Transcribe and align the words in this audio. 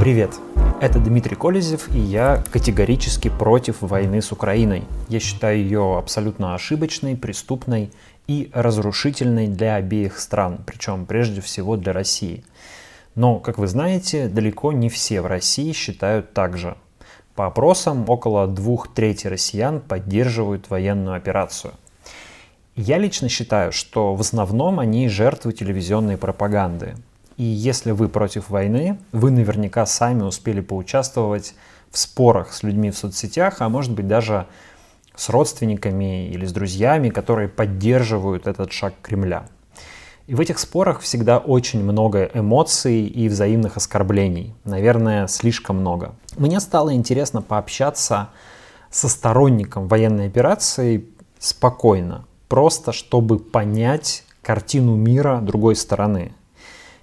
Привет! 0.00 0.30
Это 0.80 0.98
Дмитрий 0.98 1.36
Колезев, 1.36 1.94
и 1.94 1.98
я 1.98 2.42
категорически 2.50 3.28
против 3.28 3.82
войны 3.82 4.22
с 4.22 4.32
Украиной. 4.32 4.84
Я 5.10 5.20
считаю 5.20 5.58
ее 5.58 5.98
абсолютно 5.98 6.54
ошибочной, 6.54 7.16
преступной 7.16 7.90
и 8.26 8.50
разрушительной 8.54 9.46
для 9.46 9.74
обеих 9.74 10.18
стран, 10.18 10.60
причем 10.64 11.04
прежде 11.04 11.42
всего 11.42 11.76
для 11.76 11.92
России. 11.92 12.44
Но, 13.14 13.40
как 13.40 13.58
вы 13.58 13.66
знаете, 13.66 14.28
далеко 14.28 14.72
не 14.72 14.88
все 14.88 15.20
в 15.20 15.26
России 15.26 15.72
считают 15.72 16.32
так 16.32 16.56
же. 16.56 16.78
По 17.34 17.44
опросам, 17.44 18.08
около 18.08 18.46
двух 18.46 18.94
трети 18.94 19.26
россиян 19.26 19.80
поддерживают 19.80 20.70
военную 20.70 21.14
операцию. 21.14 21.74
Я 22.74 22.96
лично 22.96 23.28
считаю, 23.28 23.70
что 23.70 24.14
в 24.14 24.22
основном 24.22 24.80
они 24.80 25.10
жертвы 25.10 25.52
телевизионной 25.52 26.16
пропаганды, 26.16 26.94
и 27.40 27.42
если 27.42 27.92
вы 27.92 28.10
против 28.10 28.50
войны, 28.50 28.98
вы 29.12 29.30
наверняка 29.30 29.86
сами 29.86 30.24
успели 30.24 30.60
поучаствовать 30.60 31.54
в 31.90 31.96
спорах 31.96 32.52
с 32.52 32.62
людьми 32.62 32.90
в 32.90 32.98
соцсетях, 32.98 33.62
а 33.62 33.70
может 33.70 33.92
быть 33.92 34.06
даже 34.06 34.46
с 35.14 35.30
родственниками 35.30 36.28
или 36.28 36.44
с 36.44 36.52
друзьями, 36.52 37.08
которые 37.08 37.48
поддерживают 37.48 38.46
этот 38.46 38.72
шаг 38.72 38.92
Кремля. 39.00 39.46
И 40.26 40.34
в 40.34 40.40
этих 40.40 40.58
спорах 40.58 41.00
всегда 41.00 41.38
очень 41.38 41.82
много 41.82 42.30
эмоций 42.34 43.06
и 43.06 43.26
взаимных 43.30 43.78
оскорблений. 43.78 44.54
Наверное, 44.64 45.26
слишком 45.26 45.76
много. 45.78 46.14
Мне 46.36 46.60
стало 46.60 46.92
интересно 46.92 47.40
пообщаться 47.40 48.28
со 48.90 49.08
сторонником 49.08 49.88
военной 49.88 50.26
операции 50.26 51.06
спокойно, 51.38 52.26
просто 52.48 52.92
чтобы 52.92 53.38
понять 53.38 54.24
картину 54.42 54.94
мира 54.94 55.40
другой 55.40 55.74
стороны. 55.74 56.34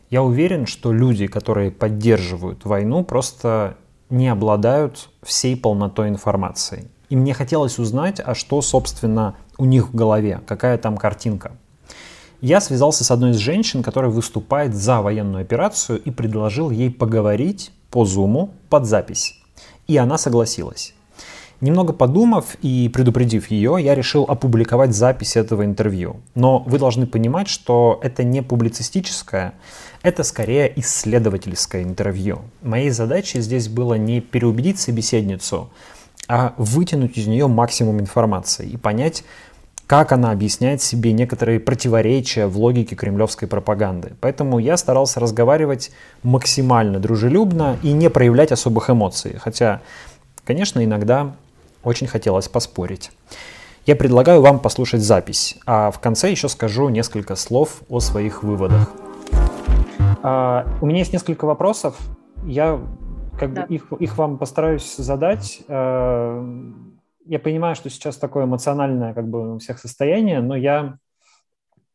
Я 0.10 0.24
уверен, 0.24 0.68
что 0.68 0.94
люди, 0.94 1.28
которые 1.28 1.70
поддерживают 1.70 2.64
войну, 2.64 3.04
просто 3.04 3.76
не 4.10 4.30
обладают 4.30 5.10
всей 5.22 5.58
полнотой 5.58 6.08
информации. 6.08 6.88
И 7.10 7.16
мне 7.16 7.34
хотелось 7.34 7.78
узнать, 7.78 8.22
а 8.24 8.34
что, 8.34 8.62
собственно, 8.62 9.36
у 9.58 9.66
них 9.66 9.90
в 9.90 9.96
голове, 9.96 10.42
какая 10.48 10.78
там 10.78 10.98
картинка. 10.98 11.52
Я 12.40 12.62
связался 12.62 13.04
с 13.04 13.12
одной 13.12 13.32
из 13.32 13.38
женщин, 13.38 13.84
которая 13.84 14.12
выступает 14.12 14.76
за 14.76 15.02
военную 15.02 15.42
операцию 15.42 16.02
и 16.02 16.12
предложил 16.12 16.70
ей 16.70 16.92
поговорить 16.92 17.72
по 17.90 18.06
зуму 18.06 18.52
под 18.70 18.86
запись. 18.86 19.42
И 19.88 19.98
она 19.98 20.18
согласилась. 20.18 20.94
Немного 21.60 21.92
подумав 21.92 22.56
и 22.62 22.88
предупредив 22.94 23.50
ее, 23.50 23.78
я 23.80 23.96
решил 23.96 24.26
опубликовать 24.28 24.96
запись 24.96 25.36
этого 25.36 25.66
интервью. 25.66 26.18
Но 26.36 26.60
вы 26.60 26.78
должны 26.78 27.08
понимать, 27.08 27.48
что 27.48 28.00
это 28.04 28.24
не 28.24 28.44
публицистическое, 28.44 29.56
это 30.02 30.24
скорее 30.24 30.72
исследовательское 30.80 31.84
интервью. 31.84 32.42
Моей 32.62 32.90
задачей 32.90 33.42
здесь 33.42 33.68
было 33.68 33.96
не 33.96 34.22
переубедить 34.22 34.80
собеседницу, 34.80 35.70
а 36.28 36.54
вытянуть 36.58 37.18
из 37.18 37.28
нее 37.28 37.48
максимум 37.48 38.00
информации 38.00 38.68
и 38.68 38.78
понять, 38.78 39.24
как 39.88 40.12
она 40.12 40.32
объясняет 40.32 40.82
себе 40.82 41.14
некоторые 41.14 41.62
противоречия 41.62 42.48
в 42.48 42.58
логике 42.58 42.96
кремлевской 42.96 43.48
пропаганды. 43.48 44.14
Поэтому 44.20 44.60
я 44.60 44.76
старался 44.76 45.22
разговаривать 45.22 45.92
максимально 46.24 47.00
дружелюбно 47.00 47.78
и 47.82 47.94
не 47.94 48.10
проявлять 48.10 48.52
особых 48.52 48.90
эмоций. 48.90 49.38
Хотя, 49.40 49.82
конечно, 50.44 50.84
иногда 50.84 51.36
очень 51.84 52.08
хотелось 52.08 52.50
поспорить. 52.50 53.12
Я 53.86 53.96
предлагаю 53.96 54.42
вам 54.42 54.60
послушать 54.60 55.02
запись, 55.02 55.56
а 55.66 55.92
в 55.92 56.00
конце 56.00 56.30
еще 56.30 56.50
скажу 56.50 56.90
несколько 56.90 57.38
слов 57.38 57.82
о 57.88 58.02
своих 58.02 58.44
выводах. 58.44 58.92
А, 60.28 60.68
у 60.82 60.86
меня 60.86 61.00
есть 61.00 61.14
несколько 61.14 61.46
вопросов. 61.46 61.98
Я 62.44 62.82
как 63.40 63.54
да. 63.54 63.66
бы 63.66 63.74
их, 63.74 63.94
их 63.94 64.18
вам 64.18 64.38
постараюсь 64.38 64.96
задать. 64.98 65.62
А, 65.70 66.44
я 67.26 67.40
понимаю, 67.40 67.76
что 67.76 67.90
сейчас 67.90 68.18
такое 68.18 68.44
эмоциональное 68.44 69.14
как 69.14 69.30
бы 69.30 69.56
у 69.56 69.60
всех 69.60 69.80
состояние, 69.80 70.42
но 70.42 70.56
я 70.56 70.98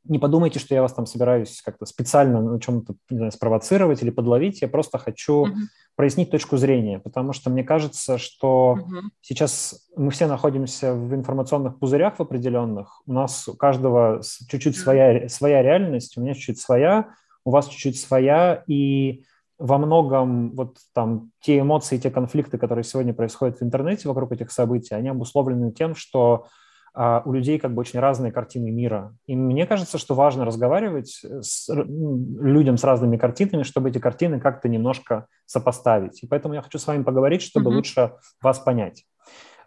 не 0.05 0.19
подумайте, 0.19 0.59
что 0.59 0.75
я 0.75 0.81
вас 0.81 0.95
там 0.95 1.05
собираюсь 1.05 1.61
как-то 1.63 1.85
специально 1.85 2.41
на 2.41 2.59
чем-то 2.61 2.95
спровоцировать 3.31 4.03
или 4.03 4.11
подловить. 4.11 4.63
Я 4.63 4.69
просто 4.69 4.99
хочу 4.99 5.47
uh-huh. 5.47 5.55
прояснить 5.95 6.31
точку 6.31 6.57
зрения, 6.57 6.99
потому 6.99 7.33
что 7.33 7.51
мне 7.51 7.63
кажется, 7.63 8.19
что 8.19 8.79
uh-huh. 8.81 9.01
сейчас 9.21 9.89
мы 9.95 10.11
все 10.11 10.27
находимся 10.27 10.95
в 10.95 11.15
информационных 11.15 11.79
пузырях 11.79 12.19
в 12.19 12.23
определенных. 12.23 13.03
У 13.07 13.13
нас 13.13 13.47
у 13.47 13.55
каждого 13.55 14.23
чуть-чуть 14.49 14.75
uh-huh. 14.75 14.83
своя, 14.83 15.29
своя 15.29 15.63
реальность, 15.63 16.17
у 16.17 16.21
меня 16.21 16.35
чуть-чуть 16.35 16.61
своя, 16.61 17.11
у 17.45 17.51
вас 17.51 17.69
чуть-чуть 17.69 18.01
своя, 18.01 18.63
и 18.67 19.25
во 19.59 19.79
многом 19.79 20.55
вот 20.55 20.79
там 20.93 21.31
те 21.41 21.61
эмоции, 21.61 21.99
те 21.99 22.11
конфликты, 22.11 22.59
которые 22.59 22.85
сегодня 22.85 23.15
происходят 23.15 23.59
в 23.59 23.63
интернете 23.63 24.09
вокруг 24.09 24.33
этих 24.33 24.51
событий, 24.51 24.95
они 24.95 25.09
обусловлены 25.09 25.73
тем, 25.73 25.95
что 25.95 26.47
а 26.95 27.23
у 27.25 27.33
людей 27.33 27.59
как 27.59 27.73
бы 27.75 27.81
очень 27.81 28.01
разные 28.01 28.33
картины 28.33 28.71
мира. 28.71 29.17
И 29.27 29.35
мне 29.35 29.67
кажется, 29.67 29.97
что 29.97 30.15
важно 30.15 30.45
разговаривать 30.45 31.25
с 31.41 31.73
людям 31.75 32.77
с 32.77 32.85
разными 32.85 33.17
картинами, 33.17 33.63
чтобы 33.63 33.89
эти 33.89 33.99
картины 33.99 34.41
как-то 34.41 34.69
немножко 34.69 35.27
сопоставить. 35.47 36.23
И 36.23 36.27
поэтому 36.27 36.53
я 36.53 36.61
хочу 36.61 36.79
с 36.79 36.87
вами 36.87 37.03
поговорить, 37.03 37.41
чтобы 37.41 37.71
mm-hmm. 37.71 37.75
лучше 37.75 38.13
вас 38.43 38.59
понять. 38.59 39.07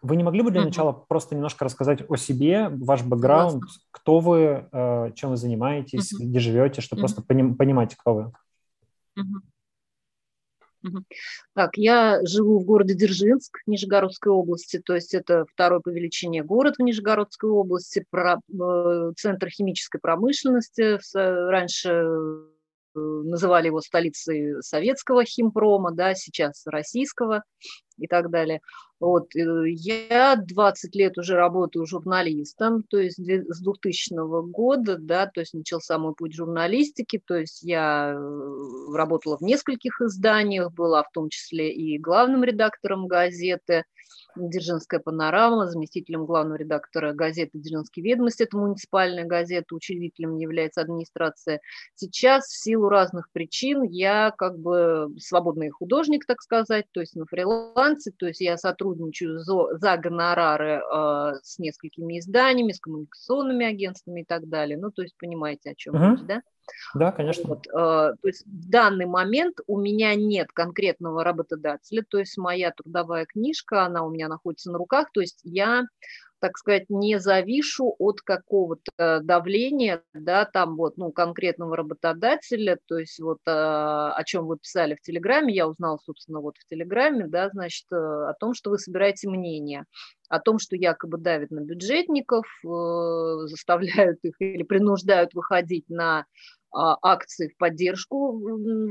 Вы 0.01 0.15
не 0.15 0.23
могли 0.23 0.41
бы 0.41 0.51
для 0.51 0.61
mm-hmm. 0.61 0.65
начала 0.65 0.91
просто 0.93 1.35
немножко 1.35 1.65
рассказать 1.65 2.03
о 2.09 2.15
себе, 2.15 2.69
ваш 2.69 3.03
бэкграунд, 3.03 3.63
Классно. 3.63 3.81
кто 3.91 4.19
вы, 4.19 4.67
э, 4.71 5.11
чем 5.15 5.31
вы 5.31 5.37
занимаетесь, 5.37 6.13
mm-hmm. 6.13 6.25
где 6.25 6.39
живете, 6.39 6.81
чтобы 6.81 6.99
mm-hmm. 6.99 7.03
просто 7.03 7.21
понимать, 7.23 7.95
кто 7.95 8.13
вы? 8.13 8.31
Так, 11.53 11.77
я 11.77 12.19
живу 12.25 12.59
в 12.59 12.65
городе 12.65 12.93
Дзержинск, 12.93 13.57
Нижегородской 13.65 14.31
области, 14.31 14.79
то 14.79 14.93
есть 14.93 15.15
это 15.15 15.45
второй 15.51 15.81
по 15.81 15.89
величине 15.89 16.43
город 16.43 16.75
в 16.77 16.81
Нижегородской 16.81 17.49
области, 17.49 18.05
про, 18.09 18.39
э, 18.53 19.11
центр 19.17 19.49
химической 19.49 19.99
промышленности. 19.99 20.99
Раньше 21.15 22.05
называли 22.95 23.67
его 23.67 23.81
столицей 23.81 24.61
советского 24.61 25.25
химпрома, 25.25 25.91
да, 25.91 26.15
сейчас 26.15 26.63
российского 26.65 27.43
и 27.97 28.07
так 28.07 28.29
далее. 28.29 28.61
Вот. 28.99 29.35
Э, 29.35 29.63
я 29.67 30.35
20 30.35 30.95
лет 30.95 31.17
уже 31.17 31.35
работаю 31.35 31.85
журналистом, 31.85 32.83
то 32.83 32.97
есть 32.97 33.17
с 33.17 33.61
2000 33.61 34.49
года, 34.49 34.97
да, 34.97 35.27
то 35.27 35.41
есть 35.41 35.53
начался 35.53 35.97
мой 35.97 36.13
путь 36.15 36.33
журналистики, 36.33 37.21
то 37.25 37.35
есть 37.35 37.63
я 37.63 38.13
э, 38.13 38.93
работала 38.93 39.37
в 39.37 39.41
нескольких 39.41 40.01
изданиях, 40.01 40.71
была 40.73 41.03
в 41.03 41.11
том 41.11 41.29
числе 41.29 41.73
и 41.73 41.97
главным 41.97 42.43
редактором 42.43 43.07
газеты, 43.07 43.83
Дзержинская 44.35 44.99
панорама, 44.99 45.67
заместителем 45.67 46.25
главного 46.25 46.57
редактора 46.57 47.13
газеты 47.13 47.59
«Дзержинские 47.59 48.03
ведомости», 48.03 48.43
это 48.43 48.57
муниципальная 48.57 49.25
газета, 49.25 49.75
учредителем 49.75 50.37
является 50.37 50.81
администрация. 50.81 51.61
Сейчас 51.95 52.45
в 52.45 52.61
силу 52.61 52.89
разных 52.89 53.31
причин 53.31 53.83
я 53.83 54.31
как 54.37 54.57
бы 54.59 55.13
свободный 55.19 55.69
художник, 55.69 56.25
так 56.25 56.41
сказать, 56.41 56.85
то 56.91 56.99
есть 56.99 57.15
на 57.15 57.25
фрилансе, 57.25 58.11
то 58.17 58.27
есть 58.27 58.41
я 58.41 58.57
сотрудничаю 58.57 59.39
за, 59.39 59.77
за 59.77 59.97
гонорары 59.97 60.81
э, 60.81 61.39
с 61.41 61.59
несколькими 61.59 62.19
изданиями, 62.19 62.71
с 62.71 62.79
коммуникационными 62.79 63.65
агентствами 63.65 64.21
и 64.21 64.25
так 64.25 64.47
далее. 64.47 64.77
Ну, 64.77 64.91
то 64.91 65.01
есть 65.01 65.15
понимаете, 65.17 65.71
о 65.71 65.75
чем 65.75 65.95
uh-huh. 65.95 66.11
речь, 66.11 66.25
да? 66.25 66.41
Да, 66.93 67.11
конечно. 67.11 67.43
Вот, 67.47 67.67
э, 67.67 67.71
то 67.71 68.17
есть 68.23 68.45
в 68.45 68.69
данный 68.69 69.05
момент 69.05 69.59
у 69.67 69.79
меня 69.79 70.15
нет 70.15 70.51
конкретного 70.51 71.23
работодателя, 71.23 72.03
то 72.07 72.19
есть 72.19 72.37
моя 72.37 72.71
трудовая 72.71 73.25
книжка, 73.25 73.85
она 73.85 74.03
у 74.03 74.09
меня 74.09 74.27
находится 74.27 74.71
на 74.71 74.77
руках, 74.77 75.09
то 75.13 75.21
есть 75.21 75.41
я 75.43 75.83
так 76.45 76.59
сказать, 76.59 76.85
не 76.89 77.19
завишу 77.19 77.95
от 77.97 78.21
какого-то 78.21 79.19
давления, 79.23 80.03
да, 80.13 80.45
там 80.45 80.75
вот, 80.75 80.95
ну, 80.95 81.11
конкретного 81.11 81.75
работодателя, 81.75 82.77
то 82.87 82.99
есть 82.99 83.19
вот 83.19 83.39
э, 83.47 83.51
о 83.51 84.21
чем 84.27 84.45
вы 84.45 84.59
писали 84.59 84.93
в 84.93 85.01
Телеграме, 85.01 85.55
я 85.55 85.67
узнала, 85.67 85.97
собственно, 86.05 86.41
вот 86.41 86.53
в 86.59 86.67
Телеграме, 86.67 87.25
да, 87.25 87.49
значит, 87.49 87.87
э, 87.91 87.95
о 87.95 88.35
том, 88.39 88.53
что 88.53 88.69
вы 88.69 88.77
собираете 88.77 89.27
мнение, 89.27 89.85
о 90.29 90.39
том, 90.39 90.59
что 90.59 90.75
якобы 90.75 91.17
давят 91.17 91.49
на 91.49 91.61
бюджетников, 91.61 92.45
э, 92.63 93.47
заставляют 93.47 94.19
их 94.21 94.35
или 94.37 94.61
принуждают 94.61 95.33
выходить 95.33 95.89
на 95.89 96.25
а, 96.71 96.95
акции 97.01 97.47
в 97.47 97.57
поддержку 97.57 98.37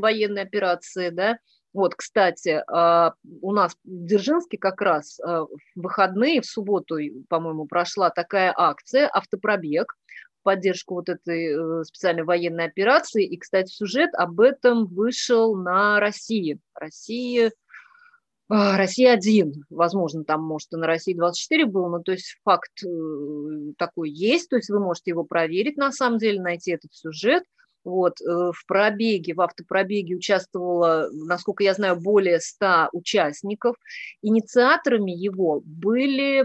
военной 0.00 0.43
операции, 0.43 1.11
да, 1.11 1.39
вот, 1.75 1.97
кстати, 1.97 2.62
а, 2.69 3.15
у 3.43 3.53
нас 3.53 3.75
в 3.85 4.06
Дзержинске 4.06 4.59
как 4.59 4.81
раз 4.81 5.19
а, 5.21 5.43
в 5.43 5.49
выходные, 5.75 6.41
в 6.41 6.47
субботу, 6.47 6.97
по-моему, 7.29 7.67
прошла 7.67 8.11
такая 8.11 8.55
акция 8.56 9.11
«Автопробег», 9.12 9.97
в 10.41 10.44
поддержку 10.44 10.94
вот 10.94 11.09
этой 11.09 11.55
э, 11.81 11.85
специальной 11.85 12.23
военной 12.23 12.67
операции. 12.67 13.25
И, 13.25 13.38
кстати, 13.38 13.73
сюжет 13.73 14.11
об 14.15 14.41
этом 14.41 14.87
вышел 14.87 15.56
на 15.56 15.99
России. 15.99 16.61
Россия, 16.75 17.50
Россия 18.50 19.15
один, 19.15 19.65
возможно, 19.71 20.23
там, 20.23 20.44
может, 20.44 20.73
и 20.75 20.76
на 20.76 20.87
России 20.87 21.15
24 21.15 21.65
был, 21.65 21.88
но 21.88 22.00
то 22.00 22.12
есть 22.12 22.38
факт 22.44 22.71
э, 22.85 23.73
такой 23.79 24.11
есть, 24.11 24.50
то 24.50 24.56
есть 24.56 24.69
вы 24.69 24.81
можете 24.81 25.11
его 25.12 25.25
проверить, 25.25 25.79
на 25.79 25.91
самом 25.91 26.19
деле, 26.19 26.41
найти 26.41 26.73
этот 26.73 26.94
сюжет– 26.94 27.43
Вот, 27.85 28.21
э, 28.21 28.25
в 28.25 28.67
пробеге, 28.67 29.35
в 29.35 29.41
автопробеге 29.41 30.17
участвовало, 30.17 31.09
насколько 31.13 31.63
я 31.63 31.75
знаю, 31.75 31.97
более 31.97 32.41
100 32.41 32.89
участников. 32.93 33.77
Инициаторами 34.23 35.13
его 35.13 35.63
были 35.65 36.45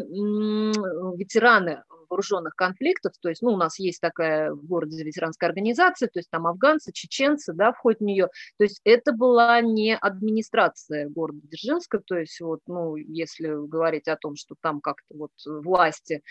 ветераны 1.17 1.83
вооруженных 2.09 2.55
конфликтов, 2.55 3.13
то 3.21 3.29
есть, 3.29 3.41
ну, 3.41 3.51
у 3.51 3.57
нас 3.57 3.79
есть 3.79 4.01
такая 4.01 4.51
в 4.53 4.65
городе 4.65 5.03
ветеранская 5.03 5.49
организация, 5.49 6.07
то 6.07 6.19
есть 6.19 6.29
там 6.29 6.47
афганцы, 6.47 6.91
чеченцы, 6.91 7.53
да, 7.53 7.71
входят 7.71 7.99
в 7.99 8.03
нее, 8.03 8.29
то 8.57 8.63
есть 8.63 8.81
это 8.83 9.13
была 9.13 9.61
не 9.61 9.95
администрация 9.95 11.09
города 11.09 11.39
Дзержинска, 11.43 11.99
то 11.99 12.17
есть 12.17 12.39
вот, 12.41 12.61
ну, 12.67 12.95
если 12.95 13.47
говорить 13.47 14.07
о 14.07 14.17
том, 14.17 14.35
что 14.35 14.55
там 14.61 14.81
как-то 14.81 15.15
вот 15.15 15.31
власти 15.45 16.21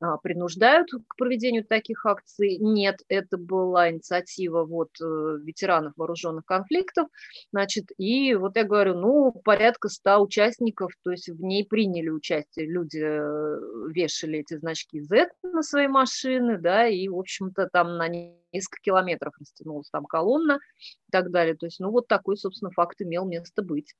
а, 0.00 0.18
принуждают 0.18 0.90
к 0.90 1.16
проведению 1.16 1.64
таких 1.64 2.06
акций, 2.06 2.58
нет, 2.58 3.00
это 3.08 3.36
была 3.36 3.90
инициатива 3.90 4.64
вот 4.64 4.90
э, 5.00 5.04
ветеранов 5.42 5.94
вооруженных 5.96 6.44
конфликтов, 6.44 7.08
значит, 7.52 7.86
и 7.98 8.34
вот 8.34 8.56
я 8.56 8.64
говорю, 8.64 8.94
ну, 8.94 9.32
порядка 9.44 9.88
ста 9.88 10.18
участников, 10.18 10.92
то 11.02 11.10
есть 11.10 11.28
в 11.28 11.42
ней 11.42 11.64
приняли 11.64 12.10
участие, 12.10 12.66
люди 12.66 13.00
э, 13.02 13.90
вешали 13.92 14.40
эти 14.40 14.56
значки 14.56 15.00
Z, 15.00 15.23
на 15.42 15.62
свои 15.62 15.88
машины, 15.88 16.58
да, 16.58 16.86
и, 16.86 17.08
в 17.08 17.18
общем-то, 17.18 17.68
там 17.72 17.96
на 17.96 18.08
несколько 18.08 18.80
километров 18.82 19.34
растянулась 19.38 19.90
там 19.90 20.04
колонна 20.04 20.58
и 21.08 21.10
так 21.10 21.30
далее. 21.30 21.54
То 21.54 21.66
есть, 21.66 21.80
ну, 21.80 21.90
вот 21.90 22.06
такой, 22.08 22.36
собственно, 22.36 22.70
факт 22.70 23.00
имел 23.02 23.24
место 23.26 23.62
быть. 23.62 23.94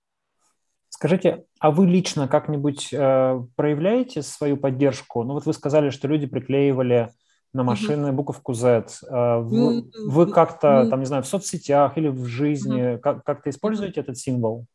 Скажите, 0.88 1.44
а 1.59 1.73
вы 1.73 1.87
лично 1.87 2.29
как-нибудь 2.29 2.93
э, 2.93 3.41
проявляете 3.56 4.23
свою 4.23 4.56
поддержку? 4.56 5.25
Ну, 5.25 5.35
вот 5.35 5.44
вы 5.44 5.53
сказали, 5.53 5.91
что 5.91 6.06
люди 6.06 6.26
приклеивали 6.26 7.11
на 7.53 7.65
машины 7.65 8.12
буковку 8.12 8.55
Z. 8.55 8.87
Э, 9.11 9.38
вы, 9.38 9.91
вы 10.06 10.27
как-то, 10.31 10.87
там, 10.88 11.00
не 11.00 11.06
знаю, 11.06 11.25
в 11.25 11.27
соцсетях 11.27 11.99
или 11.99 12.09
в 12.09 12.27
жизни 12.27 12.97
как- 12.99 13.25
как-то 13.25 13.50
используете 13.50 14.00
этот 14.00 14.19
символ? 14.19 14.67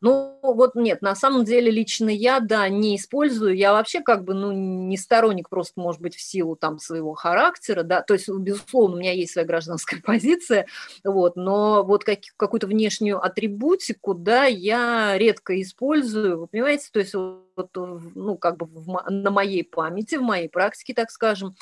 Ну, 0.00 0.38
вот 0.42 0.76
нет, 0.76 1.02
на 1.02 1.16
самом 1.16 1.44
деле 1.44 1.72
лично 1.72 2.08
я, 2.08 2.38
да, 2.38 2.68
не 2.68 2.96
использую. 2.96 3.56
Я 3.56 3.72
вообще 3.72 4.00
как 4.00 4.22
бы, 4.22 4.32
ну, 4.32 4.52
не 4.52 4.96
сторонник 4.96 5.48
просто, 5.48 5.80
может 5.80 6.00
быть, 6.00 6.14
в 6.14 6.20
силу 6.20 6.54
там 6.54 6.78
своего 6.78 7.14
характера, 7.14 7.82
да, 7.82 8.02
то 8.02 8.14
есть, 8.14 8.28
безусловно, 8.28 8.96
у 8.96 8.98
меня 9.00 9.12
есть 9.12 9.32
своя 9.32 9.46
гражданская 9.46 10.00
позиция, 10.04 10.66
вот, 11.02 11.34
но 11.34 11.82
вот 11.82 12.04
как, 12.04 12.20
какую-то 12.36 12.68
внешнюю 12.68 13.24
атрибутику, 13.24 14.14
да, 14.14 14.44
я 14.44 15.18
редко 15.18 15.60
использую, 15.60 16.40
вы 16.40 16.46
понимаете, 16.46 16.88
то 16.92 17.00
есть 17.00 17.14
вот, 17.14 17.70
ну, 17.74 18.36
как 18.36 18.56
бы 18.56 18.66
в, 18.66 19.04
на 19.10 19.30
моей 19.30 19.64
памяти, 19.64 20.14
в 20.14 20.22
моей 20.22 20.48
практике, 20.48 20.94
так 20.94 21.10
скажем, 21.10 21.56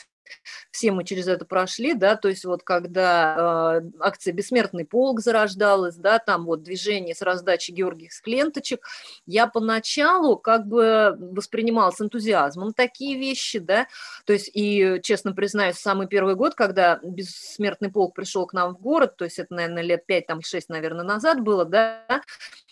все 0.70 0.93
мы 0.93 1.05
через 1.05 1.28
это 1.28 1.44
прошли, 1.44 1.94
да, 1.94 2.17
то 2.17 2.28
есть 2.28 2.44
вот 2.44 2.62
когда 2.62 3.81
э, 3.82 3.90
акция 4.00 4.32
«Бессмертный 4.32 4.84
полк» 4.84 5.20
зарождалась, 5.20 5.96
да, 5.96 6.19
там 6.19 6.44
вот 6.46 6.62
движение 6.62 7.14
с 7.14 7.23
раздачей 7.23 7.75
георгиевских 7.75 8.26
ленточек, 8.26 8.87
я 9.26 9.46
поначалу 9.46 10.37
как 10.37 10.67
бы 10.67 11.17
воспринимала 11.19 11.90
с 11.90 12.00
энтузиазмом 12.00 12.73
такие 12.73 13.19
вещи, 13.19 13.58
да, 13.58 13.87
то 14.25 14.32
есть 14.32 14.50
и, 14.52 15.00
честно 15.02 15.32
признаюсь, 15.32 15.76
самый 15.76 16.06
первый 16.06 16.34
год, 16.34 16.55
когда 16.55 17.00
«Бессмертный 17.02 17.90
полк» 17.90 18.14
пришел 18.14 18.46
к 18.46 18.52
нам 18.52 18.75
в 18.75 18.81
город, 18.81 19.17
то 19.17 19.25
есть 19.25 19.38
это, 19.38 19.55
наверное, 19.55 19.82
лет 19.82 20.06
пять, 20.06 20.26
там, 20.26 20.43
шесть, 20.43 20.69
наверное, 20.69 21.05
назад 21.05 21.40
было, 21.40 21.64
да, 21.64 22.23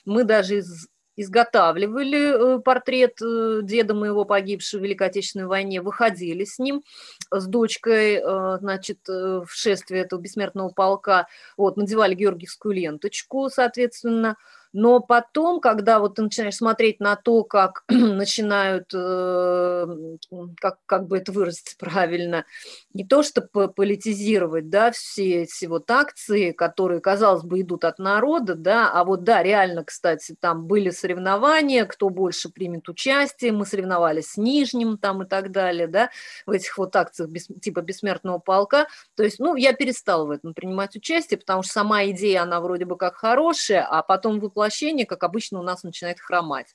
мы 0.04 0.24
даже 0.24 0.58
из 0.58 0.88
изготавливали 1.16 2.56
э, 2.56 2.58
портрет 2.60 3.20
э, 3.22 3.60
деда 3.62 3.94
моего 3.94 4.24
погибшего 4.24 4.80
в 4.80 4.84
Великой 4.84 5.08
Отечественной 5.08 5.46
войне, 5.46 5.80
выходили 5.80 6.44
с 6.44 6.58
ним, 6.58 6.82
с 7.30 7.46
дочкой, 7.46 8.14
э, 8.16 8.58
значит, 8.60 8.98
в 9.06 9.48
шествие 9.48 10.02
этого 10.02 10.20
бессмертного 10.20 10.70
полка, 10.70 11.26
вот, 11.56 11.76
надевали 11.76 12.14
георгиевскую 12.14 12.74
ленточку, 12.74 13.48
соответственно, 13.50 14.36
но 14.74 14.98
потом, 14.98 15.60
когда 15.60 16.00
вот 16.00 16.16
ты 16.16 16.22
начинаешь 16.22 16.56
смотреть 16.56 16.98
на 16.98 17.14
то, 17.14 17.44
как 17.44 17.84
начинают, 17.88 18.90
э, 18.92 20.16
как, 20.60 20.78
как 20.84 21.06
бы 21.06 21.16
это 21.16 21.30
выразить 21.30 21.76
правильно, 21.78 22.44
не 22.92 23.06
то 23.06 23.22
что 23.22 23.40
политизировать, 23.40 24.68
да, 24.68 24.90
все 24.90 25.42
эти 25.42 25.66
вот 25.66 25.88
акции, 25.92 26.50
которые, 26.50 27.00
казалось 27.00 27.44
бы, 27.44 27.60
идут 27.60 27.84
от 27.84 28.00
народа, 28.00 28.56
да, 28.56 28.90
а 28.90 29.04
вот, 29.04 29.22
да, 29.22 29.44
реально, 29.44 29.84
кстати, 29.84 30.34
там 30.38 30.66
были 30.66 30.90
соревнования, 30.90 31.84
кто 31.84 32.08
больше 32.08 32.48
примет 32.48 32.88
участие, 32.88 33.52
мы 33.52 33.66
соревновались 33.66 34.32
с 34.32 34.36
Нижним 34.36 34.98
там 34.98 35.22
и 35.22 35.26
так 35.26 35.52
далее, 35.52 35.86
да, 35.86 36.10
в 36.46 36.50
этих 36.50 36.76
вот 36.78 36.96
акциях 36.96 37.30
без, 37.30 37.46
типа 37.46 37.80
бессмертного 37.80 38.38
полка, 38.38 38.88
то 39.14 39.22
есть, 39.22 39.38
ну, 39.38 39.54
я 39.54 39.72
перестала 39.72 40.24
в 40.24 40.30
этом 40.32 40.52
принимать 40.52 40.96
участие, 40.96 41.38
потому 41.38 41.62
что 41.62 41.74
сама 41.74 42.06
идея, 42.06 42.42
она 42.42 42.60
вроде 42.60 42.86
бы 42.86 42.96
как 42.96 43.14
хорошая, 43.14 43.86
а 43.88 44.02
потом 44.02 44.40
выплачивать 44.40 44.63
воплощение, 44.64 45.06
как 45.06 45.22
обычно, 45.24 45.60
у 45.60 45.62
нас 45.62 45.82
начинает 45.82 46.20
хромать. 46.20 46.74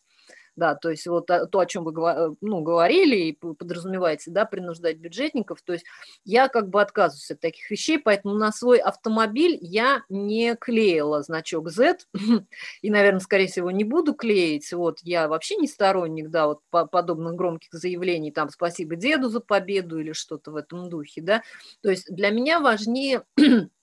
Да, 0.56 0.76
то 0.76 0.90
есть 0.90 1.08
вот 1.08 1.28
то, 1.28 1.60
о 1.60 1.66
чем 1.66 1.86
вы 1.86 1.94
ну, 2.42 2.62
говорили 2.62 3.16
и 3.16 3.32
подразумеваете, 3.32 4.30
да, 4.30 4.44
принуждать 4.44 4.98
бюджетников, 4.98 5.62
то 5.62 5.72
есть 5.72 5.86
я 6.26 6.50
как 6.50 6.68
бы 6.68 6.82
отказываюсь 6.82 7.32
от 7.32 7.40
таких 7.40 7.72
вещей, 7.72 7.98
поэтому 7.98 8.36
на 8.36 8.52
свой 8.52 8.80
автомобиль 8.80 9.58
я 9.62 10.04
не 10.10 10.56
клеила 10.58 11.24
значок 11.24 11.70
Z. 11.70 12.00
И, 12.82 12.90
наверное, 12.90 13.22
скорее 13.22 13.48
всего, 13.48 13.72
не 13.72 13.86
буду 13.86 14.14
клеить, 14.14 14.74
вот, 14.74 15.00
я 15.02 15.30
вообще 15.30 15.56
не 15.56 15.68
сторонник, 15.68 16.30
да, 16.30 16.48
вот 16.48 16.60
подобных 16.70 17.36
громких 17.36 17.72
заявлений, 17.72 18.32
там, 18.32 18.50
спасибо 18.50 18.98
деду 18.98 19.30
за 19.30 19.40
победу 19.40 19.98
или 20.00 20.12
что-то 20.12 20.52
в 20.52 20.58
этом 20.58 20.90
духе, 20.90 21.22
да, 21.22 21.42
то 21.82 21.90
есть 21.90 22.14
для 22.14 22.32
меня 22.32 22.60
важнее 22.60 23.24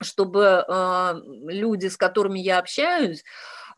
чтобы 0.00 0.64
э, 0.66 1.14
люди, 1.46 1.86
с 1.86 1.96
которыми 1.96 2.38
я 2.38 2.58
общаюсь, 2.58 3.24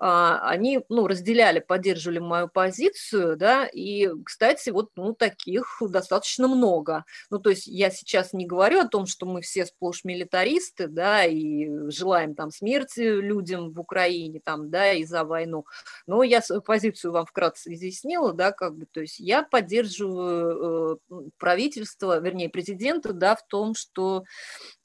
а, 0.02 0.40
они 0.48 0.80
ну, 0.88 1.06
разделяли, 1.06 1.58
поддерживали 1.60 2.20
мою 2.20 2.48
позицию, 2.48 3.36
да, 3.36 3.66
и, 3.66 4.08
кстати, 4.24 4.70
вот 4.70 4.88
ну, 4.96 5.12
таких 5.12 5.76
достаточно 5.78 6.48
много. 6.48 7.04
Ну, 7.28 7.38
то 7.38 7.50
есть 7.50 7.66
я 7.66 7.90
сейчас 7.90 8.32
не 8.32 8.46
говорю 8.46 8.80
о 8.80 8.88
том, 8.88 9.04
что 9.04 9.26
мы 9.26 9.42
все 9.42 9.66
сплошь 9.66 10.04
милитаристы, 10.04 10.88
да, 10.88 11.26
и 11.26 11.68
желаем 11.90 12.34
там 12.34 12.50
смерти 12.50 13.00
людям 13.00 13.72
в 13.72 13.78
Украине, 13.78 14.40
там, 14.42 14.70
да, 14.70 14.90
и 14.94 15.04
за 15.04 15.24
войну, 15.24 15.66
но 16.06 16.22
я 16.22 16.40
свою 16.40 16.62
позицию 16.62 17.12
вам 17.12 17.26
вкратце 17.26 17.74
изъяснила, 17.74 18.32
да, 18.32 18.52
как 18.52 18.76
бы, 18.76 18.86
то 18.90 19.02
есть 19.02 19.20
я 19.20 19.42
поддерживаю 19.42 20.98
э, 21.10 21.14
правительство, 21.36 22.18
вернее, 22.20 22.48
президента, 22.48 23.12
да, 23.12 23.36
в 23.36 23.46
том, 23.46 23.74
что 23.74 24.24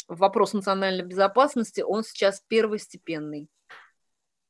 вопрос 0.08 0.54
национальной 0.54 1.04
безопасности, 1.04 1.82
он 1.82 2.04
сейчас 2.04 2.42
первостепенный. 2.48 3.50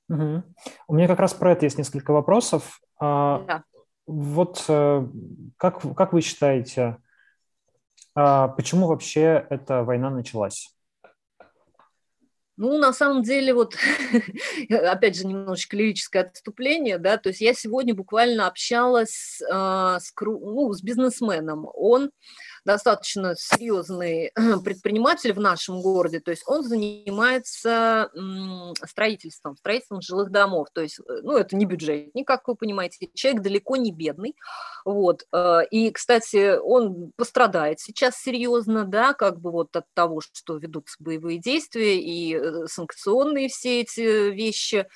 Угу. 0.10 0.44
У 0.88 0.96
меня 0.96 1.08
как 1.08 1.20
раз 1.20 1.34
про 1.34 1.54
это 1.54 1.66
есть 1.66 1.78
несколько 1.78 2.12
вопросов. 2.12 2.80
А, 3.00 3.40
да. 3.48 3.64
Вот 4.06 4.64
э, 4.68 5.08
как, 5.58 5.82
как 5.96 6.14
вы 6.14 6.22
считаете, 6.22 6.98
а, 8.14 8.50
почему 8.50 8.88
вообще 8.88 9.46
эта 9.50 9.84
война 9.84 10.10
началась? 10.10 10.76
Ну, 12.58 12.78
на 12.78 12.94
самом 12.94 13.24
деле, 13.24 13.54
вот, 13.54 13.76
опять 14.70 15.18
же, 15.18 15.28
немножечко 15.28 15.76
лирическое 15.76 16.24
отступление, 16.24 16.98
да, 16.98 17.18
то 17.18 17.30
есть 17.30 17.42
я 17.42 17.54
сегодня 17.54 17.94
буквально 17.94 18.48
общалась 18.48 19.42
э, 19.42 19.54
с, 20.00 20.14
ну, 20.22 20.72
с 20.72 20.82
бизнесменом. 20.82 21.68
Он 21.74 22.12
достаточно 22.66 23.36
серьезный 23.38 24.32
предприниматель 24.64 25.34
в 25.34 25.40
нашем 25.40 25.82
городе, 25.82 26.20
то 26.20 26.32
есть 26.32 26.44
он 26.48 26.64
занимается 26.64 28.10
строительством, 28.86 29.56
строительством 29.56 30.02
жилых 30.02 30.32
домов, 30.32 30.68
то 30.74 30.82
есть, 30.82 31.00
э, 31.00 31.20
ну, 31.22 31.38
это 31.38 31.56
не 31.56 31.66
бюджетник, 31.66 32.28
как 32.28 32.48
вы 32.48 32.56
понимаете, 32.56 33.10
человек 33.14 33.44
далеко 33.44 33.76
не 33.76 33.92
бедный, 33.92 34.36
вот, 34.84 35.26
э, 35.32 35.60
и, 35.70 35.92
кстати, 35.92 36.58
он 36.58 37.12
пострадает 37.16 37.80
сейчас 37.80 38.18
серьезно, 38.18 38.84
да, 38.84 39.14
как 39.14 39.40
бы 39.40 39.52
вот 39.52 39.76
от 39.76 39.86
того, 39.94 40.22
что 40.22 40.58
ведутся 40.58 40.98
боевые 41.00 41.38
действия 41.38 42.00
и 42.00 42.36
э, 42.36 42.68
санкционные 42.68 43.48
все 43.50 43.82
эти 43.82 44.32
вещи, 44.32 44.88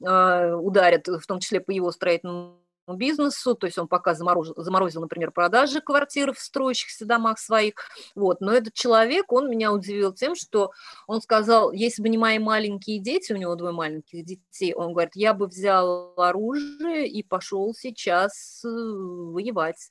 ударят, 0.00 1.06
в 1.06 1.24
том 1.28 1.38
числе 1.38 1.60
по 1.60 1.70
его 1.70 1.92
строительному 1.92 2.58
бизнесу, 2.96 3.54
то 3.54 3.66
есть 3.66 3.78
он 3.78 3.88
пока 3.88 4.14
заморозил, 4.14 4.54
заморозил, 4.56 5.00
например, 5.00 5.30
продажи 5.30 5.80
квартир 5.80 6.32
в 6.32 6.38
строящихся 6.38 7.04
домах 7.04 7.38
своих, 7.38 7.74
вот, 8.14 8.40
но 8.40 8.52
этот 8.52 8.74
человек, 8.74 9.32
он 9.32 9.50
меня 9.50 9.72
удивил 9.72 10.12
тем, 10.12 10.34
что 10.34 10.72
он 11.06 11.20
сказал, 11.20 11.72
если 11.72 12.02
бы 12.02 12.08
не 12.08 12.18
мои 12.18 12.38
маленькие 12.38 12.98
дети, 12.98 13.32
у 13.32 13.36
него 13.36 13.54
двое 13.54 13.72
маленьких 13.72 14.24
детей, 14.24 14.74
он 14.74 14.92
говорит, 14.92 15.12
я 15.14 15.34
бы 15.34 15.46
взял 15.46 16.14
оружие 16.16 17.08
и 17.08 17.22
пошел 17.22 17.74
сейчас 17.74 18.62
э, 18.64 18.68
воевать 18.68 19.88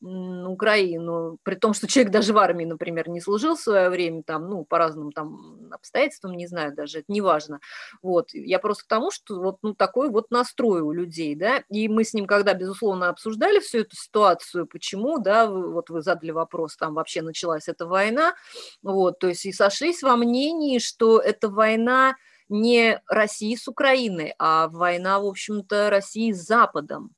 на 0.00 0.50
Украину, 0.50 1.38
при 1.42 1.56
том, 1.56 1.74
что 1.74 1.86
человек 1.88 2.12
даже 2.12 2.32
в 2.32 2.38
армии, 2.38 2.64
например, 2.64 3.08
не 3.08 3.20
служил 3.20 3.56
в 3.56 3.60
свое 3.60 3.90
время, 3.90 4.22
там, 4.22 4.48
ну, 4.48 4.64
по 4.64 4.78
разным 4.78 5.12
там 5.12 5.68
обстоятельствам, 5.72 6.36
не 6.36 6.46
знаю 6.46 6.74
даже, 6.74 6.98
это 7.00 7.12
не 7.12 7.20
важно, 7.20 7.60
вот, 8.02 8.32
я 8.32 8.58
просто 8.58 8.84
к 8.84 8.88
тому, 8.88 9.10
что 9.10 9.40
вот, 9.40 9.58
ну, 9.62 9.74
такой 9.74 10.10
вот 10.10 10.30
настрой 10.30 10.80
у 10.82 10.92
людей, 10.92 11.34
да, 11.34 11.64
и 11.68 11.88
мы 11.88 12.04
с 12.04 12.14
ним 12.14 12.26
когда, 12.28 12.54
безусловно, 12.54 13.08
обсуждали 13.08 13.58
всю 13.58 13.78
эту 13.78 13.96
ситуацию, 13.96 14.66
почему, 14.66 15.18
да, 15.18 15.46
вы, 15.46 15.72
вот 15.72 15.90
вы 15.90 16.02
задали 16.02 16.30
вопрос, 16.30 16.76
там 16.76 16.94
вообще 16.94 17.22
началась 17.22 17.68
эта 17.68 17.86
война, 17.86 18.34
вот, 18.82 19.18
то 19.18 19.28
есть 19.28 19.44
и 19.46 19.52
сошлись 19.52 20.02
во 20.02 20.16
мнении, 20.16 20.78
что 20.78 21.18
эта 21.18 21.48
война 21.48 22.14
не 22.48 23.02
России 23.08 23.56
с 23.56 23.68
Украиной, 23.68 24.34
а 24.38 24.68
война, 24.68 25.18
в 25.20 25.26
общем-то, 25.26 25.90
России 25.90 26.32
с 26.32 26.46
Западом. 26.46 27.14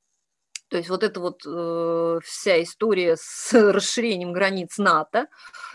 То 0.70 0.76
есть 0.76 0.88
вот 0.88 1.02
эта 1.02 1.18
вот 1.18 1.42
э, 1.44 2.20
вся 2.24 2.62
история 2.62 3.16
с 3.18 3.52
расширением 3.72 4.32
границ 4.32 4.78
НАТО 4.78 5.26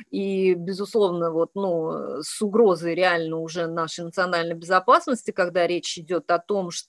и, 0.09 0.53
безусловно, 0.53 1.31
вот, 1.31 1.51
ну, 1.53 2.21
с 2.21 2.41
угрозой 2.41 2.95
реально 2.95 3.37
уже 3.37 3.67
нашей 3.67 4.05
национальной 4.05 4.55
безопасности, 4.55 5.31
когда 5.31 5.67
речь 5.67 5.97
идет 5.97 6.31
о 6.31 6.39
том, 6.39 6.71
что 6.71 6.87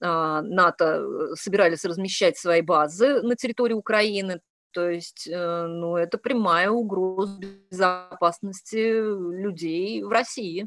НАТО 0.00 0.84
э, 0.84 1.34
собирались 1.36 1.84
размещать 1.84 2.36
свои 2.36 2.60
базы 2.60 3.22
на 3.22 3.36
территории 3.36 3.74
Украины, 3.74 4.40
то 4.72 4.88
есть, 4.88 5.28
э, 5.28 5.66
ну, 5.66 5.96
это 5.96 6.18
прямая 6.18 6.70
угроза 6.70 7.38
безопасности 7.70 8.76
людей 8.76 10.02
в 10.02 10.08
России. 10.08 10.66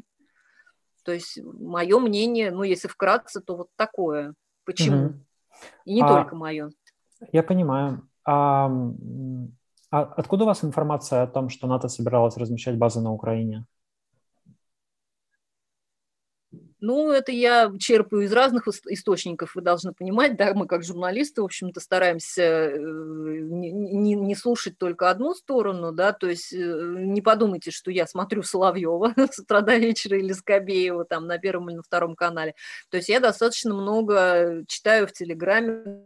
То 1.04 1.12
есть, 1.12 1.38
мое 1.42 1.98
мнение, 1.98 2.50
ну, 2.50 2.62
если 2.62 2.88
вкратце, 2.88 3.40
то 3.40 3.56
вот 3.56 3.68
такое. 3.76 4.34
Почему? 4.64 5.06
Угу. 5.06 5.14
И 5.86 5.94
не 5.94 6.02
а, 6.02 6.08
только 6.08 6.36
мое. 6.36 6.70
Я 7.32 7.42
понимаю. 7.42 8.08
А, 8.24 8.70
а 9.90 10.02
откуда 10.02 10.44
у 10.44 10.46
вас 10.46 10.64
информация 10.64 11.22
о 11.22 11.26
том, 11.26 11.48
что 11.48 11.66
НАТО 11.66 11.88
собиралась 11.88 12.36
размещать 12.36 12.78
базы 12.78 13.00
на 13.00 13.12
Украине? 13.12 13.66
Ну, 16.80 17.10
это 17.10 17.32
я 17.32 17.72
черпаю 17.78 18.24
из 18.24 18.32
разных 18.32 18.68
источников, 18.68 19.54
вы 19.54 19.62
должны 19.62 19.92
понимать, 19.94 20.36
да, 20.36 20.52
мы 20.52 20.66
как 20.66 20.84
журналисты, 20.84 21.40
в 21.40 21.46
общем-то, 21.46 21.80
стараемся 21.80 22.42
э, 22.42 22.78
не, 22.78 24.14
не 24.14 24.34
слушать 24.34 24.76
только 24.76 25.08
одну 25.08 25.34
сторону, 25.34 25.92
да, 25.92 26.12
то 26.12 26.28
есть 26.28 26.52
э, 26.52 26.56
не 26.58 27.22
подумайте, 27.22 27.70
что 27.70 27.90
я 27.90 28.06
смотрю 28.06 28.42
Соловьева 28.42 29.14
с 29.32 29.38
утра 29.38 29.62
до 29.62 29.76
вечера 29.76 30.18
или 30.18 30.32
Скобеева 30.32 31.06
там 31.06 31.26
на 31.26 31.38
первом 31.38 31.70
или 31.70 31.76
на 31.76 31.82
втором 31.82 32.14
канале. 32.14 32.54
То 32.90 32.98
есть 32.98 33.08
я 33.08 33.20
достаточно 33.20 33.72
много 33.72 34.64
читаю 34.68 35.06
в 35.06 35.12
Телеграме, 35.12 36.04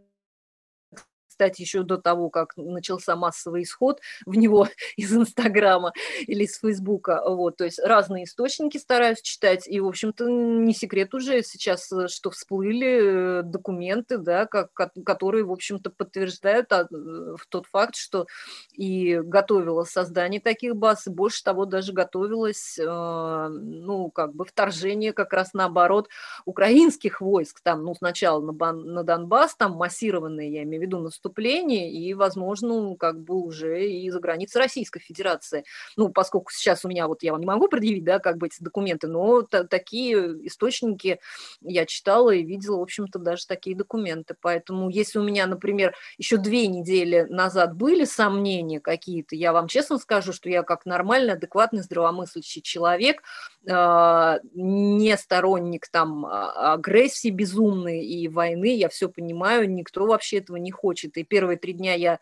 кстати, 1.40 1.62
еще 1.62 1.84
до 1.84 1.96
того, 1.96 2.28
как 2.28 2.54
начался 2.58 3.16
массовый 3.16 3.62
исход 3.62 4.00
в 4.26 4.34
него 4.34 4.68
из 4.96 5.10
Инстаграма 5.14 5.92
или 6.26 6.44
из 6.44 6.58
Фейсбука. 6.58 7.22
Вот, 7.26 7.56
то 7.56 7.64
есть 7.64 7.78
разные 7.78 8.24
источники 8.24 8.76
стараюсь 8.76 9.22
читать, 9.22 9.66
и, 9.66 9.80
в 9.80 9.86
общем-то, 9.86 10.28
не 10.28 10.74
секрет 10.74 11.14
уже 11.14 11.42
сейчас, 11.42 11.90
э, 11.92 12.08
что 12.08 12.30
всплыли 12.30 13.40
э, 13.40 13.42
документы, 13.42 14.18
да, 14.18 14.44
как, 14.44 14.70
которые, 15.06 15.44
в 15.44 15.52
общем-то, 15.52 15.88
подтверждают 15.88 16.70
а, 16.72 16.86
э, 16.92 17.36
тот 17.48 17.66
факт, 17.66 17.96
что 17.96 18.26
и 18.74 19.18
готовилось 19.22 19.88
создание 19.88 20.42
таких 20.42 20.76
баз, 20.76 21.06
и 21.06 21.10
больше 21.10 21.42
того, 21.42 21.64
даже 21.64 21.94
готовилось, 21.94 22.78
ну, 22.78 24.10
как 24.10 24.34
бы 24.34 24.44
вторжение 24.44 25.12
как 25.12 25.32
раз 25.32 25.54
наоборот 25.54 26.08
украинских 26.44 27.20
войск, 27.20 27.60
там, 27.62 27.84
ну, 27.84 27.94
сначала 27.94 28.40
на, 28.40 28.72
на 28.72 29.04
Донбасс, 29.04 29.54
там 29.54 29.72
массированные, 29.72 30.52
я 30.52 30.62
имею 30.64 30.82
в 30.82 30.86
виду, 30.86 30.98
наступления, 30.98 31.29
наступлении 31.30 31.92
и, 31.92 32.14
возможно, 32.14 32.96
как 32.96 33.22
бы 33.22 33.36
уже 33.36 33.86
и 33.88 34.10
за 34.10 34.20
границей 34.20 34.60
Российской 34.60 35.00
Федерации. 35.00 35.64
Ну, 35.96 36.08
поскольку 36.08 36.50
сейчас 36.52 36.84
у 36.84 36.88
меня, 36.88 37.06
вот 37.06 37.22
я 37.22 37.32
вам 37.32 37.40
не 37.40 37.46
могу 37.46 37.68
предъявить, 37.68 38.04
да, 38.04 38.18
как 38.18 38.36
бы 38.38 38.46
эти 38.46 38.62
документы, 38.62 39.06
но 39.06 39.42
такие 39.42 40.16
источники 40.46 41.20
я 41.62 41.86
читала 41.86 42.30
и 42.30 42.42
видела, 42.42 42.78
в 42.78 42.82
общем-то, 42.82 43.18
даже 43.18 43.46
такие 43.46 43.76
документы. 43.76 44.34
Поэтому 44.40 44.90
если 44.90 45.18
у 45.18 45.22
меня, 45.22 45.46
например, 45.46 45.94
еще 46.18 46.36
две 46.36 46.66
недели 46.66 47.26
назад 47.28 47.74
были 47.76 48.04
сомнения 48.04 48.80
какие-то, 48.80 49.36
я 49.36 49.52
вам 49.52 49.68
честно 49.68 49.98
скажу, 49.98 50.32
что 50.32 50.48
я 50.48 50.62
как 50.62 50.86
нормальный, 50.86 51.34
адекватный, 51.34 51.82
здравомыслящий 51.82 52.62
человек, 52.62 53.22
не 53.64 55.16
сторонник 55.18 55.88
там 55.88 56.24
а, 56.24 56.72
агрессии 56.74 57.28
безумной 57.28 58.04
и 58.04 58.26
войны, 58.28 58.74
я 58.74 58.88
все 58.88 59.08
понимаю, 59.08 59.70
никто 59.70 60.06
вообще 60.06 60.38
этого 60.38 60.56
не 60.56 60.70
хочет. 60.70 61.16
И 61.16 61.24
первые 61.24 61.58
три 61.58 61.74
дня 61.74 61.94
я 61.94 62.20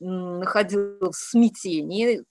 находилась 0.00 1.16
в 1.16 1.30
смятении, 1.30 2.24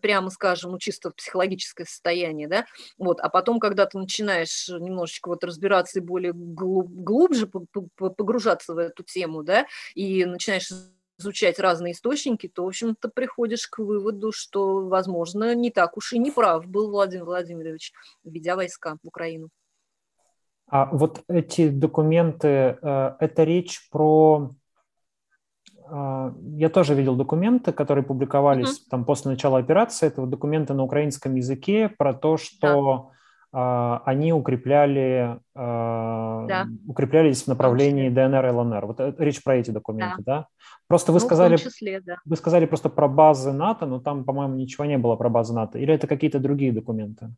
прямо 0.00 0.30
скажем, 0.30 0.72
ну, 0.72 0.78
чисто 0.78 1.10
психологическое 1.10 1.84
состояние, 1.84 2.48
да, 2.48 2.66
вот, 2.96 3.20
а 3.20 3.28
потом, 3.28 3.60
когда 3.60 3.84
ты 3.86 3.98
начинаешь 3.98 4.68
немножечко 4.68 5.28
вот 5.28 5.44
разбираться 5.44 5.98
и 5.98 6.02
более 6.02 6.32
глубже 6.32 7.46
погружаться 7.46 8.74
в 8.74 8.78
эту 8.78 9.02
тему, 9.02 9.42
да, 9.42 9.66
и 9.94 10.24
начинаешь 10.24 10.70
изучать 11.18 11.58
разные 11.58 11.92
источники, 11.92 12.48
то, 12.48 12.64
в 12.64 12.68
общем-то, 12.68 13.08
приходишь 13.08 13.66
к 13.66 13.78
выводу, 13.78 14.32
что, 14.32 14.86
возможно, 14.86 15.54
не 15.54 15.70
так 15.70 15.96
уж 15.96 16.12
и 16.12 16.18
не 16.18 16.30
прав 16.30 16.66
был 16.66 16.90
Владимир 16.90 17.24
Владимирович, 17.24 17.92
ведя 18.24 18.56
войска 18.56 18.96
в 19.02 19.06
Украину. 19.06 19.48
А 20.70 20.86
вот 20.92 21.22
эти 21.28 21.68
документы, 21.68 22.78
э, 22.80 23.16
это 23.20 23.44
речь 23.44 23.88
про 23.90 24.54
а, 25.90 26.34
я 26.56 26.68
тоже 26.68 26.94
видел 26.94 27.16
документы, 27.16 27.72
которые 27.72 28.04
публиковались 28.04 28.80
uh-huh. 28.80 28.90
там 28.90 29.04
после 29.04 29.30
начала 29.30 29.58
операции. 29.58 30.06
Это 30.06 30.20
вот 30.20 30.30
документы 30.30 30.74
на 30.74 30.82
украинском 30.82 31.34
языке 31.34 31.88
про 31.88 32.12
то, 32.12 32.36
что 32.36 33.12
э, 33.12 33.17
они 33.50 34.32
укрепляли, 34.32 35.38
э, 35.54 36.46
да. 36.48 36.66
укреплялись 36.86 37.44
в 37.44 37.46
направлении 37.46 38.10
ДНР 38.10 38.46
и 38.46 38.50
ЛНР. 38.50 38.86
Вот 38.86 39.00
э, 39.00 39.14
речь 39.18 39.42
про 39.42 39.56
эти 39.56 39.70
документы, 39.70 40.22
да? 40.22 40.36
да? 40.40 40.46
Просто 40.86 41.12
вы 41.12 41.18
ну, 41.20 41.26
сказали, 41.26 41.56
числе, 41.56 42.00
да. 42.00 42.16
вы 42.26 42.36
сказали 42.36 42.66
просто 42.66 42.90
про 42.90 43.08
базы 43.08 43.52
НАТО, 43.52 43.86
но 43.86 44.00
там, 44.00 44.24
по-моему, 44.24 44.54
ничего 44.54 44.84
не 44.84 44.98
было 44.98 45.16
про 45.16 45.30
базы 45.30 45.54
НАТО. 45.54 45.78
Или 45.78 45.94
это 45.94 46.06
какие-то 46.06 46.40
другие 46.40 46.72
документы? 46.72 47.30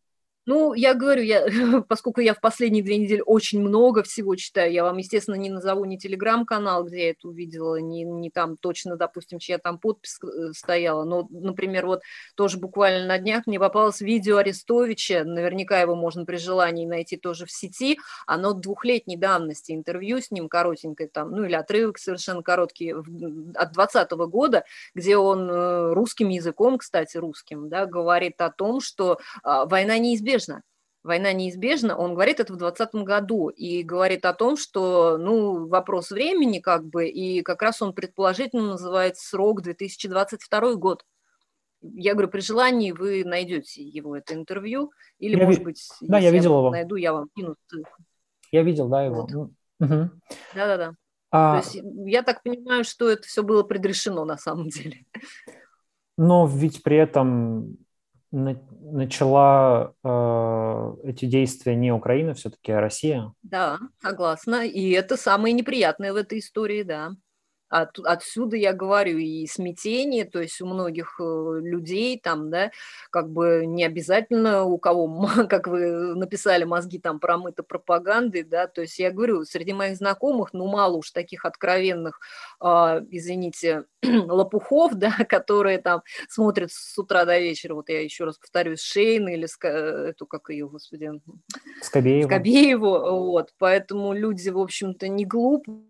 Ну, 0.47 0.73
я 0.73 0.95
говорю, 0.95 1.23
я, 1.23 1.47
поскольку 1.89 2.21
я 2.21 2.35
в 2.35 2.41
последние 2.41 2.83
две 2.83 2.97
недели 2.97 3.23
очень 3.25 3.61
много 3.61 4.03
всего 4.03 4.35
читаю, 4.37 4.73
я 4.73 4.85
вам, 4.85 4.97
естественно, 4.97 5.35
не 5.35 5.51
назову 5.51 5.85
ни 5.85 5.97
телеграм-канал, 5.97 6.85
где 6.85 7.05
я 7.05 7.11
это 7.11 7.29
увидела, 7.29 7.77
ни, 7.77 8.03
ни 8.05 8.31
там 8.31 8.57
точно, 8.57 8.97
допустим, 8.97 9.39
чья 9.39 9.59
там 9.59 9.79
подпись 9.79 10.19
э, 10.23 10.53
стояла, 10.53 11.05
но, 11.05 11.29
например, 11.31 11.87
вот 11.87 12.01
тоже 12.37 12.59
буквально 12.59 13.07
на 13.07 13.19
днях 13.19 13.47
мне 13.47 13.59
попалось 13.59 14.01
видео 14.01 14.39
Арестовича, 14.39 15.25
наверняка 15.25 15.81
его 15.81 15.95
можно 15.95 16.25
при 16.25 16.37
желании 16.37 16.87
найти 16.87 17.19
тоже 17.19 17.45
в 17.45 17.51
сети, 17.51 17.99
оно 18.27 18.55
двухлетней 18.55 19.17
давности, 19.17 19.73
интервью 19.73 20.21
с 20.21 20.31
ним 20.31 20.49
коротенькое 20.49 21.09
там, 21.11 21.33
ну 21.33 21.45
или 21.45 21.55
отрывок 21.55 21.99
совершенно 21.99 22.43
короткий 22.43 22.93
от 22.93 23.05
2020 23.05 24.11
года, 24.13 24.65
где 24.95 25.19
он 25.19 25.51
э, 25.51 25.93
русским 25.93 26.31
языком, 26.31 26.79
кстати, 26.79 27.19
русским, 27.19 27.69
да, 27.69 27.85
говорит 27.85 28.41
о 28.41 28.51
том, 28.51 28.81
что 28.81 29.19
а, 29.43 29.67
война 29.67 29.99
неизбежна, 29.99 30.30
неизбежна. 30.31 30.63
Война 31.03 31.33
неизбежна, 31.33 31.97
он 31.97 32.13
говорит 32.13 32.41
это 32.41 32.53
в 32.53 32.59
2020 32.59 33.07
году 33.07 33.49
и 33.49 33.83
говорит 33.83 34.27
о 34.27 34.35
том, 34.35 34.59
что, 34.59 35.17
ну, 35.17 35.67
вопрос 35.67 36.11
времени 36.11 36.59
как 36.59 36.85
бы, 36.85 37.09
и 37.09 37.41
как 37.41 37.63
раз 37.63 37.81
он 37.81 37.95
предположительно 37.95 38.73
называет 38.73 39.17
срок 39.17 39.63
2022 39.63 40.75
год. 40.75 41.05
Я 41.81 42.13
говорю, 42.13 42.29
при 42.29 42.41
желании 42.41 42.93
вы 42.93 43.25
найдете 43.25 43.83
его 43.83 44.15
это 44.15 44.35
интервью, 44.35 44.93
или, 45.19 45.39
я 45.39 45.47
может 45.47 45.61
ви... 45.61 45.65
быть, 45.65 45.89
да, 46.03 46.19
я 46.19 46.31
видел 46.31 46.59
его. 46.59 46.71
найду, 46.71 46.97
я 46.97 47.15
вам 47.15 47.31
кину 47.35 47.57
ссылку. 47.67 47.97
Я 48.53 48.63
видел, 48.63 48.89
да, 48.89 49.03
его. 49.03 49.23
Вот. 49.23 49.51
Угу. 49.81 50.11
Да-да-да. 50.55 50.95
А... 51.31 51.63
То 51.63 51.67
есть 51.67 51.83
я 52.05 52.23
так 52.23 52.43
понимаю, 52.43 52.85
что 52.85 53.09
это 53.09 53.23
все 53.23 53.43
было 53.43 53.63
предрешено 53.63 54.27
на 54.27 54.37
самом 54.37 54.69
деле. 54.69 55.07
Но 56.19 56.47
ведь 56.47 56.83
при 56.83 56.99
этом 56.99 57.79
начала 58.33 59.93
э, 60.05 60.95
эти 61.05 61.25
действия 61.25 61.75
не 61.75 61.93
Украина 61.93 62.35
все-таки, 62.35 62.73
а 62.73 62.81
Россия. 62.81 63.33
Да, 63.43 63.79
согласна. 64.01 64.67
И 64.67 64.91
это 64.91 65.17
самое 65.17 65.53
неприятное 65.53 66.13
в 66.13 66.17
этой 66.17 66.39
истории, 66.39 66.83
да. 66.83 67.13
От, 67.71 68.01
отсюда 68.01 68.57
я 68.57 68.73
говорю 68.73 69.19
и 69.19 69.47
смятение, 69.47 70.25
то 70.25 70.41
есть 70.41 70.61
у 70.61 70.67
многих 70.67 71.21
э, 71.21 71.61
людей 71.63 72.19
там, 72.19 72.51
да, 72.51 72.73
как 73.11 73.31
бы 73.31 73.65
не 73.65 73.85
обязательно 73.85 74.65
у 74.65 74.77
кого, 74.77 75.29
как 75.49 75.69
вы 75.69 76.17
написали, 76.17 76.65
мозги 76.65 76.99
там 76.99 77.21
промыты 77.21 77.63
пропагандой, 77.63 78.43
да, 78.43 78.67
то 78.67 78.81
есть 78.81 78.99
я 78.99 79.13
говорю, 79.13 79.45
среди 79.45 79.73
моих 79.73 79.97
знакомых, 79.97 80.53
ну, 80.53 80.67
мало 80.67 80.97
уж 80.97 81.13
таких 81.13 81.45
откровенных, 81.45 82.19
э, 82.61 82.67
извините, 83.11 83.85
лопухов, 84.03 84.95
да, 84.97 85.13
которые 85.29 85.79
там 85.79 86.03
смотрят 86.29 86.73
с 86.73 86.99
утра 86.99 87.25
до 87.25 87.39
вечера, 87.39 87.75
вот 87.75 87.89
я 87.89 88.03
еще 88.03 88.25
раз 88.25 88.37
повторюсь, 88.37 88.81
Шейн 88.81 89.29
или 89.29 89.49
эту, 90.09 90.27
как 90.27 90.51
ее, 90.51 90.69
господи, 90.69 91.09
Скобееву. 91.83 92.29
Скобееву, 92.29 92.91
вот, 93.31 93.51
поэтому 93.59 94.13
люди, 94.13 94.49
в 94.49 94.59
общем-то, 94.59 95.07
не 95.07 95.25
глупые, 95.25 95.90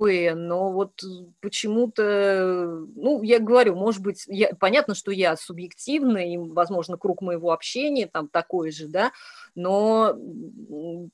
но 0.00 0.72
вот 0.72 1.02
почему-то, 1.40 2.84
ну, 2.96 3.22
я 3.22 3.38
говорю, 3.38 3.76
может 3.76 4.02
быть, 4.02 4.24
я, 4.26 4.54
понятно, 4.58 4.94
что 4.94 5.10
я 5.10 5.36
субъективна, 5.36 6.18
и, 6.18 6.38
возможно, 6.38 6.96
круг 6.96 7.20
моего 7.20 7.52
общения 7.52 8.06
там 8.06 8.28
такой 8.28 8.70
же, 8.70 8.88
да, 8.88 9.12
но 9.54 10.14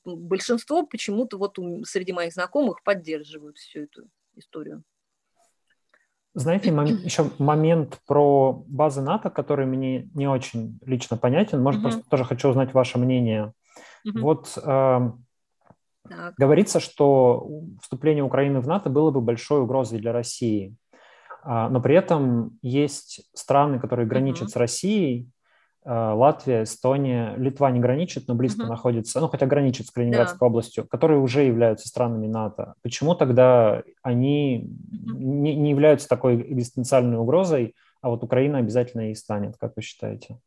большинство 0.05 0.85
почему-то 0.85 1.37
вот 1.37 1.57
среди 1.85 2.13
моих 2.13 2.33
знакомых 2.33 2.81
поддерживают 2.83 3.57
всю 3.57 3.81
эту 3.81 4.03
историю. 4.35 4.83
Знаете, 6.33 6.69
мом- 6.69 7.03
еще 7.03 7.31
момент 7.39 7.99
про 8.05 8.63
базы 8.67 9.01
НАТО, 9.01 9.29
который 9.29 9.65
мне 9.65 10.07
не 10.13 10.27
очень 10.27 10.79
лично 10.85 11.17
понятен. 11.17 11.61
Может, 11.61 11.79
uh-huh. 11.79 11.83
просто 11.83 12.09
тоже 12.09 12.23
хочу 12.25 12.49
узнать 12.49 12.73
ваше 12.73 12.99
мнение. 12.99 13.53
Uh-huh. 14.07 14.21
Вот 14.21 14.55
э, 16.09 16.33
говорится, 16.37 16.79
что 16.79 17.47
вступление 17.81 18.23
Украины 18.23 18.59
в 18.59 18.67
НАТО 18.67 18.89
было 18.89 19.11
бы 19.11 19.21
большой 19.21 19.61
угрозой 19.61 19.99
для 19.99 20.11
России. 20.11 20.75
А, 21.43 21.69
но 21.69 21.81
при 21.81 21.95
этом 21.95 22.57
есть 22.61 23.29
страны, 23.33 23.79
которые 23.79 24.07
граничат 24.07 24.49
uh-huh. 24.49 24.51
с 24.51 24.55
Россией, 24.55 25.29
Э, 25.89 26.11
Латвия, 26.11 26.63
Эстония, 26.63 27.33
Литва 27.37 27.71
не 27.71 27.79
граничит, 27.79 28.27
но 28.27 28.35
близко 28.35 28.63
угу. 28.63 28.69
находится, 28.71 29.21
ну 29.21 29.29
хотя 29.29 29.45
граничит 29.45 29.87
с 29.87 29.91
Калининградской 29.91 30.37
да. 30.37 30.45
областью, 30.45 30.85
которые 30.85 31.21
уже 31.21 31.43
являются 31.43 31.87
странами 31.87 32.27
НАТО. 32.27 32.73
Почему 32.81 33.15
тогда 33.15 33.83
они 34.03 34.69
угу. 34.91 35.17
не, 35.17 35.55
не 35.55 35.69
являются 35.69 36.09
такой 36.09 36.41
экзистенциальной 36.41 37.17
угрозой, 37.17 37.73
а 38.01 38.09
вот 38.09 38.21
Украина 38.21 38.57
обязательно 38.57 39.11
и 39.11 39.15
станет, 39.15 39.55
как 39.57 39.77
вы 39.77 39.81
считаете? 39.81 40.37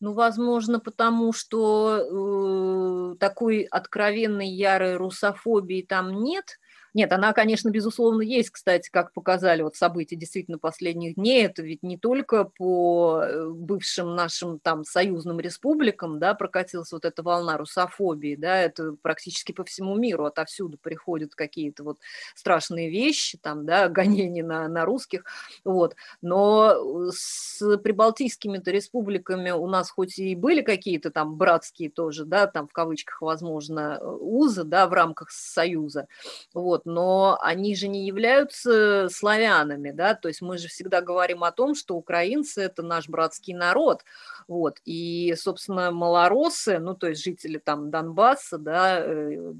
Ну, 0.00 0.12
возможно, 0.12 0.78
потому 0.78 1.32
что 1.32 3.12
э, 3.14 3.16
такой 3.18 3.62
откровенной 3.62 4.48
ярой 4.48 4.96
русофобии 4.96 5.82
там 5.82 6.22
нет, 6.22 6.58
нет, 6.96 7.12
она, 7.12 7.34
конечно, 7.34 7.68
безусловно, 7.68 8.22
есть, 8.22 8.48
кстати, 8.48 8.88
как 8.90 9.12
показали 9.12 9.60
вот 9.60 9.76
события 9.76 10.16
действительно 10.16 10.56
последних 10.56 11.16
дней. 11.16 11.44
Это 11.44 11.60
ведь 11.60 11.82
не 11.82 11.98
только 11.98 12.44
по 12.44 13.20
э, 13.22 13.50
бывшим 13.50 14.14
нашим 14.14 14.58
там 14.58 14.82
союзным 14.82 15.38
республикам, 15.38 16.18
да, 16.18 16.32
прокатилась 16.32 16.92
вот 16.92 17.04
эта 17.04 17.22
волна 17.22 17.58
русофобии, 17.58 18.34
да, 18.34 18.56
это 18.62 18.96
практически 19.02 19.52
по 19.52 19.62
всему 19.64 19.94
миру, 19.96 20.24
отовсюду 20.24 20.78
приходят 20.78 21.34
какие-то 21.34 21.84
вот 21.84 21.98
страшные 22.34 22.88
вещи, 22.88 23.36
там, 23.42 23.66
да, 23.66 23.88
гонения 23.90 24.42
на, 24.42 24.66
на 24.66 24.86
русских, 24.86 25.26
вот. 25.66 25.96
Но 26.22 27.10
с 27.10 27.76
прибалтийскими-то 27.76 28.70
республиками 28.70 29.50
у 29.50 29.66
нас 29.66 29.90
хоть 29.90 30.18
и 30.18 30.34
были 30.34 30.62
какие-то 30.62 31.10
там 31.10 31.36
братские 31.36 31.90
тоже, 31.90 32.24
да, 32.24 32.46
там 32.46 32.66
в 32.66 32.72
кавычках, 32.72 33.20
возможно, 33.20 34.00
узы, 34.00 34.64
да, 34.64 34.86
в 34.86 34.94
рамках 34.94 35.30
союза, 35.30 36.08
вот, 36.54 36.85
но 36.86 37.38
они 37.42 37.74
же 37.74 37.88
не 37.88 38.06
являются 38.06 39.08
славянами, 39.10 39.90
да, 39.90 40.14
то 40.14 40.28
есть 40.28 40.40
мы 40.40 40.58
же 40.58 40.68
всегда 40.68 41.00
говорим 41.00 41.44
о 41.44 41.52
том, 41.52 41.74
что 41.74 41.96
украинцы– 41.96 42.62
это 42.62 42.82
наш 42.82 43.08
братский 43.08 43.54
народ, 43.54 44.04
вот, 44.48 44.78
и, 44.84 45.34
собственно, 45.36 45.90
малоросы, 45.90 46.78
ну, 46.78 46.94
то 46.94 47.08
есть 47.08 47.22
жители 47.22 47.58
там 47.58 47.90
Донбасса, 47.90 48.58
да, 48.58 49.00
э, 49.00 49.52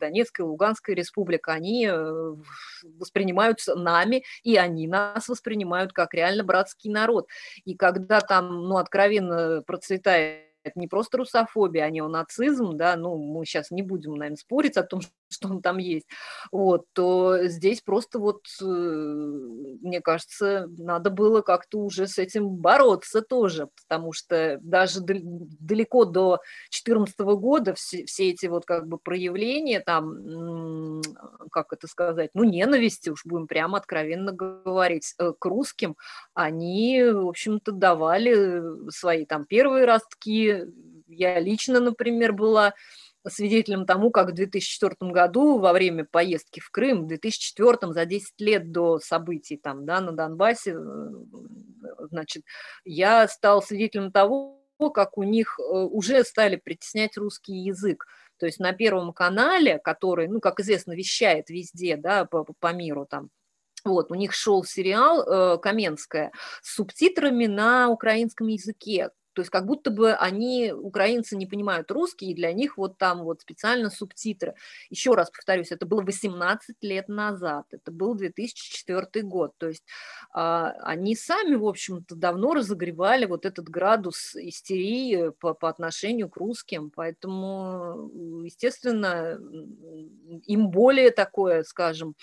Донецкая, 0.00 0.46
Луганская 0.46 0.96
республика, 0.96 1.52
они 1.52 1.86
э, 1.86 2.34
воспринимаются 2.98 3.74
нами, 3.74 4.24
и 4.42 4.56
они 4.56 4.86
нас 4.86 5.28
воспринимают 5.28 5.92
как 5.92 6.14
реально 6.14 6.42
братский 6.42 6.90
народ. 6.90 7.28
И 7.64 7.74
когда 7.74 8.20
там, 8.20 8.68
ну, 8.68 8.78
откровенно 8.78 9.62
процветает 9.66 10.50
это 10.62 10.78
не 10.78 10.88
просто 10.88 11.18
русофобия, 11.18 11.84
а 11.84 11.90
неонацизм, 11.90 12.76
да, 12.76 12.96
ну, 12.96 13.16
мы 13.16 13.44
сейчас 13.46 13.70
не 13.70 13.82
будем, 13.82 14.16
наверное, 14.16 14.36
спорить 14.36 14.76
о 14.76 14.82
том, 14.82 15.00
что 15.30 15.48
он 15.48 15.62
там 15.62 15.78
есть, 15.78 16.06
вот, 16.52 16.86
то 16.92 17.38
здесь 17.44 17.80
просто 17.80 18.18
вот, 18.18 18.42
э, 18.60 18.64
мне 18.64 20.00
кажется, 20.00 20.66
надо 20.78 21.10
было 21.10 21.40
как-то 21.40 21.78
уже 21.78 22.06
с 22.06 22.18
этим 22.18 22.48
бороться 22.48 23.22
тоже, 23.22 23.68
потому 23.82 24.12
что 24.12 24.58
даже 24.62 25.00
далеко 25.00 26.04
до 26.04 26.40
2014 26.70 27.18
года 27.20 27.74
все, 27.74 28.04
все 28.04 28.30
эти 28.30 28.46
вот 28.46 28.64
как 28.66 28.86
бы 28.86 28.98
проявления 28.98 29.80
там, 29.80 31.00
как 31.52 31.72
это 31.72 31.86
сказать, 31.86 32.30
ну, 32.34 32.44
ненависти, 32.44 33.10
уж 33.10 33.24
будем 33.24 33.46
прямо 33.46 33.78
откровенно 33.78 34.32
говорить, 34.32 35.14
э, 35.18 35.32
к 35.38 35.44
русским, 35.46 35.96
они, 36.34 37.02
в 37.02 37.28
общем-то, 37.28 37.72
давали 37.72 38.90
свои 38.90 39.24
там 39.26 39.44
первые 39.44 39.84
ростки, 39.84 40.66
я 41.06 41.40
лично, 41.40 41.80
например, 41.80 42.32
была 42.32 42.74
свидетелем 43.28 43.86
тому, 43.86 44.10
как 44.10 44.30
в 44.30 44.34
2004 44.34 44.94
году 45.12 45.58
во 45.58 45.72
время 45.72 46.06
поездки 46.10 46.60
в 46.60 46.70
Крым, 46.70 47.04
в 47.04 47.06
2004 47.06 47.92
за 47.92 48.04
10 48.04 48.40
лет 48.40 48.72
до 48.72 48.98
событий 48.98 49.56
там, 49.56 49.84
да, 49.84 50.00
на 50.00 50.12
Донбассе, 50.12 50.72
э, 50.72 50.76
значит, 52.10 52.44
я 52.84 53.28
стал 53.28 53.62
свидетелем 53.62 54.10
того, 54.12 54.60
как 54.94 55.18
у 55.18 55.22
них 55.22 55.58
э, 55.58 55.62
уже 55.62 56.24
стали 56.24 56.56
притеснять 56.56 57.16
русский 57.16 57.54
язык. 57.54 58.06
То 58.38 58.46
есть 58.46 58.58
на 58.58 58.72
Первом 58.72 59.12
канале, 59.12 59.78
который, 59.78 60.28
ну, 60.28 60.40
как 60.40 60.60
известно, 60.60 60.92
вещает 60.92 61.50
везде, 61.50 61.96
да, 61.96 62.24
по, 62.24 62.46
по 62.58 62.72
миру 62.72 63.04
там, 63.04 63.28
вот, 63.84 64.10
у 64.10 64.14
них 64.14 64.32
шел 64.32 64.64
сериал 64.64 65.22
э, 65.22 65.58
Каменская 65.58 66.32
с 66.62 66.76
субтитрами 66.76 67.46
на 67.46 67.88
украинском 67.88 68.46
языке, 68.46 69.10
то 69.40 69.42
есть 69.42 69.50
как 69.50 69.64
будто 69.64 69.90
бы 69.90 70.12
они, 70.12 70.70
украинцы, 70.70 71.34
не 71.34 71.46
понимают 71.46 71.90
русский, 71.90 72.30
и 72.30 72.34
для 72.34 72.52
них 72.52 72.76
вот 72.76 72.98
там 72.98 73.24
вот 73.24 73.40
специально 73.40 73.88
субтитры. 73.88 74.54
Еще 74.90 75.14
раз 75.14 75.30
повторюсь, 75.30 75.72
это 75.72 75.86
было 75.86 76.02
18 76.02 76.76
лет 76.82 77.08
назад, 77.08 77.64
это 77.70 77.90
был 77.90 78.14
2004 78.14 79.24
год. 79.24 79.54
То 79.56 79.68
есть 79.68 79.84
а, 80.34 80.72
они 80.82 81.16
сами, 81.16 81.54
в 81.54 81.64
общем-то, 81.64 82.16
давно 82.16 82.52
разогревали 82.52 83.24
вот 83.24 83.46
этот 83.46 83.70
градус 83.70 84.36
истерии 84.36 85.30
по, 85.40 85.54
по 85.54 85.70
отношению 85.70 86.28
к 86.28 86.36
русским, 86.36 86.92
поэтому, 86.94 88.10
естественно, 88.44 89.40
им 90.44 90.68
более 90.68 91.12
такое, 91.12 91.62
скажем, 91.62 92.14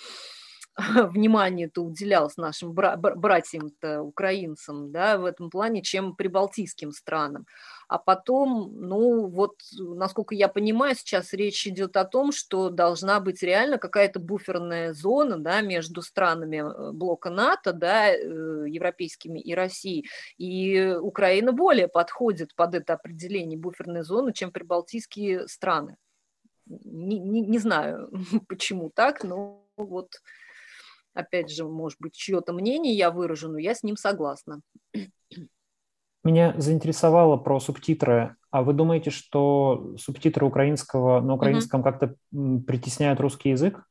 внимание-то 1.12 1.82
уделялось 1.82 2.38
нашим 2.38 2.74
бра- 2.74 2.98
братьям-то, 2.98 4.02
украинцам, 4.04 4.92
да, 4.92 5.18
в 5.18 5.26
этом 5.26 5.50
плане, 5.50 5.82
чем 5.82 6.16
прибалтийским 6.16 6.92
странам. 6.92 7.48
А 7.88 7.98
потом, 7.98 8.74
ну, 8.80 9.28
вот, 9.28 9.56
насколько 9.80 10.36
я 10.36 10.48
понимаю, 10.48 10.96
сейчас 10.96 11.34
речь 11.34 11.66
идет 11.66 11.98
о 11.98 12.06
том, 12.06 12.32
что 12.32 12.70
должна 12.70 13.20
быть 13.20 13.42
реально 13.42 13.80
какая-то 13.80 14.20
буферная 14.20 14.94
зона, 14.94 15.40
да, 15.40 15.62
между 15.62 16.02
странами 16.04 16.58
э, 16.58 16.92
блока 16.92 17.32
НАТО, 17.32 17.74
да, 17.74 18.12
э, 18.12 18.16
европейскими 18.68 19.40
и 19.40 19.56
Россией. 19.56 20.08
И 20.38 20.96
Украина 21.02 21.54
более 21.54 21.88
подходит 21.88 22.54
под 22.56 22.76
это 22.76 22.94
определение 22.94 23.58
буферной 23.58 24.04
зоны, 24.04 24.32
чем 24.32 24.52
прибалтийские 24.52 25.48
страны. 25.48 25.98
Не, 26.68 27.18
не, 27.18 27.42
не 27.42 27.58
знаю, 27.58 28.12
почему 28.48 28.92
так, 28.94 29.24
но 29.24 29.66
вот 29.76 30.12
опять 31.18 31.52
же, 31.52 31.66
может 31.66 32.00
быть, 32.00 32.14
чье-то 32.14 32.54
мнение 32.54 32.94
я 32.94 33.12
выражу, 33.12 33.50
но 33.50 33.58
я 33.58 33.74
с 33.74 33.84
ним 33.84 33.98
согласна. 33.98 34.62
Меня 36.24 36.54
заинтересовало 36.58 37.38
про 37.38 37.60
субтитры. 37.60 38.36
А 38.50 38.64
вы 38.64 38.74
думаете, 38.74 39.12
что 39.12 39.96
субтитры 39.98 40.46
украинского 40.46 41.22
на 41.22 41.34
украинском 41.34 41.82
mm-hmm. 41.82 41.84
как-то 41.84 42.16
притесняют 42.66 43.20
русский 43.20 43.50
язык? 43.50 43.82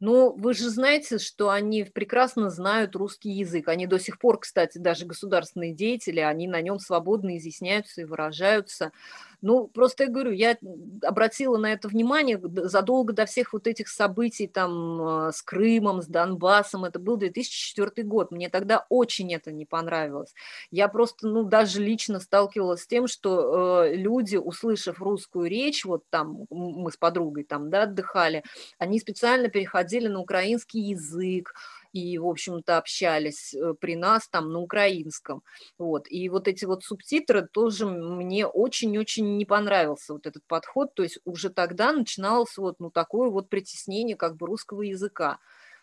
Ну, 0.00 0.34
вы 0.34 0.54
же 0.54 0.70
знаете, 0.70 1.18
что 1.18 1.50
они 1.50 1.84
прекрасно 1.84 2.48
знают 2.48 2.96
русский 2.96 3.30
язык. 3.30 3.68
Они 3.68 3.86
до 3.86 3.98
сих 3.98 4.18
пор, 4.18 4.40
кстати, 4.40 4.78
даже 4.78 5.04
государственные 5.04 5.74
деятели, 5.74 6.20
они 6.20 6.48
на 6.48 6.62
нем 6.62 6.78
свободно 6.78 7.36
изъясняются 7.36 8.00
и 8.00 8.04
выражаются. 8.04 8.92
Ну, 9.42 9.68
просто 9.68 10.04
я 10.04 10.10
говорю, 10.10 10.32
я 10.32 10.56
обратила 11.02 11.56
на 11.56 11.72
это 11.72 11.88
внимание 11.88 12.40
задолго 12.64 13.12
до 13.12 13.26
всех 13.26 13.52
вот 13.52 13.66
этих 13.66 13.88
событий 13.88 14.46
там 14.46 15.00
а, 15.00 15.32
с 15.32 15.42
Крымом, 15.42 16.02
с 16.02 16.06
Донбассом. 16.06 16.84
Это 16.84 16.98
был 16.98 17.16
2004 17.16 18.06
год. 18.06 18.30
Мне 18.30 18.48
тогда 18.48 18.86
очень 18.88 19.32
это 19.34 19.52
не 19.52 19.64
понравилось. 19.64 20.34
Я 20.70 20.88
просто, 20.88 21.26
ну, 21.28 21.44
даже 21.44 21.80
лично 21.80 22.20
сталкивалась 22.20 22.82
с 22.82 22.86
тем, 22.86 23.06
что 23.06 23.84
э, 23.84 23.94
люди, 23.94 24.36
услышав 24.36 25.00
русскую 25.00 25.48
речь, 25.48 25.84
вот 25.84 26.04
там 26.10 26.46
мы 26.50 26.90
с 26.90 26.96
подругой 26.96 27.44
там, 27.44 27.70
да, 27.70 27.84
отдыхали, 27.84 28.44
они 28.78 28.98
специально 29.00 29.48
переходили 29.48 30.08
на 30.08 30.20
украинский 30.20 30.80
язык, 30.80 31.54
и, 31.92 32.18
в 32.18 32.26
общем-то, 32.26 32.78
общались 32.78 33.54
э, 33.54 33.74
при 33.80 33.96
нас 33.96 34.28
там 34.28 34.52
на 34.52 34.60
украинском. 34.60 35.42
Вот. 35.78 36.06
И 36.10 36.28
вот 36.28 36.48
эти 36.48 36.64
вот 36.64 36.84
субтитры 36.84 37.46
тоже 37.46 37.86
мне 37.86 38.46
очень-очень 38.46 39.36
не 39.36 39.44
понравился 39.44 40.12
вот 40.12 40.26
этот 40.26 40.44
подход. 40.46 40.94
То 40.94 41.02
есть 41.02 41.18
уже 41.24 41.50
тогда 41.50 41.92
начиналось 41.92 42.56
вот 42.56 42.78
ну, 42.78 42.90
такое 42.90 43.30
вот 43.30 43.48
притеснение 43.48 44.16
как 44.16 44.36
бы 44.36 44.46
русского 44.46 44.82
языка. 44.82 45.38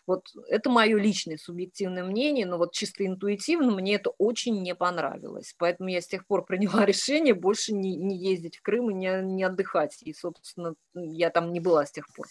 Вот 0.06 0.24
это 0.48 0.70
мое 0.70 0.96
личное 0.96 1.36
субъективное 1.36 2.02
мнение, 2.02 2.46
но 2.46 2.56
вот 2.56 2.72
чисто 2.72 3.04
интуитивно 3.04 3.72
мне 3.72 3.96
это 3.96 4.08
очень 4.16 4.62
не 4.62 4.74
понравилось. 4.74 5.54
Поэтому 5.58 5.90
я 5.90 6.00
с 6.00 6.06
тех 6.06 6.26
пор 6.26 6.46
приняла 6.46 6.84
решение 6.86 7.34
больше 7.34 7.74
не, 7.74 7.94
не 7.94 8.16
ездить 8.16 8.56
в 8.56 8.62
Крым 8.62 8.90
и 8.90 8.94
не, 8.94 9.22
не 9.22 9.44
отдыхать. 9.44 9.98
И, 10.00 10.14
собственно, 10.14 10.74
я 10.94 11.28
там 11.28 11.52
не 11.52 11.60
была 11.60 11.84
с 11.84 11.92
тех 11.92 12.10
пор, 12.14 12.26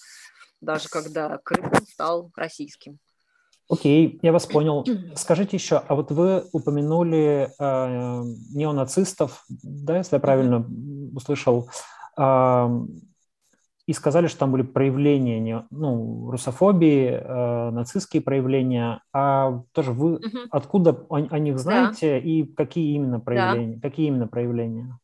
даже 0.59 0.89
когда 0.89 1.37
Крым 1.43 1.71
стал 1.85 2.31
российским. 2.35 2.97
Окей, 3.69 4.19
я 4.21 4.31
вас 4.31 4.45
понял. 4.45 4.85
Скажите 5.15 5.57
еще, 5.57 5.77
а 5.77 5.95
вот 5.95 6.11
вы 6.11 6.45
упомянули 6.53 7.49
э, 7.59 8.23
неонацистов, 8.53 9.43
да, 9.49 9.97
если 9.97 10.15
я 10.15 10.19
правильно 10.21 10.65
услышал, 11.13 11.69
э, 12.17 12.85
и 13.87 13.93
сказали, 13.93 14.27
что 14.27 14.39
там 14.39 14.51
были 14.51 14.63
проявления, 14.63 15.39
не, 15.39 15.65
ну, 15.69 16.29
русофобии, 16.29 17.09
э, 17.09 17.69
нацистские 17.71 18.21
проявления. 18.21 19.01
А 19.13 19.63
тоже 19.71 19.91
вы 19.91 20.15
угу. 20.15 20.37
откуда 20.51 20.91
о, 21.09 21.15
о 21.15 21.39
них 21.39 21.57
знаете 21.57 22.11
да. 22.11 22.17
и 22.17 22.43
какие 22.43 22.95
именно 22.95 23.19
проявления? 23.19 23.75
Да. 23.77 23.89
Какие 23.89 24.07
именно 24.07 24.27
проявления? 24.27 24.97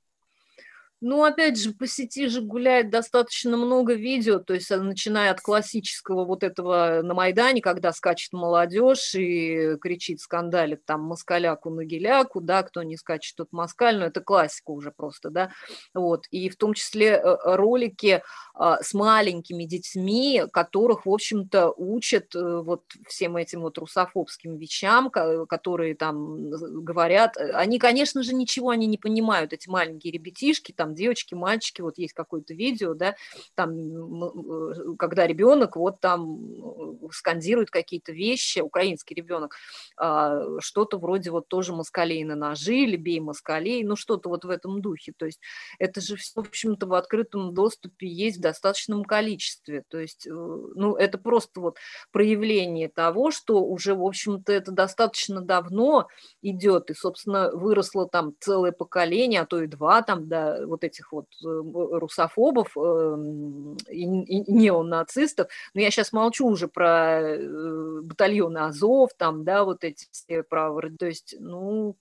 Ну, 1.06 1.26
опять 1.26 1.60
же, 1.60 1.74
по 1.74 1.86
сети 1.86 2.30
же 2.30 2.39
гуляет 2.39 2.89
достаточно 2.89 3.58
много 3.58 3.94
видео, 3.94 4.39
то 4.39 4.54
есть 4.54 4.72
э, 4.72 4.78
начиная 4.78 5.32
от 5.32 5.42
классического 5.42 6.24
вот 6.24 6.44
этого 6.44 7.02
на 7.04 7.13
Майдане, 7.13 7.60
когда 7.60 7.92
скачет 7.92 8.32
молодежь 8.32 9.13
и 9.13 9.76
кричит, 9.82 10.22
скандалит 10.22 10.86
там 10.86 11.02
москаляку 11.02 11.70
на 11.72 11.84
геляку, 11.84 12.39
да, 12.39 12.63
кто 12.63 12.84
не 12.84 12.96
скачет, 12.96 13.36
тот 13.36 13.52
москаль, 13.52 14.00
но 14.00 14.06
это 14.06 14.22
классика 14.22 14.72
уже 14.72 14.92
просто, 14.92 15.30
да, 15.30 15.52
вот, 15.94 16.26
и 16.32 16.48
в 16.48 16.56
том 16.56 16.74
числе 16.74 17.22
э, 17.22 17.38
ролики 17.44 18.24
а, 18.54 18.82
с 18.82 18.94
маленькими 18.94 19.66
детьми, 19.66 20.44
которых, 20.54 21.06
в 21.06 21.10
общем-то, 21.10 21.74
учат 21.76 22.34
э, 22.34 22.62
вот 22.63 22.84
всем 23.10 23.36
этим 23.36 23.60
вот 23.60 23.78
русофобским 23.78 24.56
вещам, 24.56 25.10
которые 25.10 25.96
там 25.96 26.50
говорят, 26.50 27.36
они, 27.36 27.78
конечно 27.78 28.24
же, 28.24 28.34
ничего 28.34 28.70
они 28.70 28.88
не 28.88 28.98
понимают, 28.98 29.52
эти 29.52 29.68
маленькие 29.68 30.13
ребятишки, 30.13 30.72
там, 30.72 30.92
девочки, 30.93 31.34
мальчики, 31.34 31.82
вот 31.82 31.97
есть 31.97 32.13
какое-то 32.13 32.53
видео, 32.53 32.93
да, 32.93 33.15
там, 33.56 33.71
э, 33.71 34.95
когда 34.97 35.27
ребенок 35.27 35.75
вот 35.75 35.99
там 35.99 36.38
э, 36.38 37.10
скандирует 37.12 37.69
какие-то 37.69 38.12
вещи, 38.12 38.60
украинский 38.60 39.15
ребенок, 39.15 39.56
а, 39.97 40.60
что-то 40.60 40.97
вроде 40.97 41.32
вот 41.32 41.47
тоже 41.47 41.73
москалей 41.73 42.23
на 42.23 42.36
ножи, 42.36 42.75
или 42.75 42.95
бей 42.95 43.19
москалей, 43.19 43.84
ну 43.84 43.95
что-то 43.95 44.29
вот 44.29 44.45
в 44.45 44.49
этом 44.49 44.82
духе, 44.82 45.13
то 45.15 45.25
есть 45.25 45.39
это 45.79 46.01
же 46.01 46.17
в 46.36 46.39
общем-то, 46.39 46.88
в 46.88 46.93
открытом 46.93 47.53
доступе 47.53 48.08
есть 48.08 48.38
в 48.38 48.41
достаточном 48.41 49.03
количестве, 49.03 49.84
то 49.89 49.99
есть, 49.99 50.27
э, 50.27 50.32
ну, 50.32 50.95
это 50.95 51.17
просто 51.17 51.62
вот 51.62 51.77
проявление 52.12 52.89
того, 52.89 53.32
что 53.32 53.63
уже, 53.63 53.95
в 53.95 54.03
общем-то, 54.03 54.51
это 54.51 54.71
достаточно 54.71 55.41
давно 55.41 56.08
идет, 56.41 56.89
и, 56.89 56.93
собственно, 56.93 57.51
выросло 57.51 58.08
там 58.08 58.34
целое 58.39 58.71
поколение, 58.71 59.41
а 59.41 59.45
то 59.45 59.62
и 59.62 59.67
два 59.67 60.01
там, 60.01 60.27
да, 60.27 60.65
вот 60.65 60.83
этих 60.84 61.12
вот 61.12 61.26
э, 61.43 61.48
русофобов 61.48 62.76
эм, 62.78 63.78
и 63.89 64.06
неонацистов. 64.06 65.48
Но 65.74 65.82
я 65.82 65.91
сейчас 65.91 66.13
молчу 66.13 66.48
уже 66.48 66.67
про 66.67 67.22
э, 67.22 68.02
батальоны 68.04 68.60
Азов, 68.60 69.12
там, 69.17 69.43
да, 69.43 69.63
вот 69.63 69.84
эти 69.84 70.08
все 70.12 70.43
правы. 70.43 70.91
То 70.98 71.06
есть, 71.06 71.36
ну, 71.39 71.96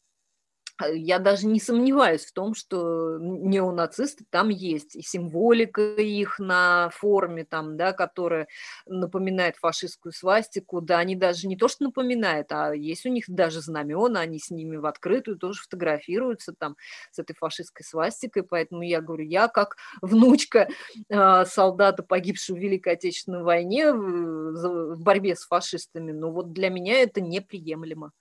я 0.86 1.18
даже 1.18 1.46
не 1.46 1.60
сомневаюсь 1.60 2.24
в 2.24 2.32
том, 2.32 2.54
что 2.54 3.18
неонацисты 3.18 4.24
там 4.30 4.48
есть, 4.48 4.96
и 4.96 5.02
символика 5.02 5.82
их 5.82 6.38
на 6.38 6.90
форме, 6.90 7.44
там, 7.44 7.76
да, 7.76 7.92
которая 7.92 8.48
напоминает 8.86 9.56
фашистскую 9.56 10.12
свастику, 10.12 10.80
да, 10.80 10.98
они 10.98 11.16
даже 11.16 11.46
не 11.48 11.56
то, 11.56 11.68
что 11.68 11.84
напоминают, 11.84 12.52
а 12.52 12.74
есть 12.74 13.06
у 13.06 13.08
них 13.08 13.24
даже 13.28 13.60
знамена, 13.60 14.20
они 14.20 14.38
с 14.38 14.50
ними 14.50 14.76
в 14.76 14.86
открытую 14.86 15.38
тоже 15.38 15.60
фотографируются 15.62 16.54
там 16.58 16.76
с 17.10 17.18
этой 17.18 17.34
фашистской 17.34 17.84
свастикой, 17.84 18.42
поэтому 18.42 18.82
я 18.82 19.00
говорю, 19.00 19.24
я 19.24 19.48
как 19.48 19.76
внучка 20.00 20.68
э, 21.08 21.44
солдата, 21.44 22.02
погибшего 22.02 22.56
в 22.56 22.60
Великой 22.60 22.94
Отечественной 22.94 23.42
войне 23.42 23.92
в, 23.92 24.94
в 24.94 25.02
борьбе 25.02 25.36
с 25.36 25.46
фашистами, 25.46 26.12
ну 26.12 26.30
вот 26.30 26.52
для 26.52 26.70
меня 26.70 27.00
это 27.00 27.20
неприемлемо. 27.20 28.12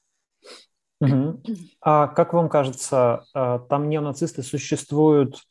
Угу. 1.01 1.41
А 1.81 2.07
как 2.07 2.33
вам 2.33 2.47
кажется, 2.47 3.23
а, 3.33 3.59
там 3.59 3.89
неонацисты 3.89 4.43
существуют 4.43 5.41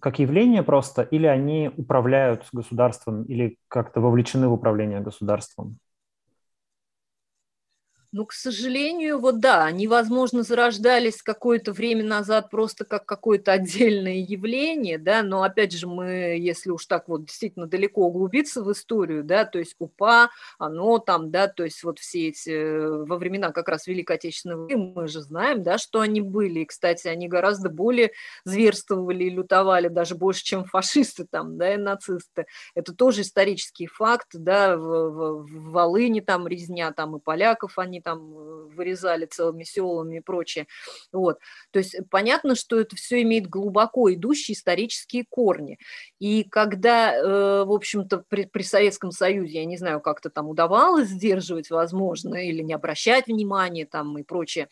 как 0.00 0.18
явление 0.18 0.62
просто, 0.62 1.02
или 1.02 1.26
они 1.26 1.70
управляют 1.76 2.46
государством, 2.52 3.24
или 3.24 3.56
как-то 3.68 4.00
вовлечены 4.00 4.48
в 4.48 4.52
управление 4.52 5.00
государством? 5.00 5.78
Ну, 8.12 8.26
к 8.26 8.32
сожалению, 8.32 9.20
вот 9.20 9.38
да, 9.38 9.64
они, 9.64 9.86
возможно, 9.86 10.42
зарождались 10.42 11.22
какое-то 11.22 11.72
время 11.72 12.02
назад 12.02 12.50
просто 12.50 12.84
как 12.84 13.06
какое-то 13.06 13.52
отдельное 13.52 14.16
явление, 14.16 14.98
да, 14.98 15.22
но 15.22 15.44
опять 15.44 15.72
же 15.72 15.86
мы, 15.86 16.36
если 16.36 16.70
уж 16.70 16.86
так 16.86 17.08
вот 17.08 17.26
действительно 17.26 17.66
далеко 17.68 18.06
углубиться 18.08 18.64
в 18.64 18.72
историю, 18.72 19.22
да, 19.22 19.44
то 19.44 19.60
есть 19.60 19.76
УПА, 19.78 20.30
оно 20.58 20.98
там, 20.98 21.30
да, 21.30 21.46
то 21.46 21.62
есть 21.62 21.84
вот 21.84 22.00
все 22.00 22.28
эти, 22.30 22.50
э, 22.50 23.04
во 23.04 23.16
времена 23.16 23.52
как 23.52 23.68
раз 23.68 23.86
Великой 23.86 24.16
Отечественной 24.16 24.56
войны, 24.56 24.92
мы 24.96 25.06
же 25.06 25.20
знаем, 25.20 25.62
да, 25.62 25.78
что 25.78 26.00
они 26.00 26.20
были, 26.20 26.60
и, 26.60 26.64
кстати, 26.64 27.06
они 27.06 27.28
гораздо 27.28 27.68
более 27.70 28.10
зверствовали 28.44 29.22
и 29.22 29.30
лютовали, 29.30 29.86
даже 29.86 30.16
больше, 30.16 30.42
чем 30.42 30.64
фашисты 30.64 31.26
там, 31.30 31.56
да, 31.58 31.74
и 31.74 31.76
нацисты. 31.76 32.46
Это 32.74 32.92
тоже 32.92 33.20
исторический 33.20 33.86
факт, 33.86 34.30
да, 34.32 34.76
в, 34.76 34.80
в, 34.80 35.42
в 35.46 35.70
Волыни 35.70 36.18
там 36.18 36.48
резня, 36.48 36.90
там 36.92 37.14
и 37.16 37.20
поляков 37.20 37.78
они 37.78 37.99
там 38.00 38.32
э, 38.36 38.66
вырезали 38.74 39.26
целыми 39.26 39.64
селами 39.64 40.16
и 40.16 40.20
прочее. 40.20 40.66
Вот. 41.12 41.38
То 41.70 41.78
есть 41.78 41.96
понятно, 42.10 42.54
что 42.54 42.80
это 42.80 42.96
все 42.96 43.22
имеет 43.22 43.48
глубоко 43.48 44.12
идущие 44.12 44.54
исторические 44.54 45.24
корни. 45.28 45.78
И 46.18 46.44
когда, 46.44 47.14
э, 47.14 47.64
в 47.64 47.72
общем-то, 47.72 48.24
при, 48.28 48.44
при 48.46 48.62
Советском 48.62 49.12
Союзе, 49.12 49.60
я 49.60 49.64
не 49.64 49.76
знаю, 49.76 50.00
как-то 50.00 50.30
там 50.30 50.48
удавалось 50.48 51.08
сдерживать, 51.08 51.70
возможно, 51.70 52.36
или 52.36 52.62
не 52.62 52.74
обращать 52.74 53.26
внимания 53.26 53.86
там 53.86 54.18
и 54.18 54.22
прочее, 54.22 54.68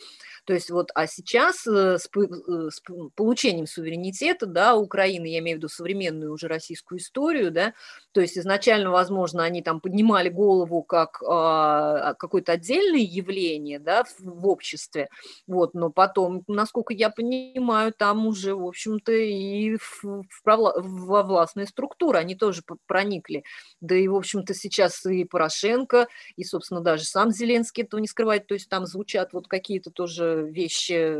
то 0.48 0.54
есть 0.54 0.70
вот, 0.70 0.88
а 0.94 1.06
сейчас 1.06 1.66
э, 1.66 1.98
с, 1.98 2.08
с 2.08 2.82
получением 3.14 3.66
суверенитета, 3.66 4.46
да, 4.46 4.76
Украины, 4.76 5.26
я 5.26 5.40
имею 5.40 5.56
в 5.56 5.58
виду 5.58 5.68
современную 5.68 6.32
уже 6.32 6.48
российскую 6.48 7.00
историю, 7.00 7.50
да, 7.50 7.74
то 8.12 8.22
есть 8.22 8.38
изначально, 8.38 8.90
возможно, 8.90 9.44
они 9.44 9.60
там 9.60 9.78
поднимали 9.78 10.30
голову 10.30 10.82
как 10.82 11.22
а, 11.22 12.14
какое-то 12.14 12.52
отдельное 12.52 13.00
явление, 13.00 13.78
да, 13.78 14.04
в, 14.04 14.20
в 14.20 14.48
обществе, 14.48 15.10
вот, 15.46 15.74
но 15.74 15.90
потом, 15.90 16.44
насколько 16.46 16.94
я 16.94 17.10
понимаю, 17.10 17.92
там 17.92 18.26
уже, 18.26 18.54
в 18.54 18.64
общем-то, 18.64 19.12
и 19.12 19.76
в, 19.76 20.02
в 20.02 20.42
провла- 20.46 20.80
во 20.80 21.24
властные 21.24 21.66
структуры 21.66 22.20
они 22.20 22.36
тоже 22.36 22.62
проникли, 22.86 23.44
да 23.82 23.94
и, 23.94 24.08
в 24.08 24.16
общем-то, 24.16 24.54
сейчас 24.54 25.04
и 25.04 25.24
Порошенко, 25.24 26.08
и, 26.36 26.44
собственно, 26.44 26.80
даже 26.80 27.04
сам 27.04 27.32
Зеленский 27.32 27.82
этого 27.82 28.00
не 28.00 28.08
скрывает, 28.08 28.46
то 28.46 28.54
есть 28.54 28.70
там 28.70 28.86
звучат 28.86 29.34
вот 29.34 29.46
какие-то 29.46 29.90
тоже 29.90 30.37
вещи 30.46 31.16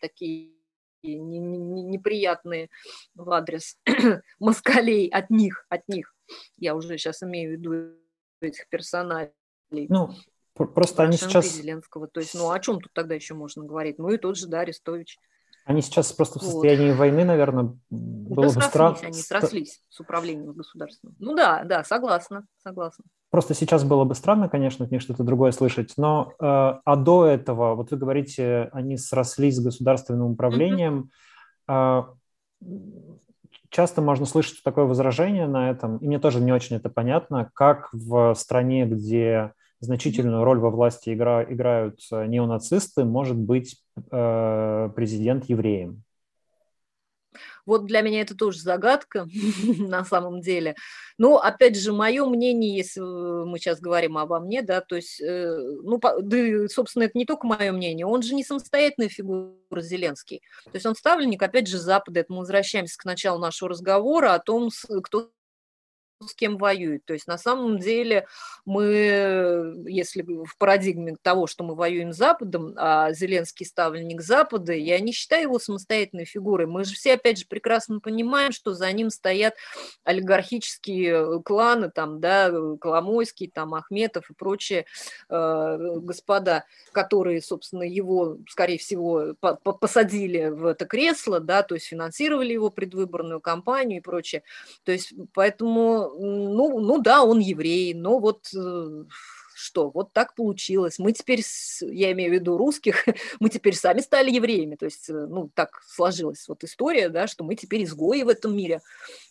такие 0.00 0.52
неприятные 1.02 2.70
в 3.14 3.30
адрес 3.30 3.76
москалей 4.38 5.08
от 5.08 5.30
них, 5.30 5.66
от 5.68 5.88
них. 5.88 6.14
Я 6.56 6.74
уже 6.74 6.96
сейчас 6.98 7.22
имею 7.22 7.50
в 7.50 7.52
виду 7.52 7.96
этих 8.40 8.68
персоналей. 8.68 9.32
Ну, 9.70 10.10
просто 10.54 11.04
они 11.04 11.16
сейчас... 11.16 11.46
Зеленского. 11.46 12.08
То 12.08 12.20
есть, 12.20 12.34
ну, 12.34 12.50
о 12.50 12.60
чем 12.60 12.80
тут 12.80 12.92
тогда 12.92 13.14
еще 13.14 13.34
можно 13.34 13.64
говорить? 13.64 13.98
Ну, 13.98 14.10
и 14.10 14.18
тот 14.18 14.36
же, 14.36 14.46
да, 14.46 14.60
Арестович. 14.60 15.18
Они 15.64 15.80
сейчас 15.80 16.12
просто 16.12 16.40
в 16.40 16.42
состоянии 16.42 16.90
вот. 16.90 16.98
войны, 16.98 17.24
наверное, 17.24 17.76
было 17.90 18.48
да 18.48 18.54
бы 18.54 18.62
странно. 18.62 18.96
Они 19.02 19.12
срослись 19.12 19.80
с 19.88 20.00
управлением 20.00 20.52
государством. 20.52 21.14
Ну 21.20 21.34
да, 21.36 21.62
да, 21.64 21.84
согласна, 21.84 22.46
согласна. 22.62 23.04
Просто 23.30 23.54
сейчас 23.54 23.84
было 23.84 24.04
бы 24.04 24.14
странно, 24.14 24.48
конечно, 24.48 24.84
от 24.84 24.90
них 24.90 25.00
что-то 25.00 25.22
другое 25.22 25.52
слышать, 25.52 25.94
но 25.96 26.32
э, 26.38 26.44
а 26.44 26.96
до 26.96 27.26
этого, 27.26 27.74
вот 27.76 27.90
вы 27.90 27.96
говорите, 27.96 28.68
они 28.72 28.96
срослись 28.96 29.56
с 29.56 29.64
государственным 29.64 30.32
управлением. 30.32 31.10
Mm-hmm. 31.68 32.04
Э, 32.60 32.68
часто 33.70 34.02
можно 34.02 34.26
слышать 34.26 34.62
такое 34.64 34.84
возражение 34.84 35.46
на 35.46 35.70
этом, 35.70 35.98
и 35.98 36.06
мне 36.06 36.18
тоже 36.18 36.40
не 36.40 36.52
очень 36.52 36.76
это 36.76 36.90
понятно, 36.90 37.50
как 37.54 37.88
в 37.92 38.34
стране, 38.34 38.84
где 38.84 39.52
значительную 39.82 40.44
роль 40.44 40.60
во 40.60 40.70
власти 40.70 41.12
игра, 41.12 41.42
играют 41.42 42.00
э, 42.12 42.26
неонацисты, 42.26 43.04
может 43.04 43.36
быть 43.36 43.82
э, 44.10 44.90
президент 44.94 45.46
евреем. 45.46 46.04
Вот 47.66 47.86
для 47.86 48.00
меня 48.00 48.20
это 48.20 48.36
тоже 48.36 48.58
загадка 48.58 49.26
на 49.78 50.04
самом 50.04 50.40
деле. 50.40 50.76
Но, 51.18 51.38
опять 51.38 51.76
же, 51.76 51.92
мое 51.92 52.24
мнение, 52.26 52.76
если 52.76 53.00
мы 53.00 53.58
сейчас 53.58 53.80
говорим 53.80 54.18
обо 54.18 54.38
мне, 54.38 54.62
да, 54.62 54.80
то 54.80 54.94
есть, 54.94 55.20
э, 55.20 55.56
ну, 55.82 56.00
да, 56.00 56.68
собственно, 56.68 57.04
это 57.04 57.18
не 57.18 57.26
только 57.26 57.46
мое 57.46 57.72
мнение, 57.72 58.06
он 58.06 58.22
же 58.22 58.34
не 58.34 58.44
самостоятельная 58.44 59.08
фигура 59.08 59.80
Зеленский. 59.80 60.42
То 60.64 60.74
есть 60.74 60.86
он 60.86 60.94
ставленник, 60.94 61.42
опять 61.42 61.66
же, 61.66 61.78
Запада. 61.78 62.20
Это 62.20 62.32
мы 62.32 62.40
возвращаемся 62.40 62.96
к 62.96 63.04
началу 63.04 63.40
нашего 63.40 63.70
разговора 63.70 64.34
о 64.34 64.38
том, 64.38 64.70
кто 65.02 65.30
с 66.26 66.34
кем 66.34 66.58
воюет. 66.58 67.04
То 67.04 67.14
есть 67.14 67.26
на 67.26 67.38
самом 67.38 67.78
деле 67.78 68.26
мы, 68.64 69.74
если 69.86 70.22
в 70.22 70.56
парадигме 70.58 71.16
того, 71.20 71.46
что 71.46 71.64
мы 71.64 71.74
воюем 71.74 72.12
с 72.12 72.16
Западом, 72.16 72.74
а 72.76 73.12
Зеленский 73.12 73.66
ставленник 73.66 74.20
Запада, 74.20 74.72
я 74.72 74.98
не 75.00 75.12
считаю 75.12 75.42
его 75.42 75.58
самостоятельной 75.58 76.24
фигурой. 76.24 76.66
Мы 76.66 76.84
же 76.84 76.94
все, 76.94 77.14
опять 77.14 77.38
же, 77.38 77.46
прекрасно 77.46 78.00
понимаем, 78.00 78.52
что 78.52 78.72
за 78.72 78.90
ним 78.92 79.10
стоят 79.10 79.54
олигархические 80.04 81.42
кланы, 81.42 81.90
там, 81.90 82.20
да, 82.20 82.50
Коломойский, 82.80 83.50
там, 83.52 83.74
Ахметов 83.74 84.30
и 84.30 84.34
прочие 84.34 84.86
э, 85.28 85.78
господа, 86.00 86.64
которые, 86.92 87.42
собственно, 87.42 87.82
его, 87.82 88.38
скорее 88.48 88.78
всего, 88.78 89.34
по 89.40 89.56
посадили 89.56 90.48
в 90.48 90.66
это 90.66 90.86
кресло, 90.86 91.40
да, 91.40 91.62
то 91.62 91.74
есть 91.74 91.86
финансировали 91.86 92.52
его 92.52 92.70
предвыборную 92.70 93.40
кампанию 93.40 93.98
и 93.98 94.02
прочее. 94.02 94.42
То 94.84 94.92
есть 94.92 95.12
поэтому 95.34 96.11
ну, 96.18 96.80
ну 96.80 97.00
да, 97.00 97.22
он 97.22 97.38
еврей, 97.38 97.94
но 97.94 98.18
вот 98.18 98.48
э, 98.54 99.04
что, 99.62 99.90
вот 99.90 100.12
так 100.12 100.34
получилось. 100.34 100.98
Мы 100.98 101.12
теперь, 101.12 101.42
я 101.80 102.12
имею 102.12 102.30
в 102.30 102.34
виду 102.34 102.56
русских, 102.56 103.06
мы 103.40 103.48
теперь 103.48 103.74
сами 103.74 104.00
стали 104.00 104.30
евреями. 104.30 104.76
То 104.76 104.86
есть, 104.86 105.08
э, 105.08 105.12
ну, 105.12 105.50
так 105.54 105.82
сложилась 105.86 106.46
вот 106.48 106.64
история, 106.64 107.08
да, 107.08 107.26
что 107.26 107.44
мы 107.44 107.54
теперь 107.54 107.84
изгои 107.84 108.22
в 108.22 108.28
этом 108.28 108.56
мире. 108.56 108.80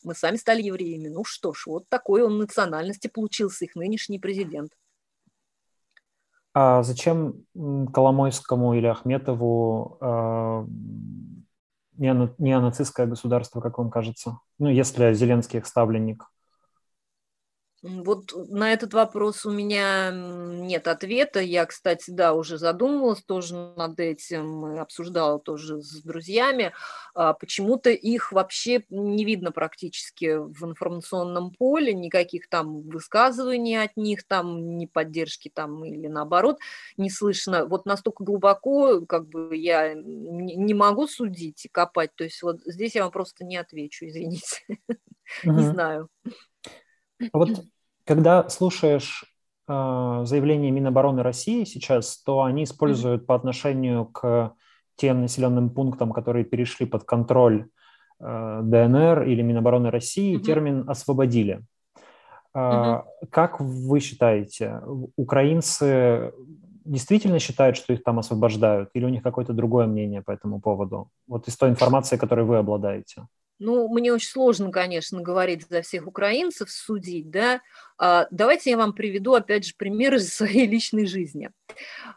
Мы 0.04 0.16
сами 0.16 0.38
стали 0.38 0.62
евреями. 0.62 1.10
Ну 1.10 1.24
что 1.24 1.54
ж, 1.54 1.68
вот 1.68 1.88
такой 1.90 2.24
он 2.24 2.38
национальности 2.38 3.08
получился, 3.08 3.66
их 3.66 3.76
нынешний 3.76 4.20
президент. 4.20 4.72
А 6.54 6.84
зачем 6.84 7.46
Коломойскому 7.94 8.74
или 8.74 8.88
Ахметову 8.88 9.98
э, 10.02 10.66
неонацистское 11.98 13.06
государство, 13.06 13.62
как 13.62 13.78
вам 13.78 13.90
кажется? 13.90 14.40
Ну, 14.60 14.70
если 14.70 15.14
Зеленский 15.14 15.60
их 15.60 15.66
ставленник. 15.66 16.26
Вот 17.84 18.32
на 18.50 18.74
этот 18.74 18.94
вопрос 18.94 19.44
у 19.44 19.52
меня 19.52 20.12
нет 20.12 20.88
ответа. 20.88 21.40
Я, 21.40 21.66
кстати, 21.66 22.12
да, 22.12 22.36
уже 22.36 22.60
задумывалась 22.60 23.24
тоже 23.24 23.56
над 23.56 24.00
этим, 24.00 24.80
обсуждала 24.80 25.40
тоже 25.40 25.82
с 25.82 26.04
друзьями. 26.04 26.74
А, 27.16 27.34
почему-то 27.34 27.90
их 27.90 28.32
вообще 28.32 28.86
не 28.90 29.26
видно 29.26 29.52
практически 29.52 30.38
в 30.38 30.64
информационном 30.64 31.52
поле, 31.52 31.94
никаких 31.96 32.50
там 32.50 32.82
высказываний 32.82 33.82
от 33.82 33.98
них, 33.98 34.28
там 34.28 34.78
ни 34.78 34.86
поддержки 34.86 35.50
там 35.52 35.84
или 35.84 36.06
наоборот 36.06 36.60
не 36.98 37.10
слышно. 37.10 37.66
Вот 37.66 37.88
настолько 37.88 38.24
глубоко 38.24 39.04
как 39.08 39.28
бы 39.28 39.58
я 39.58 39.96
не 39.96 40.76
могу 40.76 41.08
судить 41.08 41.66
и 41.66 41.70
копать. 41.70 42.14
То 42.16 42.26
есть 42.26 42.44
вот 42.44 42.62
здесь 42.64 42.94
я 42.94 43.04
вам 43.04 43.12
просто 43.12 43.44
не 43.44 43.58
отвечу, 43.58 44.06
извините. 44.06 44.62
Не 45.46 45.64
знаю. 45.64 46.10
Вот 47.34 47.64
когда 48.06 48.50
слушаешь 48.50 49.26
э, 49.68 50.22
заявления 50.26 50.72
Минобороны 50.72 51.24
России 51.24 51.64
сейчас, 51.64 52.18
то 52.24 52.44
они 52.44 52.64
используют 52.64 53.24
mm-hmm. 53.24 53.26
по 53.26 53.36
отношению 53.36 54.06
к 54.06 54.54
тем 54.96 55.22
населенным 55.22 55.70
пунктам, 55.70 56.12
которые 56.12 56.46
перешли 56.46 56.86
под 56.86 57.04
контроль 57.04 57.68
э, 58.20 58.60
ДНР 58.64 59.24
или 59.24 59.42
Минобороны 59.42 59.92
России, 59.92 60.36
mm-hmm. 60.36 60.44
термин 60.44 60.90
«освободили». 60.90 61.62
Uh, 62.54 62.60
mm-hmm. 62.60 63.28
Как 63.30 63.62
вы 63.62 64.02
считаете, 64.02 64.82
украинцы 65.16 66.34
действительно 66.84 67.40
считают, 67.40 67.78
что 67.78 67.94
их 67.94 68.04
там 68.04 68.20
освобождают, 68.20 68.90
или 68.94 69.06
у 69.06 69.10
них 69.10 69.24
какое-то 69.24 69.54
другое 69.54 69.88
мнение 69.88 70.22
по 70.22 70.32
этому 70.32 70.60
поводу? 70.60 71.10
Вот 71.28 71.48
из 71.48 71.56
той 71.56 71.70
информации, 71.70 72.18
которой 72.18 72.46
вы 72.46 72.58
обладаете. 72.58 73.26
Ну, 73.64 73.88
мне 73.90 74.12
очень 74.12 74.28
сложно, 74.28 74.72
конечно, 74.72 75.22
говорить 75.22 75.68
за 75.70 75.84
всех 75.84 76.08
украинцев, 76.08 76.72
судить, 76.72 77.30
да. 77.30 77.62
А, 77.96 78.26
давайте 78.32 78.72
я 78.72 78.78
вам 78.78 78.92
приведу, 78.92 79.36
опять 79.36 79.68
же, 79.68 79.76
пример 79.78 80.16
из 80.16 80.34
своей 80.34 80.66
личной 80.76 81.06
жизни. 81.06 81.52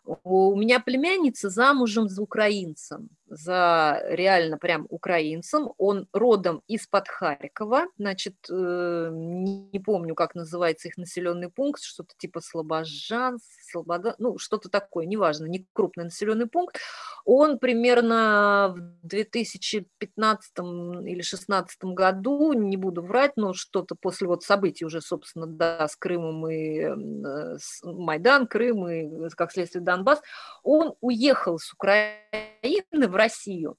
У 0.07 0.57
меня 0.57 0.81
племянница 0.81 1.51
замужем 1.51 2.09
за 2.09 2.23
украинцем, 2.23 3.11
за 3.35 4.03
реально 4.09 4.59
прям 4.59 4.87
украинцем. 4.89 5.73
Он 5.79 6.09
родом 6.13 6.63
из-под 6.69 7.09
Харькова, 7.09 7.87
значит, 7.99 8.37
э, 8.51 9.09
не 9.13 9.81
помню, 9.81 10.15
как 10.15 10.35
называется 10.35 10.89
их 10.89 10.97
населенный 10.97 11.51
пункт, 11.51 11.83
что-то 11.83 12.15
типа 12.17 12.41
Слобожан, 12.41 13.39
Слобода, 13.71 14.15
ну, 14.19 14.39
что-то 14.39 14.69
такое, 14.69 15.07
неважно, 15.07 15.47
не 15.47 15.67
крупный 15.73 16.05
населенный 16.05 16.47
пункт. 16.47 16.79
Он 17.25 17.59
примерно 17.59 18.75
в 18.77 19.07
2015 19.07 20.59
или 20.59 21.23
2016 21.25 21.85
году, 21.85 22.53
не 22.53 22.77
буду 22.77 23.03
врать, 23.03 23.33
но 23.37 23.53
что-то 23.55 23.95
после 23.95 24.29
вот 24.29 24.43
событий 24.43 24.85
уже, 24.85 25.01
собственно, 25.01 25.47
да, 25.47 25.89
с 25.89 25.97
Крымом 25.97 26.49
и 26.49 26.81
э, 26.81 27.59
с 27.59 27.81
Майдан, 27.83 28.47
Крым 28.47 28.89
и, 28.89 29.29
как 29.31 29.53
следствие, 29.53 29.83
Донбасс, 29.83 30.21
он 30.63 30.95
уехал 31.01 31.59
с 31.59 31.73
Украины 31.73 33.09
в 33.09 33.15
Россию, 33.25 33.77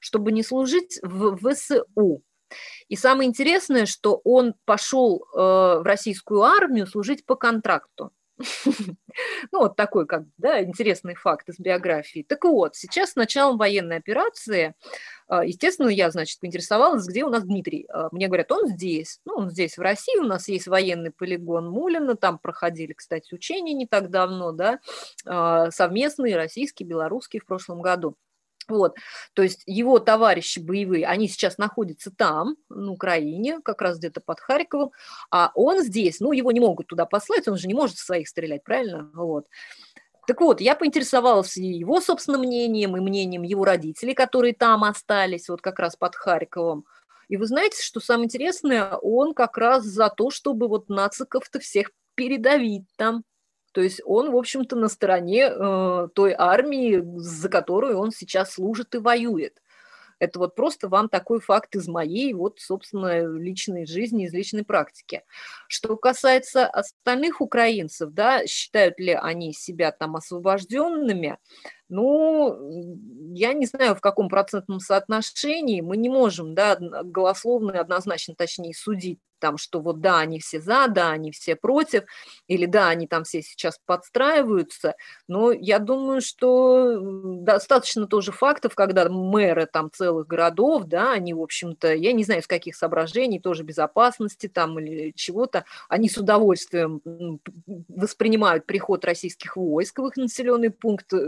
чтобы 0.00 0.32
не 0.32 0.42
служить 0.42 0.98
в 1.02 1.36
ВСУ. 1.36 2.22
И 2.88 2.96
самое 2.96 3.28
интересное, 3.28 3.86
что 3.86 4.20
он 4.24 4.54
пошел 4.64 5.24
э, 5.24 5.38
в 5.38 5.82
российскую 5.84 6.42
армию 6.42 6.86
служить 6.86 7.26
по 7.26 7.34
контракту. 7.34 8.12
Ну, 9.52 9.60
вот 9.60 9.76
такой, 9.76 10.06
как, 10.06 10.24
да, 10.38 10.60
интересный 10.64 11.14
факт 11.14 11.48
из 11.48 11.60
биографии. 11.60 12.26
Так 12.28 12.44
вот, 12.44 12.74
сейчас 12.74 13.12
с 13.12 13.16
началом 13.16 13.58
военной 13.58 13.98
операции, 13.98 14.74
а, 15.28 15.44
естественно, 15.44 15.88
я, 15.88 16.10
значит, 16.10 16.40
поинтересовалась, 16.40 17.06
где 17.06 17.22
у 17.22 17.28
нас 17.28 17.44
Дмитрий. 17.44 17.86
А, 17.92 18.08
мне 18.10 18.26
говорят, 18.26 18.50
он 18.50 18.66
здесь. 18.66 19.20
Ну, 19.24 19.34
он 19.34 19.50
здесь, 19.50 19.78
в 19.78 19.82
России, 19.82 20.18
у 20.18 20.24
нас 20.24 20.48
есть 20.48 20.66
военный 20.66 21.12
полигон 21.12 21.70
Мулина, 21.70 22.16
там 22.16 22.38
проходили, 22.40 22.92
кстати, 22.92 23.32
учения 23.32 23.72
не 23.72 23.86
так 23.86 24.10
давно, 24.10 24.50
да, 24.50 24.80
совместные, 25.70 26.36
российские, 26.36 26.88
белорусские 26.88 27.40
в 27.40 27.46
прошлом 27.46 27.82
году. 27.82 28.16
Вот, 28.68 28.96
то 29.34 29.42
есть 29.42 29.62
его 29.66 29.98
товарищи 29.98 30.58
боевые, 30.58 31.06
они 31.06 31.28
сейчас 31.28 31.58
находятся 31.58 32.10
там, 32.10 32.56
на 32.68 32.92
Украине, 32.92 33.60
как 33.62 33.82
раз 33.82 33.98
где-то 33.98 34.20
под 34.20 34.40
Харьковом, 34.40 34.90
а 35.30 35.50
он 35.54 35.82
здесь, 35.82 36.20
ну, 36.20 36.32
его 36.32 36.52
не 36.52 36.60
могут 36.60 36.86
туда 36.86 37.06
послать, 37.06 37.48
он 37.48 37.56
же 37.56 37.68
не 37.68 37.74
может 37.74 37.98
своих 37.98 38.28
стрелять, 38.28 38.64
правильно? 38.64 39.10
Вот. 39.14 39.46
Так 40.26 40.40
вот, 40.40 40.60
я 40.60 40.74
поинтересовалась 40.74 41.56
его 41.56 42.00
собственным 42.00 42.42
мнением 42.42 42.96
и 42.96 43.00
мнением 43.00 43.42
его 43.42 43.64
родителей, 43.64 44.14
которые 44.14 44.54
там 44.54 44.84
остались, 44.84 45.48
вот 45.48 45.60
как 45.60 45.78
раз 45.78 45.96
под 45.96 46.14
Харьковом. 46.14 46.86
И 47.28 47.36
вы 47.36 47.46
знаете, 47.46 47.82
что 47.82 48.00
самое 48.00 48.26
интересное, 48.26 48.96
он 48.96 49.34
как 49.34 49.58
раз 49.58 49.84
за 49.84 50.08
то, 50.08 50.30
чтобы 50.30 50.68
вот 50.68 50.88
нациков-то 50.88 51.58
всех 51.60 51.90
передавить 52.14 52.84
там, 52.96 53.24
то 53.74 53.80
есть 53.80 54.00
он, 54.04 54.30
в 54.30 54.36
общем-то, 54.36 54.76
на 54.76 54.88
стороне 54.88 55.50
э, 55.50 56.08
той 56.14 56.32
армии, 56.38 57.02
за 57.16 57.48
которую 57.48 57.98
он 57.98 58.12
сейчас 58.12 58.52
служит 58.52 58.94
и 58.94 58.98
воюет. 58.98 59.60
Это 60.20 60.38
вот 60.38 60.54
просто 60.54 60.88
вам 60.88 61.08
такой 61.08 61.40
факт 61.40 61.74
из 61.74 61.88
моей, 61.88 62.34
вот, 62.34 62.60
собственно, 62.60 63.26
личной 63.26 63.84
жизни, 63.84 64.26
из 64.26 64.32
личной 64.32 64.64
практики. 64.64 65.24
Что 65.66 65.96
касается 65.96 66.68
остальных 66.68 67.40
украинцев, 67.40 68.10
да, 68.12 68.46
считают 68.46 69.00
ли 69.00 69.12
они 69.12 69.52
себя 69.52 69.90
там 69.90 70.14
освобожденными, 70.14 71.38
ну, 71.88 73.34
я 73.34 73.52
не 73.52 73.66
знаю, 73.66 73.94
в 73.94 74.00
каком 74.00 74.28
процентном 74.28 74.80
соотношении. 74.80 75.80
Мы 75.80 75.96
не 75.96 76.08
можем, 76.08 76.54
да, 76.54 76.76
голословно 76.76 77.72
и 77.72 77.78
однозначно, 77.78 78.34
точнее, 78.34 78.74
судить 78.74 79.18
там, 79.44 79.58
что 79.58 79.80
вот 79.80 80.00
да, 80.00 80.20
они 80.20 80.40
все 80.40 80.58
за, 80.58 80.86
да, 80.88 81.10
они 81.10 81.30
все 81.30 81.54
против, 81.54 82.04
или 82.46 82.64
да, 82.64 82.88
они 82.88 83.06
там 83.06 83.24
все 83.24 83.42
сейчас 83.42 83.78
подстраиваются, 83.84 84.94
но 85.28 85.52
я 85.52 85.78
думаю, 85.80 86.22
что 86.22 86.98
достаточно 87.42 88.06
тоже 88.06 88.32
фактов, 88.32 88.74
когда 88.74 89.06
мэры 89.10 89.66
там 89.66 89.90
целых 89.92 90.26
городов, 90.26 90.84
да, 90.84 91.12
они, 91.12 91.34
в 91.34 91.42
общем-то, 91.42 91.92
я 91.92 92.12
не 92.12 92.24
знаю, 92.24 92.42
с 92.42 92.46
каких 92.46 92.74
соображений, 92.74 93.38
тоже 93.38 93.64
безопасности 93.64 94.46
там 94.48 94.78
или 94.78 95.12
чего-то, 95.14 95.66
они 95.90 96.08
с 96.08 96.16
удовольствием 96.16 97.02
воспринимают 97.88 98.64
приход 98.64 99.04
российских 99.04 99.58
войск 99.58 99.98
в 99.98 100.06
их 100.06 100.16
населенный 100.16 100.70
пункт, 100.70 101.12
э, 101.12 101.18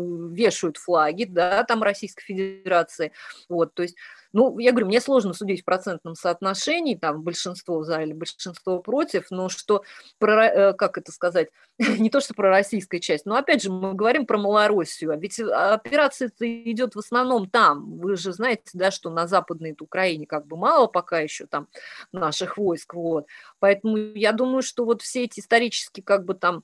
вешают 0.00 0.76
флаги, 0.76 1.24
да, 1.24 1.64
там 1.64 1.82
Российской 1.82 2.24
Федерации, 2.24 3.12
вот, 3.48 3.74
то 3.74 3.82
есть 3.82 3.96
ну, 4.32 4.58
я 4.58 4.70
говорю, 4.70 4.86
мне 4.86 5.00
сложно 5.00 5.32
судить 5.32 5.62
в 5.62 5.64
процентном 5.64 6.14
соотношении, 6.14 6.94
там, 6.94 7.22
большинство 7.22 7.82
за 7.82 8.02
или 8.02 8.12
большинство 8.12 8.78
против, 8.78 9.26
но 9.30 9.48
что, 9.48 9.82
про, 10.18 10.46
э, 10.46 10.72
как 10.74 10.98
это 10.98 11.10
сказать, 11.10 11.48
не 11.78 12.10
то, 12.10 12.20
что 12.20 12.34
про 12.34 12.50
российская 12.50 13.00
часть, 13.00 13.26
но, 13.26 13.36
опять 13.36 13.62
же, 13.62 13.72
мы 13.72 13.94
говорим 13.94 14.26
про 14.26 14.38
Малороссию, 14.38 15.12
а 15.12 15.16
ведь 15.16 15.40
операция 15.40 16.30
идет 16.38 16.94
в 16.94 16.98
основном 17.00 17.48
там. 17.48 17.98
Вы 17.98 18.16
же 18.16 18.32
знаете, 18.32 18.62
да, 18.74 18.90
что 18.90 19.10
на 19.10 19.26
Западной 19.26 19.74
Украине 19.80 20.26
как 20.26 20.46
бы 20.46 20.56
мало 20.56 20.86
пока 20.86 21.20
еще 21.20 21.46
там 21.46 21.68
наших 22.12 22.56
войск, 22.56 22.94
вот. 22.94 23.26
Поэтому 23.58 23.96
я 23.96 24.32
думаю, 24.32 24.62
что 24.62 24.84
вот 24.84 25.02
все 25.02 25.24
эти 25.24 25.40
исторические 25.40 26.04
как 26.04 26.24
бы 26.24 26.34
там 26.34 26.62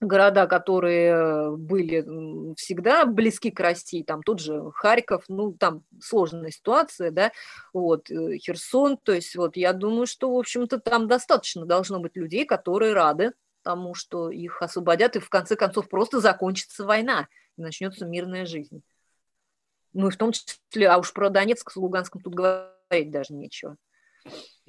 города, 0.00 0.46
которые 0.46 1.56
были 1.56 2.54
всегда 2.56 3.04
близки 3.06 3.50
к 3.50 3.60
России, 3.60 4.02
там 4.02 4.22
тот 4.22 4.40
же 4.40 4.70
Харьков, 4.74 5.24
ну, 5.28 5.52
там 5.52 5.84
сложная 6.00 6.50
ситуация, 6.50 7.10
да, 7.10 7.32
вот, 7.72 8.10
э, 8.10 8.38
Херсон, 8.38 8.98
то 8.98 9.12
есть 9.12 9.34
вот 9.36 9.56
я 9.56 9.72
думаю, 9.72 10.06
что, 10.06 10.34
в 10.34 10.38
общем-то, 10.38 10.80
там 10.80 11.08
достаточно 11.08 11.64
должно 11.64 12.00
быть 12.00 12.16
людей, 12.16 12.44
которые 12.44 12.92
рады 12.92 13.32
тому, 13.62 13.94
что 13.94 14.30
их 14.30 14.62
освободят, 14.62 15.16
и 15.16 15.20
в 15.20 15.28
конце 15.28 15.56
концов 15.56 15.88
просто 15.88 16.20
закончится 16.20 16.84
война, 16.84 17.26
и 17.56 17.62
начнется 17.62 18.06
мирная 18.06 18.46
жизнь. 18.46 18.82
Ну, 19.92 20.08
и 20.08 20.10
в 20.10 20.16
том 20.16 20.32
числе, 20.32 20.88
а 20.88 20.98
уж 20.98 21.12
про 21.12 21.30
Донецк 21.30 21.70
с 21.70 21.76
Луганском 21.76 22.20
тут 22.20 22.34
говорить 22.34 23.10
даже 23.10 23.32
нечего. 23.32 23.76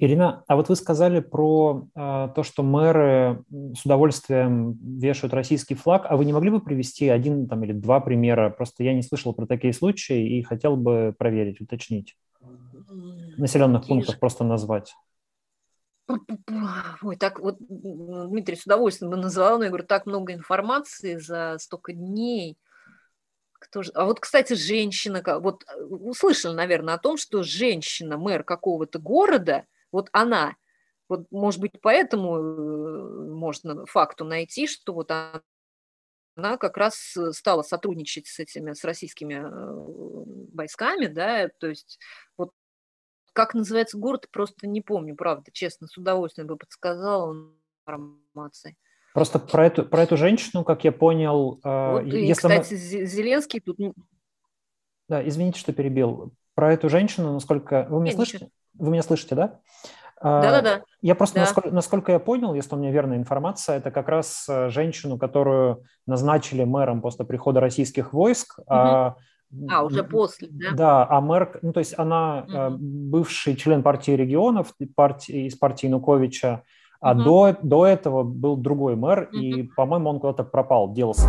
Ирина, 0.00 0.44
а 0.46 0.54
вот 0.54 0.68
вы 0.68 0.76
сказали 0.76 1.18
про 1.18 1.88
э, 1.96 2.28
то, 2.34 2.42
что 2.44 2.62
мэры 2.62 3.44
с 3.50 3.84
удовольствием 3.84 4.78
вешают 4.80 5.34
российский 5.34 5.74
флаг, 5.74 6.06
а 6.08 6.16
вы 6.16 6.24
не 6.24 6.32
могли 6.32 6.50
бы 6.50 6.60
привести 6.60 7.08
один 7.08 7.48
там, 7.48 7.64
или 7.64 7.72
два 7.72 7.98
примера? 7.98 8.48
Просто 8.50 8.84
я 8.84 8.94
не 8.94 9.02
слышал 9.02 9.34
про 9.34 9.46
такие 9.46 9.72
случаи 9.72 10.38
и 10.38 10.42
хотел 10.44 10.76
бы 10.76 11.12
проверить, 11.18 11.60
уточнить. 11.60 12.16
Населенных 13.38 13.82
Какие 13.82 13.96
пунктов 13.96 14.20
просто 14.20 14.44
назвать. 14.44 14.94
Ой, 17.02 17.16
так 17.16 17.40
вот, 17.40 17.56
Дмитрий 17.58 18.54
с 18.54 18.66
удовольствием 18.66 19.10
бы 19.10 19.16
назвал, 19.16 19.58
но 19.58 19.64
я 19.64 19.70
говорю, 19.70 19.84
так 19.84 20.06
много 20.06 20.32
информации 20.32 21.16
за 21.16 21.56
столько 21.58 21.92
дней. 21.92 22.56
Кто 23.52 23.82
же? 23.82 23.90
А 23.96 24.04
вот, 24.04 24.20
кстати, 24.20 24.52
женщина, 24.52 25.24
вот 25.40 25.64
э, 25.64 25.82
услышали, 25.82 26.54
наверное, 26.54 26.94
о 26.94 26.98
том, 26.98 27.16
что 27.16 27.42
женщина, 27.42 28.16
мэр 28.16 28.44
какого-то 28.44 29.00
города– 29.00 29.64
вот 29.92 30.08
она, 30.12 30.56
вот, 31.08 31.26
может 31.30 31.60
быть, 31.60 31.80
поэтому 31.80 32.36
э, 32.36 33.30
можно 33.30 33.86
факту 33.86 34.24
найти, 34.24 34.66
что 34.66 34.92
вот 34.92 35.10
она 35.10 36.58
как 36.58 36.76
раз 36.76 37.16
э, 37.16 37.32
стала 37.32 37.62
сотрудничать 37.62 38.26
с 38.26 38.38
этими, 38.38 38.72
с 38.72 38.84
российскими 38.84 39.34
э, 39.34 40.48
войсками, 40.54 41.06
да, 41.06 41.48
то 41.48 41.68
есть 41.68 41.98
вот 42.36 42.52
как 43.32 43.54
называется 43.54 43.98
город, 43.98 44.28
просто 44.30 44.66
не 44.66 44.80
помню, 44.80 45.14
правда, 45.14 45.50
честно, 45.52 45.86
с 45.86 45.96
удовольствием 45.96 46.48
бы 46.48 46.56
подсказала 46.56 47.54
информации. 47.86 48.76
Просто 49.14 49.38
про 49.38 49.66
эту, 49.66 49.84
про 49.84 50.02
эту 50.02 50.16
женщину, 50.16 50.64
как 50.64 50.84
я 50.84 50.92
понял... 50.92 51.60
Вот, 51.62 52.04
и, 52.04 52.26
если 52.26 52.34
кстати, 52.34 52.74
мы... 52.74 53.06
Зеленский 53.06 53.60
тут... 53.60 53.78
Да, 55.08 55.26
извините, 55.26 55.58
что 55.58 55.72
перебил. 55.72 56.34
Про 56.54 56.74
эту 56.74 56.88
женщину, 56.88 57.32
насколько... 57.32 57.86
Вы 57.88 58.00
меня 58.00 58.10
Нет, 58.10 58.16
слышите? 58.16 58.36
Ничего. 58.36 58.50
Вы 58.78 58.90
меня 58.90 59.02
слышите, 59.02 59.34
да? 59.34 59.58
Да-да-да. 60.20 60.82
Я 61.00 61.14
просто, 61.14 61.36
да. 61.36 61.40
насколько, 61.42 61.70
насколько 61.70 62.12
я 62.12 62.18
понял, 62.18 62.54
если 62.54 62.74
у 62.74 62.78
меня 62.78 62.90
верная 62.90 63.18
информация, 63.18 63.76
это 63.76 63.90
как 63.90 64.08
раз 64.08 64.46
э, 64.48 64.68
женщину, 64.68 65.16
которую 65.16 65.84
назначили 66.06 66.64
мэром 66.64 67.00
после 67.00 67.24
прихода 67.24 67.60
российских 67.60 68.12
войск. 68.12 68.58
Угу. 68.58 68.66
А, 68.68 69.16
а, 69.70 69.84
уже 69.84 70.02
после, 70.02 70.48
да? 70.50 70.70
Да, 70.72 71.06
а 71.08 71.20
мэр, 71.20 71.60
ну 71.62 71.72
то 71.72 71.78
есть 71.78 71.96
она 71.98 72.44
угу. 72.48 72.78
бывший 72.78 73.54
член 73.54 73.82
партии 73.82 74.12
регионов, 74.12 74.74
партии, 74.96 75.46
из 75.46 75.56
партии 75.56 75.86
Януковича, 75.86 76.64
а 77.00 77.12
угу. 77.12 77.22
до, 77.22 77.56
до 77.62 77.86
этого 77.86 78.24
был 78.24 78.56
другой 78.56 78.96
мэр, 78.96 79.28
угу. 79.32 79.38
и, 79.38 79.62
по-моему, 79.62 80.10
он 80.10 80.20
куда-то 80.20 80.42
пропал, 80.42 80.92
делся. 80.92 81.28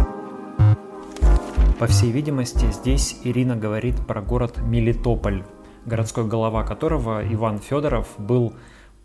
По 1.80 1.86
всей 1.86 2.12
видимости, 2.12 2.66
здесь 2.72 3.22
Ирина 3.24 3.56
говорит 3.56 3.96
про 4.06 4.22
город 4.22 4.58
Мелитополь 4.58 5.46
городской 5.90 6.26
голова 6.26 6.64
которого, 6.64 7.22
Иван 7.34 7.60
Федоров, 7.60 8.08
был 8.18 8.54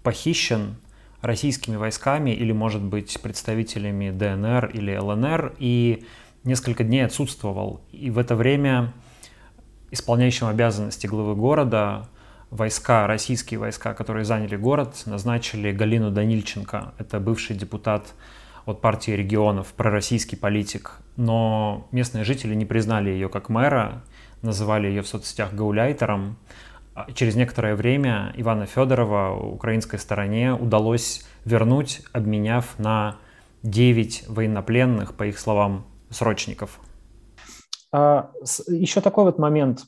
похищен 0.04 0.76
российскими 1.20 1.76
войсками 1.76 2.30
или, 2.30 2.52
может 2.52 2.82
быть, 2.82 3.20
представителями 3.20 4.10
ДНР 4.10 4.66
или 4.66 4.96
ЛНР 4.96 5.54
и 5.58 6.04
несколько 6.44 6.84
дней 6.84 7.04
отсутствовал. 7.04 7.80
И 7.90 8.10
в 8.10 8.18
это 8.18 8.36
время 8.36 8.92
исполняющим 9.90 10.46
обязанности 10.46 11.06
главы 11.06 11.34
города 11.34 12.08
войска, 12.50 13.06
российские 13.06 13.58
войска, 13.58 13.94
которые 13.94 14.24
заняли 14.24 14.56
город, 14.56 15.02
назначили 15.06 15.72
Галину 15.72 16.10
Данильченко. 16.10 16.94
Это 16.98 17.18
бывший 17.18 17.56
депутат 17.56 18.14
от 18.66 18.80
партии 18.80 19.12
регионов, 19.12 19.72
пророссийский 19.76 20.38
политик. 20.38 20.98
Но 21.16 21.88
местные 21.90 22.24
жители 22.24 22.54
не 22.54 22.64
признали 22.64 23.10
ее 23.10 23.28
как 23.28 23.48
мэра, 23.48 24.02
называли 24.42 24.86
ее 24.86 25.02
в 25.02 25.08
соцсетях 25.08 25.52
гауляйтером. 25.52 26.36
А 26.94 27.10
через 27.12 27.34
некоторое 27.34 27.74
время 27.74 28.32
Ивана 28.36 28.66
Федорова 28.66 29.34
украинской 29.34 29.98
стороне 29.98 30.54
удалось 30.54 31.26
вернуть, 31.44 32.02
обменяв 32.12 32.78
на 32.78 33.16
9 33.62 34.28
военнопленных, 34.28 35.14
по 35.14 35.24
их 35.24 35.38
словам, 35.38 35.86
срочников. 36.10 36.78
А, 37.92 38.30
еще 38.68 39.00
такой 39.00 39.24
вот 39.24 39.38
момент, 39.38 39.84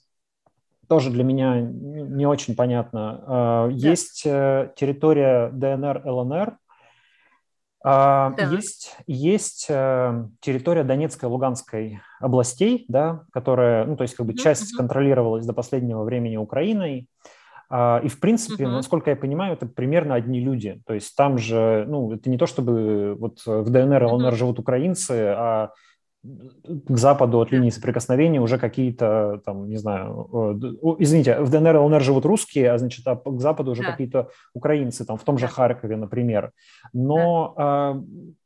тоже 0.89 1.11
для 1.11 1.25
меня 1.25 1.61
не 1.61 2.27
очень 2.27 2.57
понятно. 2.57 3.25
А, 3.27 3.69
есть. 3.69 4.23
Э, 4.25 4.73
территория 4.77 5.51
ДНР, 5.51 6.03
ЛНР, 6.05 6.59
да. 7.87 8.51
Есть, 8.51 8.97
есть 9.07 9.67
э, 9.69 10.25
территория 10.41 10.83
Донецкой 10.83 11.29
и 11.29 11.33
Луганской 11.33 12.01
областей, 12.19 12.85
да, 12.89 13.23
которая, 13.33 13.85
ну, 13.85 13.97
то 13.97 14.03
есть 14.03 14.17
как 14.17 14.27
бы 14.27 14.35
часть 14.35 14.75
uh-huh. 14.75 14.79
контролировалась 14.79 15.47
до 15.47 15.53
последнего 15.53 16.03
времени 16.03 16.37
Украиной. 16.37 17.09
А, 17.71 18.01
и, 18.03 18.09
в 18.09 18.19
принципе, 18.19 18.65
uh-huh. 18.65 18.73
насколько 18.73 19.11
я 19.11 19.17
понимаю, 19.17 19.53
это 19.53 19.67
примерно 19.67 20.17
одни 20.17 20.41
люди. 20.41 20.83
То 20.85 20.95
есть 20.95 21.15
там 21.15 21.39
же, 21.39 21.85
ну, 21.87 22.13
это 22.13 22.29
не 22.29 22.39
то, 22.39 22.47
чтобы 22.47 23.15
вот 23.15 23.47
в 23.47 23.71
ДНР 23.71 24.03
и 24.03 24.07
ЛНР 24.07 24.33
uh-huh. 24.33 24.37
живут 24.37 24.59
украинцы, 24.59 25.35
а 25.37 25.71
к 26.89 26.97
западу 26.97 27.39
от 27.39 27.53
линии 27.53 27.71
соприкосновения 27.71 28.41
уже 28.41 28.59
какие-то, 28.59 29.41
там, 29.45 29.69
не 29.69 29.77
знаю, 29.77 30.29
извините, 30.99 31.41
в 31.41 31.51
ДНР 31.51 31.77
и 31.77 31.79
ЛНР 31.79 32.03
живут 32.03 32.25
русские, 32.25 32.73
а 32.73 32.79
значит, 32.79 33.07
а 33.07 33.17
к 33.17 33.41
западу 33.41 33.73
уже 33.73 33.83
да. 33.83 33.91
какие-то 33.91 34.31
украинцы, 34.55 35.05
там, 35.05 35.17
в 35.17 35.25
том 35.25 35.39
же 35.39 35.47
Харькове, 35.47 35.97
например. 35.97 36.53
Но 36.93 37.55
да. 37.57 37.95
э, 37.97 38.03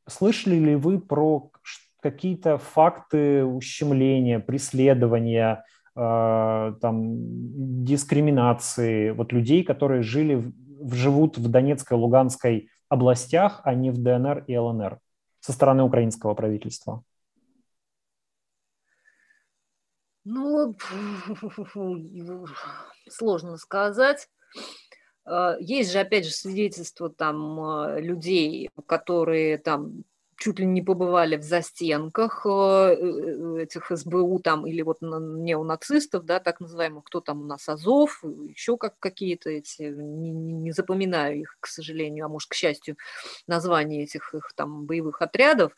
слышали 0.09 0.57
ли 0.57 0.77
вы 0.77 1.01
про 1.01 1.51
какие-то 2.01 2.59
факты 2.59 3.45
ущемления, 3.45 4.41
преследования, 4.41 5.65
э, 5.97 6.75
там, 6.81 7.85
дискриминации 7.85 9.11
вот 9.11 9.33
людей, 9.33 9.65
которые 9.65 10.03
жили, 10.03 10.53
живут 10.93 11.39
в 11.39 11.49
Донецкой, 11.49 11.99
Луганской 11.99 12.69
областях, 12.89 13.61
а 13.65 13.75
не 13.75 13.91
в 13.91 14.03
ДНР 14.03 14.45
и 14.47 14.57
ЛНР 14.57 14.99
со 15.41 15.53
стороны 15.53 15.83
украинского 15.83 16.35
правительства? 16.35 17.03
Ну, 20.33 20.77
сложно 23.09 23.57
сказать. 23.57 24.29
А, 25.25 25.57
есть 25.59 25.91
же, 25.93 25.99
опять 25.99 26.25
же, 26.25 26.31
свидетельства 26.31 27.11
там 27.11 27.61
а, 27.61 28.01
людей, 28.01 28.71
которые 28.87 29.59
там 29.59 30.05
чуть 30.37 30.59
ли 30.59 30.67
не 30.67 30.83
побывали 30.83 31.37
в 31.37 31.43
застенках 31.43 32.47
а, 32.47 32.95
э, 32.95 33.63
этих 33.63 33.91
СБУ 33.91 34.39
там 34.39 34.67
или 34.67 34.83
вот 34.83 34.99
неонацистов, 35.03 36.25
да, 36.25 36.39
так 36.39 36.61
называемых, 36.61 37.05
кто 37.05 37.21
там 37.21 37.43
у 37.43 37.45
нас 37.45 37.69
Азов, 37.69 38.23
еще 38.23 38.77
как 38.77 38.99
какие-то 39.01 39.51
эти, 39.51 39.83
не, 39.83 40.31
не 40.31 40.73
запоминаю 40.73 41.41
их, 41.41 41.57
к 41.59 41.67
сожалению, 41.67 42.27
а 42.27 42.29
может, 42.29 42.49
к 42.49 42.55
счастью, 42.55 42.97
названия 43.49 44.05
этих 44.05 44.33
их 44.33 44.53
там 44.55 44.87
боевых 44.87 45.21
отрядов, 45.23 45.73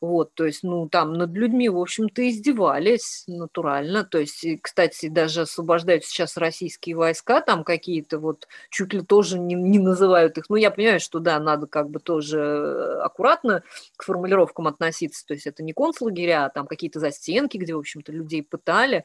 вот, 0.00 0.34
то 0.34 0.44
есть, 0.44 0.62
ну, 0.62 0.88
там 0.88 1.14
над 1.14 1.32
людьми, 1.32 1.68
в 1.70 1.78
общем-то, 1.78 2.28
издевались 2.28 3.24
натурально. 3.26 4.04
То 4.04 4.18
есть, 4.18 4.44
кстати, 4.60 5.08
даже 5.08 5.42
освобождают 5.42 6.04
сейчас 6.04 6.36
российские 6.36 6.96
войска, 6.96 7.40
там 7.40 7.64
какие-то 7.64 8.18
вот 8.18 8.46
чуть 8.70 8.92
ли 8.92 9.00
тоже 9.00 9.38
не, 9.38 9.54
не 9.54 9.78
называют 9.78 10.36
их. 10.36 10.50
Ну, 10.50 10.56
я 10.56 10.70
понимаю, 10.70 11.00
что, 11.00 11.18
да, 11.18 11.38
надо 11.40 11.66
как 11.66 11.88
бы 11.90 11.98
тоже 11.98 13.00
аккуратно 13.02 13.62
к 13.96 14.04
формулировкам 14.04 14.66
относиться. 14.66 15.24
То 15.26 15.32
есть, 15.34 15.46
это 15.46 15.62
не 15.62 15.72
концлагеря, 15.72 16.46
а 16.46 16.50
там 16.50 16.66
какие-то 16.66 17.00
застенки, 17.00 17.56
где, 17.56 17.74
в 17.74 17.78
общем-то, 17.78 18.12
людей 18.12 18.42
пытали. 18.42 19.02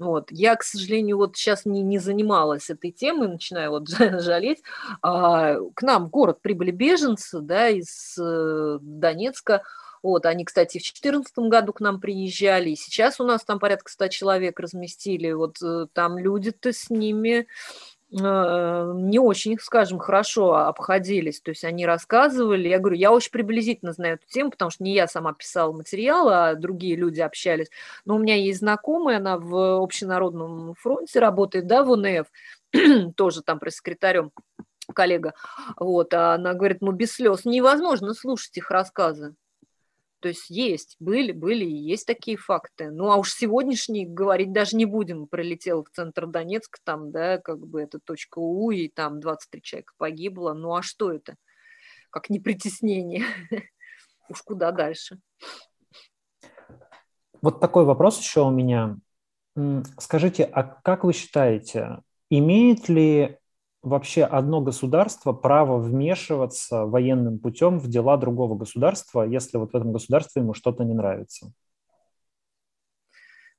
Вот. 0.00 0.28
Я, 0.30 0.56
к 0.56 0.62
сожалению, 0.62 1.18
вот 1.18 1.36
сейчас 1.36 1.66
не, 1.66 1.82
не 1.82 1.98
занималась 1.98 2.70
этой 2.70 2.90
темой, 2.90 3.28
начинаю 3.28 3.72
вот 3.72 3.88
жалеть. 4.20 4.62
А, 5.02 5.56
к 5.74 5.82
нам 5.82 6.06
в 6.06 6.10
город 6.10 6.40
прибыли 6.40 6.70
беженцы, 6.70 7.40
да, 7.40 7.68
из 7.68 8.16
э, 8.18 8.78
Донецка, 8.80 9.62
вот, 10.02 10.26
они, 10.26 10.44
кстати, 10.44 10.78
в 10.78 10.82
2014 10.82 11.38
году 11.38 11.72
к 11.72 11.80
нам 11.80 12.00
приезжали, 12.00 12.70
и 12.70 12.76
сейчас 12.76 13.20
у 13.20 13.24
нас 13.24 13.44
там 13.44 13.58
порядка 13.58 13.90
100 13.90 14.08
человек 14.08 14.58
разместили. 14.58 15.32
Вот 15.32 15.62
э, 15.62 15.86
там 15.92 16.18
люди-то 16.18 16.72
с 16.72 16.88
ними 16.88 17.46
э, 18.10 18.92
не 18.96 19.18
очень, 19.18 19.58
скажем, 19.58 19.98
хорошо 19.98 20.54
обходились. 20.54 21.40
То 21.42 21.50
есть 21.50 21.64
они 21.64 21.84
рассказывали, 21.84 22.68
я 22.68 22.78
говорю, 22.78 22.96
я 22.96 23.12
очень 23.12 23.30
приблизительно 23.30 23.92
знаю 23.92 24.14
эту 24.14 24.26
тему, 24.26 24.50
потому 24.50 24.70
что 24.70 24.84
не 24.84 24.94
я 24.94 25.06
сама 25.06 25.34
писала 25.34 25.72
материал, 25.72 26.28
а 26.28 26.54
другие 26.54 26.96
люди 26.96 27.20
общались. 27.20 27.70
Но 28.06 28.16
у 28.16 28.18
меня 28.18 28.36
есть 28.36 28.60
знакомая, 28.60 29.18
она 29.18 29.36
в 29.36 29.82
Общенародном 29.82 30.74
фронте 30.76 31.20
работает, 31.20 31.66
да, 31.66 31.84
в 31.84 31.90
УНФ, 31.90 32.26
тоже 33.16 33.42
там 33.42 33.58
пресс-секретарем 33.58 34.32
коллега. 34.94 35.34
Вот, 35.76 36.14
а 36.14 36.34
она 36.34 36.54
говорит, 36.54 36.78
ну 36.80 36.92
без 36.92 37.12
слез 37.12 37.44
невозможно 37.44 38.14
слушать 38.14 38.56
их 38.56 38.70
рассказы. 38.70 39.34
То 40.20 40.28
есть 40.28 40.50
есть, 40.50 40.96
были, 41.00 41.32
были 41.32 41.64
и 41.64 41.74
есть 41.74 42.06
такие 42.06 42.36
факты. 42.36 42.90
Ну, 42.90 43.10
а 43.10 43.16
уж 43.16 43.32
сегодняшний 43.32 44.06
говорить 44.06 44.52
даже 44.52 44.76
не 44.76 44.84
будем. 44.84 45.26
Пролетел 45.26 45.82
в 45.82 45.90
центр 45.90 46.26
Донецк, 46.26 46.78
там, 46.84 47.10
да, 47.10 47.38
как 47.38 47.66
бы 47.66 47.80
это 47.80 47.98
точка 47.98 48.38
У, 48.38 48.70
и 48.70 48.88
там 48.88 49.20
23 49.20 49.62
человека 49.62 49.94
погибло. 49.96 50.52
Ну, 50.52 50.74
а 50.74 50.82
что 50.82 51.10
это? 51.10 51.36
Как 52.10 52.28
не 52.28 52.38
притеснение. 52.38 53.24
Уж 54.28 54.42
куда 54.42 54.72
дальше. 54.72 55.18
Вот 57.40 57.58
такой 57.58 57.84
вопрос 57.84 58.20
еще 58.20 58.42
у 58.42 58.50
меня. 58.50 58.98
Скажите, 59.98 60.44
а 60.44 60.62
как 60.62 61.04
вы 61.04 61.14
считаете, 61.14 62.00
имеет 62.28 62.88
ли 62.88 63.39
вообще 63.82 64.24
одно 64.24 64.60
государство 64.60 65.32
право 65.32 65.78
вмешиваться 65.78 66.84
военным 66.86 67.38
путем 67.38 67.78
в 67.78 67.88
дела 67.88 68.16
другого 68.16 68.56
государства, 68.56 69.22
если 69.22 69.58
вот 69.58 69.72
в 69.72 69.76
этом 69.76 69.92
государстве 69.92 70.42
ему 70.42 70.54
что-то 70.54 70.84
не 70.84 70.94
нравится? 70.94 71.52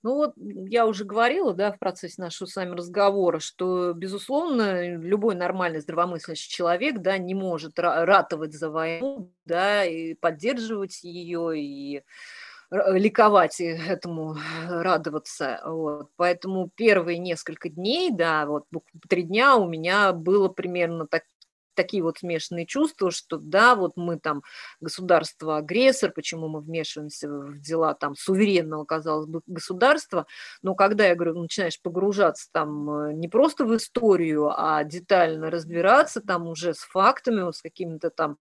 Ну 0.04 0.16
вот 0.16 0.34
я 0.36 0.88
уже 0.88 1.06
говорила, 1.06 1.54
да, 1.54 1.72
в 1.72 1.78
процессе 1.78 2.20
нашего 2.20 2.48
с 2.48 2.56
вами 2.56 2.76
разговора, 2.76 3.40
что, 3.40 3.94
безусловно, 3.94 4.98
любой 4.98 5.36
нормальный 5.36 5.80
здравомыслящий 5.80 6.50
человек, 6.50 7.00
да, 7.00 7.20
не 7.20 7.36
может 7.36 7.78
ратовать 7.78 8.54
за 8.54 8.72
войну, 8.72 9.32
да, 9.46 9.86
и 9.86 10.16
поддерживать 10.16 11.04
ее, 11.04 11.60
и 11.60 12.04
ликовать 12.72 13.60
и 13.60 13.66
этому 13.66 14.36
э, 14.36 14.82
радоваться. 14.82 15.62
Вот. 15.66 16.10
Поэтому 16.16 16.70
первые 16.76 17.18
несколько 17.18 17.70
дней, 17.70 18.12
да, 18.12 18.46
вот 18.46 18.66
три 19.10 19.24
дня 19.24 19.58
у 19.58 19.68
меня 19.68 20.14
было 20.14 20.48
примерно 20.48 21.06
так, 21.06 21.24
такие 21.74 22.02
вот 22.02 22.20
смешанные 22.20 22.66
чувства, 22.66 23.12
что 23.12 23.38
да, 23.38 23.76
вот 23.76 23.94
мы 23.98 24.20
там 24.20 24.44
государство-агрессор, 24.80 26.12
почему 26.12 26.48
мы 26.48 26.62
вмешиваемся 26.62 27.30
в 27.30 27.60
дела 27.60 27.94
там 27.94 28.16
суверенного, 28.16 28.86
казалось 28.86 29.28
бы, 29.28 29.42
государства, 29.48 30.26
но 30.62 30.74
когда, 30.76 31.08
я 31.08 31.16
говорю, 31.16 31.42
начинаешь 31.42 31.82
погружаться 31.82 32.48
там 32.54 32.90
э, 32.90 33.14
не 33.14 33.28
просто 33.28 33.66
в 33.66 33.76
историю, 33.76 34.52
а 34.56 34.84
детально 34.86 35.52
разбираться 35.52 36.22
там 36.22 36.48
уже 36.48 36.74
с 36.74 36.80
фактами, 36.80 37.42
вот 37.42 37.58
с 37.58 37.62
какими-то 37.62 38.10
там 38.12 38.38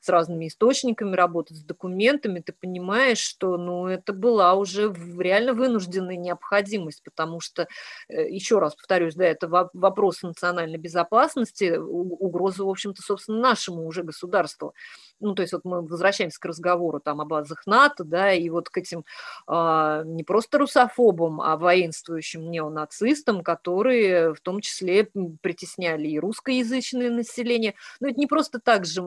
с 0.00 0.08
разными 0.08 0.48
источниками 0.48 1.14
работать, 1.14 1.58
с 1.58 1.62
документами, 1.62 2.40
ты 2.40 2.52
понимаешь, 2.52 3.18
что 3.18 3.56
ну, 3.56 3.86
это 3.86 4.12
была 4.12 4.54
уже 4.54 4.94
реально 5.18 5.54
вынужденная 5.54 6.16
необходимость, 6.16 7.02
потому 7.04 7.40
что, 7.40 7.68
э, 8.08 8.28
еще 8.28 8.58
раз 8.58 8.74
повторюсь, 8.74 9.14
да, 9.14 9.24
это 9.24 9.48
вопрос 9.48 10.22
национальной 10.22 10.78
безопасности, 10.78 11.76
угроза, 11.76 12.64
в 12.64 12.68
общем-то, 12.68 13.02
собственно, 13.02 13.38
нашему 13.38 13.86
уже 13.86 14.02
государству. 14.02 14.74
Ну, 15.20 15.34
то 15.34 15.42
есть 15.42 15.52
вот 15.52 15.64
мы 15.64 15.82
возвращаемся 15.82 16.40
к 16.40 16.44
разговору 16.46 16.98
там 17.00 17.20
о 17.20 17.26
базах 17.26 17.66
НАТО, 17.66 18.04
да, 18.04 18.32
и 18.32 18.48
вот 18.48 18.70
к 18.70 18.78
этим 18.78 19.04
а, 19.46 20.02
не 20.04 20.24
просто 20.24 20.58
русофобам, 20.58 21.40
а 21.42 21.56
воинствующим 21.56 22.50
неонацистам, 22.50 23.42
которые 23.42 24.34
в 24.34 24.40
том 24.40 24.60
числе 24.60 25.10
притесняли 25.42 26.08
и 26.08 26.18
русскоязычное 26.18 27.10
население. 27.10 27.74
Но 28.00 28.08
это 28.08 28.18
не 28.18 28.26
просто 28.26 28.60
так 28.60 28.86
же 28.86 29.02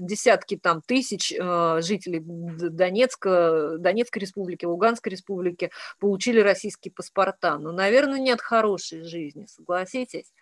десятки 0.00 0.56
там 0.56 0.82
тысяч 0.82 1.32
э, 1.32 1.80
жителей 1.82 2.20
Донецка, 2.22 3.76
Донецкой 3.78 4.22
республики, 4.22 4.64
Луганской 4.64 5.12
республики 5.12 5.70
получили 5.98 6.40
российские 6.40 6.92
паспорта. 6.92 7.58
Ну, 7.58 7.72
наверное, 7.72 8.18
не 8.18 8.30
от 8.30 8.40
хорошей 8.40 9.02
жизни, 9.02 9.46
согласитесь? 9.46 10.32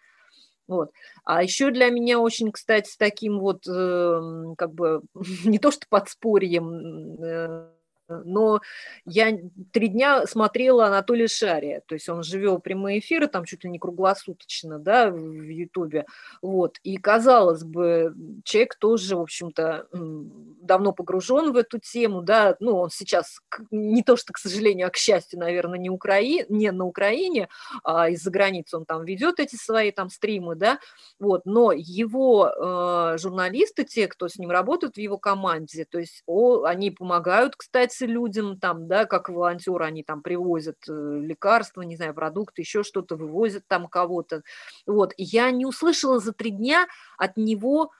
Вот. 0.66 0.90
А 1.24 1.42
еще 1.42 1.70
для 1.70 1.90
меня 1.90 2.18
очень, 2.18 2.50
кстати, 2.50 2.88
с 2.88 2.96
таким 2.96 3.38
вот, 3.38 3.66
э, 3.68 4.54
как 4.56 4.72
бы, 4.72 5.02
не 5.44 5.58
то 5.58 5.70
что 5.70 5.86
подспорьем, 5.88 7.22
э, 7.22 7.68
но 8.08 8.60
я 9.04 9.38
три 9.72 9.88
дня 9.88 10.26
смотрела 10.26 10.86
Анатолия 10.86 11.28
Шария, 11.28 11.82
то 11.86 11.94
есть 11.94 12.08
он 12.08 12.22
живет 12.22 12.62
прямые 12.62 12.98
эфиры, 12.98 13.26
там 13.26 13.44
чуть 13.44 13.64
ли 13.64 13.70
не 13.70 13.78
круглосуточно, 13.78 14.78
да, 14.78 15.10
в 15.10 15.42
Ютубе, 15.42 16.06
вот, 16.42 16.78
и 16.82 16.96
казалось 16.96 17.64
бы, 17.64 18.14
человек 18.44 18.76
тоже, 18.76 19.16
в 19.16 19.20
общем-то, 19.20 19.88
давно 19.92 20.92
погружен 20.92 21.52
в 21.52 21.56
эту 21.56 21.78
тему, 21.78 22.22
да, 22.22 22.56
ну, 22.60 22.76
он 22.76 22.90
сейчас 22.90 23.38
не 23.70 24.02
то, 24.02 24.16
что, 24.16 24.32
к 24.32 24.38
сожалению, 24.38 24.88
а 24.88 24.90
к 24.90 24.96
счастью, 24.96 25.38
наверное, 25.38 25.78
не, 25.78 25.90
Украи... 25.90 26.44
не 26.48 26.70
на 26.70 26.84
Украине, 26.84 27.48
а 27.82 28.10
из-за 28.10 28.30
границы 28.30 28.76
он 28.76 28.84
там 28.84 29.04
ведет 29.04 29.40
эти 29.40 29.56
свои 29.56 29.90
там 29.90 30.10
стримы, 30.10 30.54
да, 30.54 30.78
вот, 31.18 31.46
но 31.46 31.72
его 31.72 32.48
э, 32.48 33.18
журналисты, 33.18 33.84
те, 33.84 34.08
кто 34.08 34.28
с 34.28 34.36
ним 34.36 34.50
работают 34.50 34.96
в 34.96 35.00
его 35.00 35.18
команде, 35.18 35.84
то 35.84 35.98
есть 35.98 36.22
о, 36.26 36.64
они 36.64 36.90
помогают, 36.90 37.56
кстати, 37.56 37.93
помогать 37.98 38.14
людям, 38.14 38.58
там, 38.58 38.88
да, 38.88 39.06
как 39.06 39.28
волонтеры, 39.28 39.84
они 39.84 40.02
там 40.02 40.22
привозят 40.22 40.76
э, 40.88 41.20
лекарства, 41.20 41.82
не 41.82 41.96
знаю, 41.96 42.14
продукты, 42.14 42.62
еще 42.62 42.82
что-то, 42.82 43.16
вывозят 43.16 43.64
там 43.68 43.86
кого-то. 43.88 44.42
Вот, 44.86 45.12
я 45.16 45.50
не 45.50 45.66
услышала 45.66 46.18
за 46.18 46.32
три 46.32 46.50
дня 46.50 46.86
от 47.18 47.36
него 47.36 47.90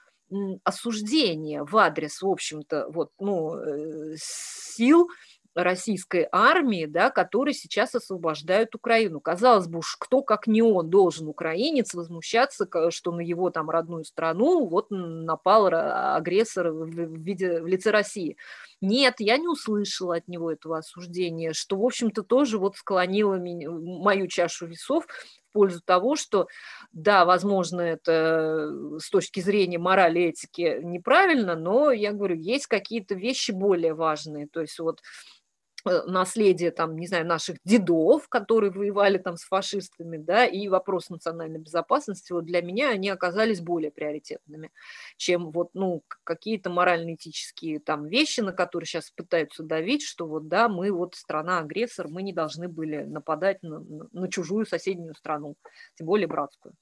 осуждения 0.63 1.63
в 1.63 1.77
адрес, 1.77 2.21
в 2.21 2.27
общем-то, 2.27 2.87
вот, 2.89 3.11
ну, 3.19 3.55
э, 3.55 4.15
сил, 4.17 5.09
российской 5.55 6.27
армии, 6.31 6.85
да, 6.85 7.09
которые 7.09 7.53
сейчас 7.53 7.95
освобождают 7.95 8.75
Украину. 8.75 9.21
Казалось 9.21 9.67
бы, 9.67 9.79
уж 9.79 9.95
кто, 9.97 10.21
как 10.21 10.47
не 10.47 10.61
он, 10.61 10.89
должен, 10.89 11.29
украинец, 11.29 11.93
возмущаться, 11.93 12.67
что 12.91 13.11
на 13.13 13.21
его 13.21 13.49
там 13.49 13.69
родную 13.69 14.03
страну 14.03 14.67
вот 14.67 14.87
напал 14.91 15.67
агрессор 15.67 16.71
в, 16.71 16.85
виде, 16.85 17.61
в 17.61 17.67
лице 17.67 17.91
России. 17.91 18.35
Нет, 18.81 19.15
я 19.19 19.37
не 19.37 19.47
услышала 19.47 20.17
от 20.17 20.27
него 20.27 20.51
этого 20.51 20.77
осуждения, 20.79 21.53
что, 21.53 21.77
в 21.77 21.83
общем-то, 21.85 22.23
тоже 22.23 22.57
вот 22.59 22.75
склонило 22.75 23.35
меня, 23.35 23.69
мою 23.71 24.27
чашу 24.27 24.67
весов 24.67 25.05
в 25.05 25.53
пользу 25.53 25.81
того, 25.83 26.15
что, 26.15 26.47
да, 26.91 27.23
возможно, 27.25 27.81
это 27.81 28.69
с 28.99 29.09
точки 29.09 29.39
зрения 29.39 29.77
морали, 29.79 30.23
этики 30.23 30.79
неправильно, 30.83 31.55
но, 31.55 31.91
я 31.91 32.11
говорю, 32.11 32.35
есть 32.35 32.67
какие-то 32.67 33.15
вещи 33.15 33.51
более 33.51 33.93
важные. 33.93 34.47
То 34.47 34.61
есть 34.61 34.77
вот 34.79 34.99
Э, 34.99 35.44
наследие, 35.85 36.71
там, 36.71 36.97
не 36.97 37.07
знаю, 37.07 37.25
наших 37.25 37.57
дедов, 37.63 38.27
которые 38.29 38.71
воевали 38.71 39.17
там 39.17 39.37
с 39.37 39.43
фашистами, 39.43 40.17
да, 40.17 40.45
и 40.45 40.67
вопрос 40.67 41.09
национальной 41.09 41.59
безопасности, 41.59 42.33
вот 42.33 42.45
для 42.45 42.61
меня 42.61 42.89
они 42.89 43.09
оказались 43.09 43.61
более 43.61 43.91
приоритетными, 43.91 44.71
чем 45.17 45.51
вот, 45.51 45.69
ну, 45.73 46.03
какие-то 46.23 46.69
морально-этические 46.69 47.79
там 47.79 48.07
вещи, 48.07 48.41
на 48.41 48.51
которые 48.51 48.87
сейчас 48.87 49.11
пытаются 49.11 49.63
давить, 49.63 50.03
что 50.03 50.27
вот, 50.27 50.47
да, 50.47 50.69
мы 50.69 50.91
вот 50.91 51.15
страна-агрессор, 51.15 52.07
мы 52.07 52.23
не 52.23 52.33
должны 52.33 52.67
были 52.67 53.03
нападать 53.03 53.61
на, 53.63 53.79
на 54.11 54.27
чужую 54.29 54.65
соседнюю 54.65 55.15
страну, 55.15 55.55
тем 55.95 56.07
более 56.07 56.27
братскую. 56.27 56.73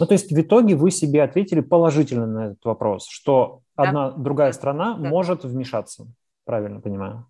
Ну, 0.00 0.06
то 0.06 0.12
есть 0.12 0.30
в 0.30 0.40
итоге 0.40 0.74
вы 0.74 0.90
себе 0.90 1.22
ответили 1.22 1.60
положительно 1.60 2.26
на 2.26 2.46
этот 2.46 2.64
вопрос, 2.64 3.06
что 3.08 3.62
да. 3.76 3.84
одна 3.84 4.10
другая 4.10 4.52
страна 4.52 4.94
да. 4.94 5.08
может 5.08 5.44
вмешаться, 5.44 6.06
правильно 6.44 6.80
понимаю? 6.80 7.26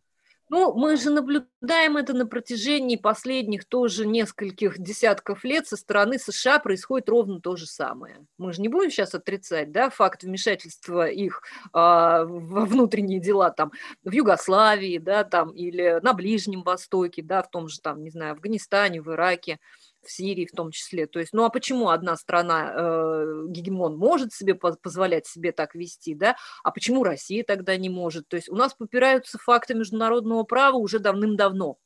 Ну, 0.49 0.72
мы 0.74 0.97
же 0.97 1.11
наблюдаем 1.11 1.97
это 1.97 2.14
на 2.14 2.24
протяжении 2.24 2.94
последних 2.97 3.64
тоже 3.64 4.07
нескольких 4.07 4.78
десятков 4.78 5.42
лет 5.42 5.66
со 5.66 5.76
стороны 5.76 6.20
США 6.20 6.61
происходит 6.61 7.09
ровно 7.09 7.40
то 7.40 7.57
же 7.57 7.66
самое. 7.66 8.24
Мы 8.38 8.53
же 8.53 8.62
не 8.62 8.68
будем 8.68 8.90
сейчас 8.90 9.14
отрицать, 9.14 9.72
да, 9.72 9.90
факт 9.90 10.22
вмешательства 10.22 11.09
их 11.09 11.42
а, 11.72 12.24
во 12.24 12.64
внутренние 12.64 13.18
дела 13.18 13.51
там 13.51 13.72
в 14.05 14.12
Югославии, 14.12 14.99
да, 14.99 15.24
там 15.24 15.51
или 15.51 15.99
на 16.03 16.12
Ближнем 16.12 16.62
Востоке, 16.62 17.22
да, 17.22 17.42
в 17.42 17.51
том 17.51 17.66
же 17.68 17.80
там, 17.80 18.05
не 18.05 18.11
знаю, 18.11 18.32
Афганистане, 18.32 19.03
в 19.03 19.11
Ираке 19.12 19.59
в 20.07 20.11
Сирии 20.11 20.46
в 20.46 20.52
том 20.52 20.70
числе. 20.70 21.07
То 21.07 21.18
есть, 21.18 21.32
ну 21.32 21.44
а 21.44 21.50
почему 21.50 21.90
одна 21.90 22.16
страна, 22.16 22.72
э, 22.74 23.42
гегемон, 23.48 23.96
может 23.96 24.32
себе 24.32 24.54
позволять 24.54 25.26
себе 25.26 25.52
так 25.52 25.74
вести, 25.74 26.14
да, 26.14 26.36
а 26.64 26.70
почему 26.70 27.04
Россия 27.04 27.44
тогда 27.44 27.76
не 27.76 27.88
может? 27.88 28.28
То 28.28 28.36
есть 28.36 28.48
у 28.48 28.57
нас 28.57 28.74
попираются 28.74 29.38
факты 29.38 29.74
международного 29.74 30.44
права 30.44 30.76
уже 30.76 30.98
давным-давно. 30.98 31.76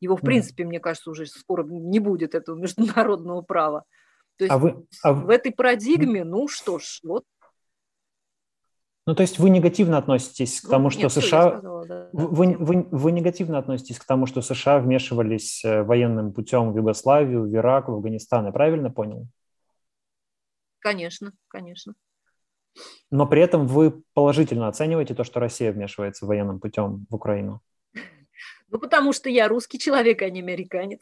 Его, 0.00 0.16
в 0.16 0.20
принципе, 0.20 0.64
мне 0.64 0.80
кажется, 0.80 1.10
уже 1.10 1.26
скоро 1.26 1.64
не 1.64 2.00
будет 2.00 2.34
этого 2.34 2.56
международного 2.60 3.42
права. 3.42 3.84
То 4.36 4.44
есть 4.44 4.52
а 4.52 4.58
вы, 4.58 4.86
а... 5.02 5.12
в 5.12 5.30
этой 5.30 5.52
парадигме, 5.52 6.24
ну 6.24 6.48
что 6.48 6.78
ж, 6.78 7.00
вот 7.04 7.24
ну, 9.04 9.14
то 9.16 9.22
есть 9.22 9.38
вы 9.38 9.50
негативно 9.50 9.98
относитесь 9.98 10.60
к 10.60 10.64
ну, 10.64 10.70
тому, 10.70 10.90
что 10.90 11.02
нет, 11.02 11.12
США... 11.12 11.58
Сказала, 11.58 11.86
да, 11.86 12.08
вы, 12.12 12.56
вы, 12.56 12.86
вы 12.90 13.12
негативно 13.12 13.58
относитесь 13.58 13.98
к 13.98 14.04
тому, 14.04 14.26
что 14.26 14.42
США 14.42 14.78
вмешивались 14.78 15.64
э, 15.64 15.82
военным 15.82 16.32
путем 16.32 16.72
в 16.72 16.76
Югославию, 16.76 17.42
в 17.42 17.52
Ирак, 17.52 17.88
в 17.88 17.94
Афганистан. 17.94 18.46
Я 18.46 18.52
правильно 18.52 18.90
понял? 18.90 19.26
Конечно, 20.78 21.32
конечно. 21.48 21.94
Но 23.10 23.26
при 23.26 23.42
этом 23.42 23.66
вы 23.66 24.02
положительно 24.14 24.68
оцениваете 24.68 25.14
то, 25.14 25.24
что 25.24 25.40
Россия 25.40 25.72
вмешивается 25.72 26.24
военным 26.24 26.60
путем 26.60 27.06
в 27.10 27.14
Украину? 27.14 27.60
Ну, 28.68 28.78
потому 28.78 29.12
что 29.12 29.28
я 29.28 29.48
русский 29.48 29.78
человек, 29.78 30.22
а 30.22 30.30
не 30.30 30.40
американец. 30.40 31.00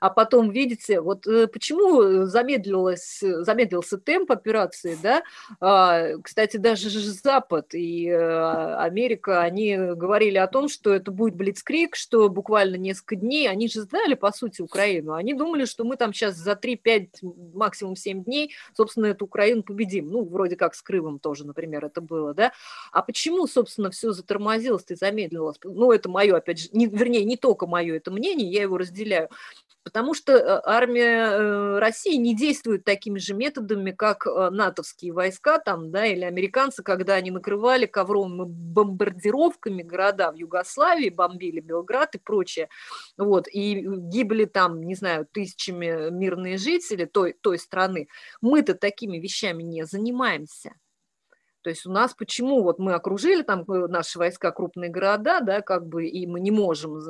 А 0.00 0.10
потом, 0.10 0.50
видите, 0.50 1.00
вот 1.00 1.26
э, 1.26 1.46
почему 1.46 2.24
замедлилось, 2.26 3.20
замедлился 3.20 3.98
темп 3.98 4.32
операции, 4.32 4.98
да? 5.02 5.22
А, 5.60 6.18
кстати, 6.22 6.56
даже 6.56 6.90
Запад 6.90 7.74
и 7.74 8.08
э, 8.08 8.74
Америка, 8.76 9.40
они 9.42 9.76
говорили 9.76 10.38
о 10.38 10.46
том, 10.46 10.68
что 10.68 10.92
это 10.92 11.10
будет 11.10 11.34
блицкрик, 11.36 11.96
что 11.96 12.28
буквально 12.28 12.76
несколько 12.76 13.16
дней, 13.16 13.48
они 13.48 13.68
же 13.68 13.82
знали, 13.82 14.14
по 14.14 14.32
сути, 14.32 14.62
Украину, 14.62 15.14
они 15.14 15.34
думали, 15.34 15.64
что 15.64 15.84
мы 15.84 15.96
там 15.96 16.12
сейчас 16.12 16.36
за 16.36 16.52
3-5, 16.52 17.08
максимум 17.54 17.96
7 17.96 18.24
дней, 18.24 18.54
собственно, 18.76 19.06
эту 19.06 19.24
Украину 19.26 19.62
победим. 19.62 20.10
Ну, 20.10 20.24
вроде 20.24 20.56
как 20.56 20.74
с 20.74 20.82
Крымом 20.82 21.18
тоже, 21.18 21.46
например, 21.46 21.84
это 21.84 22.00
было, 22.00 22.34
да? 22.34 22.52
А 22.92 23.02
почему, 23.02 23.46
собственно, 23.46 23.90
все 23.90 24.12
затормозилось 24.12 24.84
и 24.88 24.94
замедлилось? 24.94 25.56
Ну, 25.62 25.92
это 25.92 26.08
мое, 26.08 26.36
опять 26.36 26.60
же, 26.60 26.68
не, 26.72 26.86
вернее, 26.86 27.24
не 27.24 27.36
только 27.36 27.66
мое 27.66 27.96
это 27.96 28.10
мнение, 28.10 28.50
я 28.50 28.62
его 28.62 28.78
разделяю. 28.78 29.28
Потому 29.84 30.14
что 30.14 30.32
э, 30.32 30.60
армия 30.64 31.26
э, 31.26 31.78
России 31.78 32.16
не 32.16 32.34
действует 32.34 32.84
такими 32.84 33.18
же 33.18 33.34
методами, 33.34 33.90
как 33.90 34.26
э, 34.26 34.48
натовские 34.50 35.12
войска 35.12 35.58
там, 35.58 35.90
да, 35.90 36.06
или 36.06 36.24
американцы, 36.24 36.82
когда 36.82 37.14
они 37.14 37.30
накрывали 37.30 37.84
ковровыми 37.84 38.44
бомбардировками 38.46 39.82
города 39.82 40.32
в 40.32 40.36
Югославии, 40.36 41.10
бомбили 41.10 41.60
Белград 41.60 42.14
и 42.14 42.18
прочее. 42.18 42.70
Вот, 43.18 43.46
и 43.46 43.84
гибли 43.84 44.46
там, 44.46 44.82
не 44.82 44.94
знаю, 44.94 45.28
тысячами 45.30 46.10
мирные 46.10 46.56
жители 46.56 47.04
той, 47.04 47.34
той 47.34 47.58
страны. 47.58 48.08
Мы-то 48.40 48.74
такими 48.74 49.18
вещами 49.18 49.62
не 49.62 49.84
занимаемся. 49.84 50.72
То 51.64 51.70
есть 51.70 51.86
у 51.86 51.90
нас 51.90 52.12
почему 52.12 52.62
вот 52.62 52.78
мы 52.78 52.92
окружили 52.92 53.42
там 53.42 53.62
э, 53.62 53.88
наши 53.88 54.18
войска 54.18 54.52
крупные 54.52 54.90
города, 54.90 55.40
да, 55.40 55.62
как 55.62 55.86
бы, 55.86 56.06
и 56.06 56.26
мы 56.26 56.40
не 56.40 56.50
можем 56.50 57.00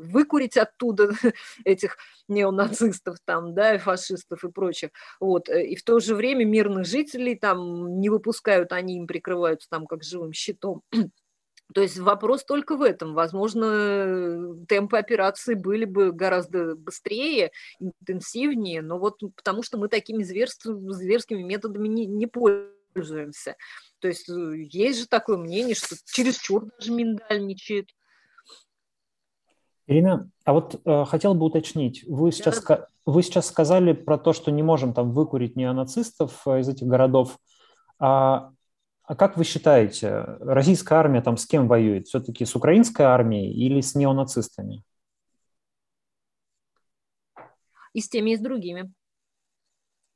выкурить 0.00 0.56
оттуда 0.56 1.10
этих 1.64 1.96
неонацистов 2.28 3.18
там, 3.24 3.52
да, 3.52 3.74
и 3.74 3.78
фашистов 3.78 4.44
и 4.44 4.48
прочих, 4.48 4.90
вот, 5.18 5.48
э, 5.48 5.66
и 5.66 5.74
в 5.74 5.82
то 5.82 5.98
же 5.98 6.14
время 6.14 6.44
мирных 6.44 6.86
жителей 6.86 7.34
там 7.34 8.00
не 8.00 8.10
выпускают, 8.10 8.70
они 8.70 8.96
им 8.96 9.08
прикрываются 9.08 9.68
там 9.68 9.86
как 9.86 10.04
живым 10.04 10.32
щитом. 10.32 10.82
То 11.74 11.82
есть 11.82 11.98
вопрос 11.98 12.44
только 12.44 12.76
в 12.76 12.82
этом. 12.82 13.14
Возможно, 13.14 14.56
темпы 14.68 14.98
операции 14.98 15.54
были 15.54 15.84
бы 15.84 16.10
гораздо 16.12 16.76
быстрее, 16.76 17.50
интенсивнее, 17.80 18.82
но 18.82 18.98
вот 18.98 19.20
потому 19.34 19.64
что 19.64 19.78
мы 19.78 19.88
такими 19.88 20.22
зверскими 20.22 21.42
методами 21.42 21.88
не, 21.88 22.06
не 22.06 22.26
пользуемся 22.26 22.79
пользуемся. 23.00 23.56
То 24.00 24.08
есть 24.08 24.28
э, 24.28 24.62
есть 24.70 25.00
же 25.00 25.06
такое 25.06 25.36
мнение, 25.36 25.74
что 25.74 25.96
чересчур 26.06 26.66
даже 26.78 26.92
миндальничает. 26.92 27.88
Ирина, 29.86 30.30
а 30.44 30.52
вот 30.52 30.80
э, 30.84 31.04
хотел 31.06 31.34
бы 31.34 31.46
уточнить, 31.46 32.04
вы 32.06 32.30
сейчас, 32.30 32.62
да. 32.62 32.86
вы 33.06 33.22
сейчас 33.22 33.48
сказали 33.48 33.92
про 33.92 34.18
то, 34.18 34.32
что 34.32 34.50
не 34.50 34.62
можем 34.62 34.94
там 34.94 35.12
выкурить 35.12 35.56
неонацистов 35.56 36.46
э, 36.46 36.60
из 36.60 36.68
этих 36.68 36.86
городов. 36.86 37.38
А, 37.98 38.52
а 39.02 39.16
как 39.16 39.36
вы 39.36 39.44
считаете, 39.44 40.24
российская 40.40 40.94
армия 40.96 41.22
там 41.22 41.36
с 41.36 41.46
кем 41.46 41.66
воюет? 41.66 42.06
Все-таки 42.06 42.44
с 42.44 42.54
украинской 42.54 43.02
армией 43.02 43.52
или 43.52 43.80
с 43.80 43.94
неонацистами? 43.94 44.84
И 47.92 48.00
с 48.00 48.08
теми, 48.08 48.30
и 48.30 48.36
с 48.36 48.40
другими. 48.40 48.92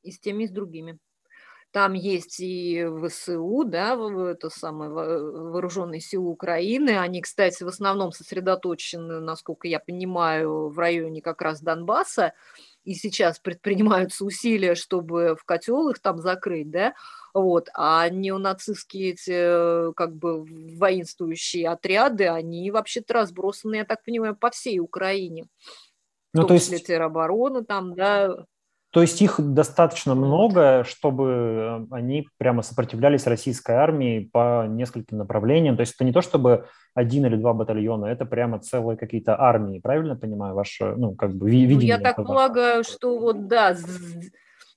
И 0.02 0.12
с 0.12 0.20
теми, 0.20 0.44
и 0.44 0.46
с 0.46 0.52
другими. 0.52 1.00
Там 1.74 1.94
есть 1.94 2.38
и 2.38 2.86
ВСУ, 3.02 3.64
да, 3.64 3.98
это 4.30 4.48
самое 4.48 4.92
вооруженные 4.92 6.00
силы 6.00 6.28
Украины. 6.28 6.90
Они, 7.00 7.20
кстати, 7.20 7.64
в 7.64 7.66
основном 7.66 8.12
сосредоточены, 8.12 9.18
насколько 9.18 9.66
я 9.66 9.80
понимаю, 9.80 10.68
в 10.68 10.78
районе 10.78 11.20
как 11.20 11.42
раз 11.42 11.60
Донбасса. 11.60 12.32
И 12.84 12.94
сейчас 12.94 13.40
предпринимаются 13.40 14.24
усилия, 14.24 14.76
чтобы 14.76 15.34
в 15.34 15.42
котел 15.44 15.88
их 15.88 15.98
там 15.98 16.20
закрыть, 16.20 16.70
да, 16.70 16.94
вот, 17.32 17.68
а 17.74 18.08
неонацистские 18.08 19.10
эти, 19.10 19.92
как 19.94 20.14
бы, 20.14 20.44
воинствующие 20.44 21.68
отряды, 21.68 22.28
они 22.28 22.70
вообще-то 22.70 23.14
разбросаны, 23.14 23.76
я 23.76 23.84
так 23.84 24.04
понимаю, 24.04 24.36
по 24.36 24.50
всей 24.50 24.78
Украине. 24.78 25.46
Ну, 26.34 26.42
в 26.42 26.46
том 26.46 26.48
то 26.48 26.54
есть... 26.54 26.66
числе 26.66 26.78
теробороны 26.78 27.64
там, 27.64 27.96
да, 27.96 28.46
то 28.94 29.00
есть 29.00 29.20
их 29.20 29.40
достаточно 29.40 30.14
много, 30.14 30.84
чтобы 30.84 31.24
э, 31.24 31.86
они 31.90 32.28
прямо 32.38 32.62
сопротивлялись 32.62 33.26
российской 33.26 33.72
армии 33.72 34.30
по 34.32 34.66
нескольким 34.68 35.18
направлениям. 35.18 35.74
То 35.74 35.80
есть 35.80 35.96
это 35.96 36.04
не 36.04 36.12
то, 36.12 36.22
чтобы 36.22 36.68
один 36.94 37.26
или 37.26 37.34
два 37.34 37.54
батальона, 37.54 38.06
это 38.06 38.24
прямо 38.24 38.60
целые 38.60 38.96
какие-то 38.96 39.36
армии. 39.36 39.80
Правильно 39.80 40.14
понимаю 40.14 40.54
ваше, 40.54 40.94
ну, 40.94 41.16
как 41.16 41.34
бы 41.34 41.50
видение? 41.50 41.74
Ну, 41.76 41.82
я 41.82 41.98
так 41.98 42.20
этого? 42.20 42.26
полагаю, 42.26 42.84
что 42.84 43.18
вот, 43.18 43.48
да, 43.48 43.76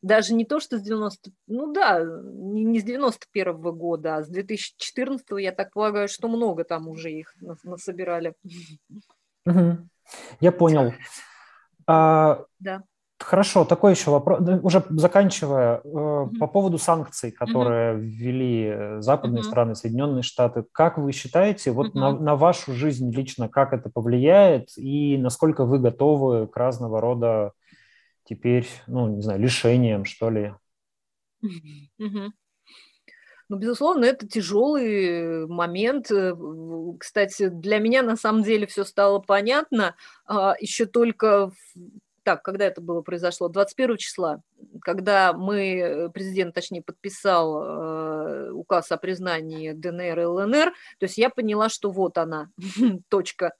даже 0.01 0.33
не 0.33 0.45
то, 0.45 0.59
что 0.59 0.79
с 0.79 0.81
90... 0.81 1.29
Ну 1.45 1.71
да, 1.71 2.03
не 2.03 2.79
с 2.79 2.83
91 2.83 3.53
-го 3.53 3.71
года, 3.71 4.15
а 4.15 4.23
с 4.23 4.29
2014 4.29 5.27
я 5.37 5.51
так 5.51 5.71
полагаю, 5.73 6.07
что 6.07 6.27
много 6.27 6.63
там 6.63 6.87
уже 6.87 7.11
их 7.11 7.35
насобирали. 7.63 8.33
Угу. 9.45 9.77
Я 10.39 10.51
понял. 10.51 10.93
А, 11.89 12.43
да. 12.59 12.83
Хорошо, 13.19 13.65
такой 13.65 13.93
еще 13.93 14.11
вопрос, 14.11 14.41
уже 14.61 14.83
заканчивая, 14.89 15.81
mm-hmm. 15.83 16.37
по 16.37 16.47
поводу 16.47 16.77
санкций, 16.77 17.31
которые 17.31 17.95
mm-hmm. 17.95 17.99
ввели 17.99 18.65
э, 18.65 19.01
западные 19.01 19.41
mm-hmm. 19.41 19.47
страны, 19.47 19.75
Соединенные 19.75 20.21
Штаты, 20.21 20.65
как 20.71 20.99
вы 20.99 21.11
считаете, 21.13 21.71
вот 21.71 21.87
mm-hmm. 21.87 21.99
на, 21.99 22.11
на 22.11 22.35
вашу 22.35 22.73
жизнь 22.73 23.11
лично, 23.11 23.49
как 23.49 23.73
это 23.73 23.89
повлияет 23.89 24.69
и 24.77 25.17
насколько 25.17 25.65
вы 25.65 25.79
готовы 25.79 26.47
к 26.47 26.55
разного 26.55 27.01
рода 27.01 27.53
теперь, 28.23 28.67
ну, 28.85 29.07
не 29.07 29.21
знаю, 29.21 29.39
лишениям, 29.39 30.05
что 30.05 30.29
ли? 30.29 30.53
Mm-hmm. 31.43 32.29
Ну, 33.49 33.57
безусловно, 33.57 34.05
это 34.05 34.27
тяжелый 34.27 35.47
момент. 35.47 36.11
Э, 36.11 36.35
кстати, 36.99 37.47
для 37.47 37.79
меня 37.79 38.03
на 38.03 38.15
самом 38.15 38.43
деле 38.43 38.67
все 38.67 38.83
стало 38.83 39.19
понятно 39.19 39.95
а, 40.25 40.55
еще 40.59 40.85
только 40.85 41.51
так, 42.27 42.43
когда 42.43 42.65
это 42.65 42.81
было 42.81 43.01
произошло? 43.01 43.47
21 43.47 43.95
числа, 43.95 44.41
когда 44.81 45.31
мы, 45.31 45.77
э, 45.77 46.09
президент, 46.09 46.53
точнее, 46.53 46.81
подписал 46.81 47.63
э, 47.63 48.51
указ 48.51 48.91
о 48.91 48.97
признании 48.97 49.71
ДНР 49.71 50.19
и 50.19 50.25
ЛНР, 50.25 50.73
то 50.99 51.05
есть 51.05 51.17
я 51.17 51.29
поняла, 51.29 51.69
что 51.69 51.89
вот 51.89 52.17
она, 52.17 52.49
точка 53.07 53.53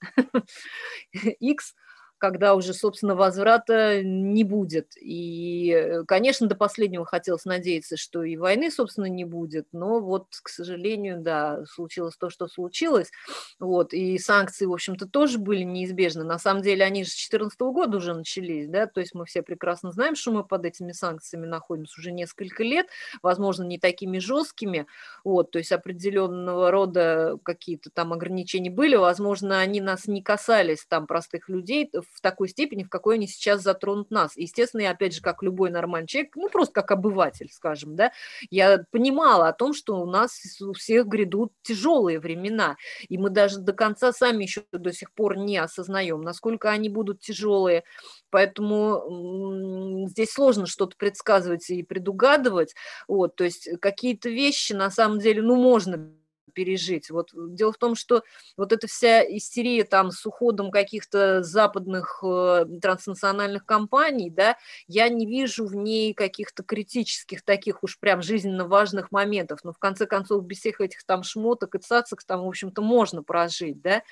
X, 1.40 1.74
когда 2.18 2.54
уже, 2.54 2.74
собственно, 2.74 3.14
возврата 3.14 4.02
не 4.02 4.44
будет. 4.44 4.92
И, 5.00 5.70
э, 5.72 6.04
конечно, 6.04 6.46
до 6.48 6.54
последнего 6.56 7.04
хотелось 7.04 7.44
надеяться, 7.44 7.96
что 7.96 8.22
и 8.22 8.36
войны, 8.36 8.70
собственно, 8.70 9.06
не 9.06 9.24
будет, 9.24 9.66
но 9.72 10.00
вот, 10.00 10.26
к 10.42 10.48
сожалению, 10.48 11.20
да, 11.20 11.64
случилось 11.66 12.16
то, 12.16 12.30
что 12.30 12.48
случилось. 12.48 13.10
Вот, 13.58 13.92
и 13.92 14.18
санкции, 14.18 14.66
в 14.66 14.72
общем-то, 14.72 15.06
тоже 15.06 15.38
были 15.38 15.62
неизбежны. 15.62 16.24
На 16.24 16.38
самом 16.38 16.62
деле, 16.62 16.84
они 16.84 17.04
же 17.04 17.10
с 17.10 17.14
2014 17.14 17.72
года 17.72 17.96
уже 17.98 18.14
начались, 18.14 18.68
да, 18.68 18.86
то 18.86 19.00
есть 19.00 19.14
мы 19.14 19.24
все 19.26 19.42
прекрасно 19.42 19.92
знаем, 19.92 20.14
что 20.16 20.32
мы 20.32 20.44
под 20.44 20.64
этими 20.64 20.92
санкциями 20.92 21.46
находимся 21.46 22.00
уже 22.00 22.12
несколько 22.12 22.62
лет, 22.62 22.86
возможно, 23.22 23.64
не 23.64 23.78
такими 23.78 24.18
жесткими, 24.18 24.86
вот, 25.24 25.50
то 25.50 25.58
есть 25.58 25.72
определенного 25.72 26.70
рода 26.70 27.38
какие-то 27.42 27.90
там 27.90 28.12
ограничения 28.12 28.70
были, 28.70 28.96
возможно, 28.96 29.58
они 29.60 29.80
нас 29.80 30.06
не 30.06 30.22
касались, 30.22 30.84
там, 30.88 31.06
простых 31.06 31.48
людей, 31.48 31.90
в 31.92 32.07
такой 32.20 32.48
степени, 32.48 32.82
в 32.82 32.88
какой 32.88 33.16
они 33.16 33.26
сейчас 33.26 33.62
затронут 33.62 34.10
нас. 34.10 34.36
Естественно, 34.36 34.82
я, 34.82 34.90
опять 34.90 35.14
же, 35.14 35.20
как 35.20 35.42
любой 35.42 35.70
нормальный 35.70 36.06
человек, 36.06 36.34
ну, 36.36 36.48
просто 36.48 36.72
как 36.72 36.90
обыватель, 36.90 37.48
скажем, 37.52 37.96
да, 37.96 38.12
я 38.50 38.84
понимала 38.90 39.48
о 39.48 39.52
том, 39.52 39.72
что 39.74 40.00
у 40.00 40.06
нас 40.06 40.40
у 40.60 40.72
всех 40.72 41.06
грядут 41.06 41.52
тяжелые 41.62 42.20
времена, 42.20 42.76
и 43.08 43.18
мы 43.18 43.30
даже 43.30 43.58
до 43.60 43.72
конца 43.72 44.12
сами 44.12 44.44
еще 44.44 44.64
до 44.72 44.92
сих 44.92 45.12
пор 45.12 45.36
не 45.36 45.58
осознаем, 45.58 46.22
насколько 46.22 46.70
они 46.70 46.88
будут 46.88 47.20
тяжелые, 47.20 47.84
поэтому 48.30 50.06
здесь 50.08 50.32
сложно 50.32 50.66
что-то 50.66 50.96
предсказывать 50.96 51.70
и 51.70 51.82
предугадывать, 51.82 52.74
вот, 53.06 53.36
то 53.36 53.44
есть 53.44 53.68
какие-то 53.80 54.28
вещи, 54.28 54.72
на 54.72 54.90
самом 54.90 55.18
деле, 55.18 55.42
ну, 55.42 55.56
можно 55.56 56.10
пережить. 56.58 57.08
Вот 57.10 57.30
дело 57.34 57.72
в 57.72 57.76
том, 57.76 57.94
что 57.94 58.24
вот 58.56 58.72
эта 58.72 58.88
вся 58.88 59.22
истерия 59.22 59.84
там 59.84 60.10
с 60.10 60.26
уходом 60.26 60.72
каких-то 60.72 61.44
западных 61.44 62.18
э, 62.26 62.66
транснациональных 62.82 63.64
компаний, 63.64 64.28
да, 64.28 64.56
я 64.88 65.08
не 65.08 65.24
вижу 65.24 65.66
в 65.66 65.76
ней 65.76 66.14
каких-то 66.14 66.64
критических 66.64 67.42
таких 67.42 67.84
уж 67.84 68.00
прям 68.00 68.22
жизненно 68.22 68.66
важных 68.66 69.12
моментов. 69.12 69.60
Но 69.62 69.72
в 69.72 69.78
конце 69.78 70.06
концов 70.06 70.44
без 70.44 70.58
всех 70.58 70.80
этих 70.80 71.04
там 71.04 71.22
шмоток 71.22 71.76
и 71.76 71.78
цацок 71.78 72.24
там, 72.24 72.42
в 72.42 72.48
общем-то, 72.48 72.82
можно 72.82 73.22
прожить, 73.22 73.80
да, 73.80 74.02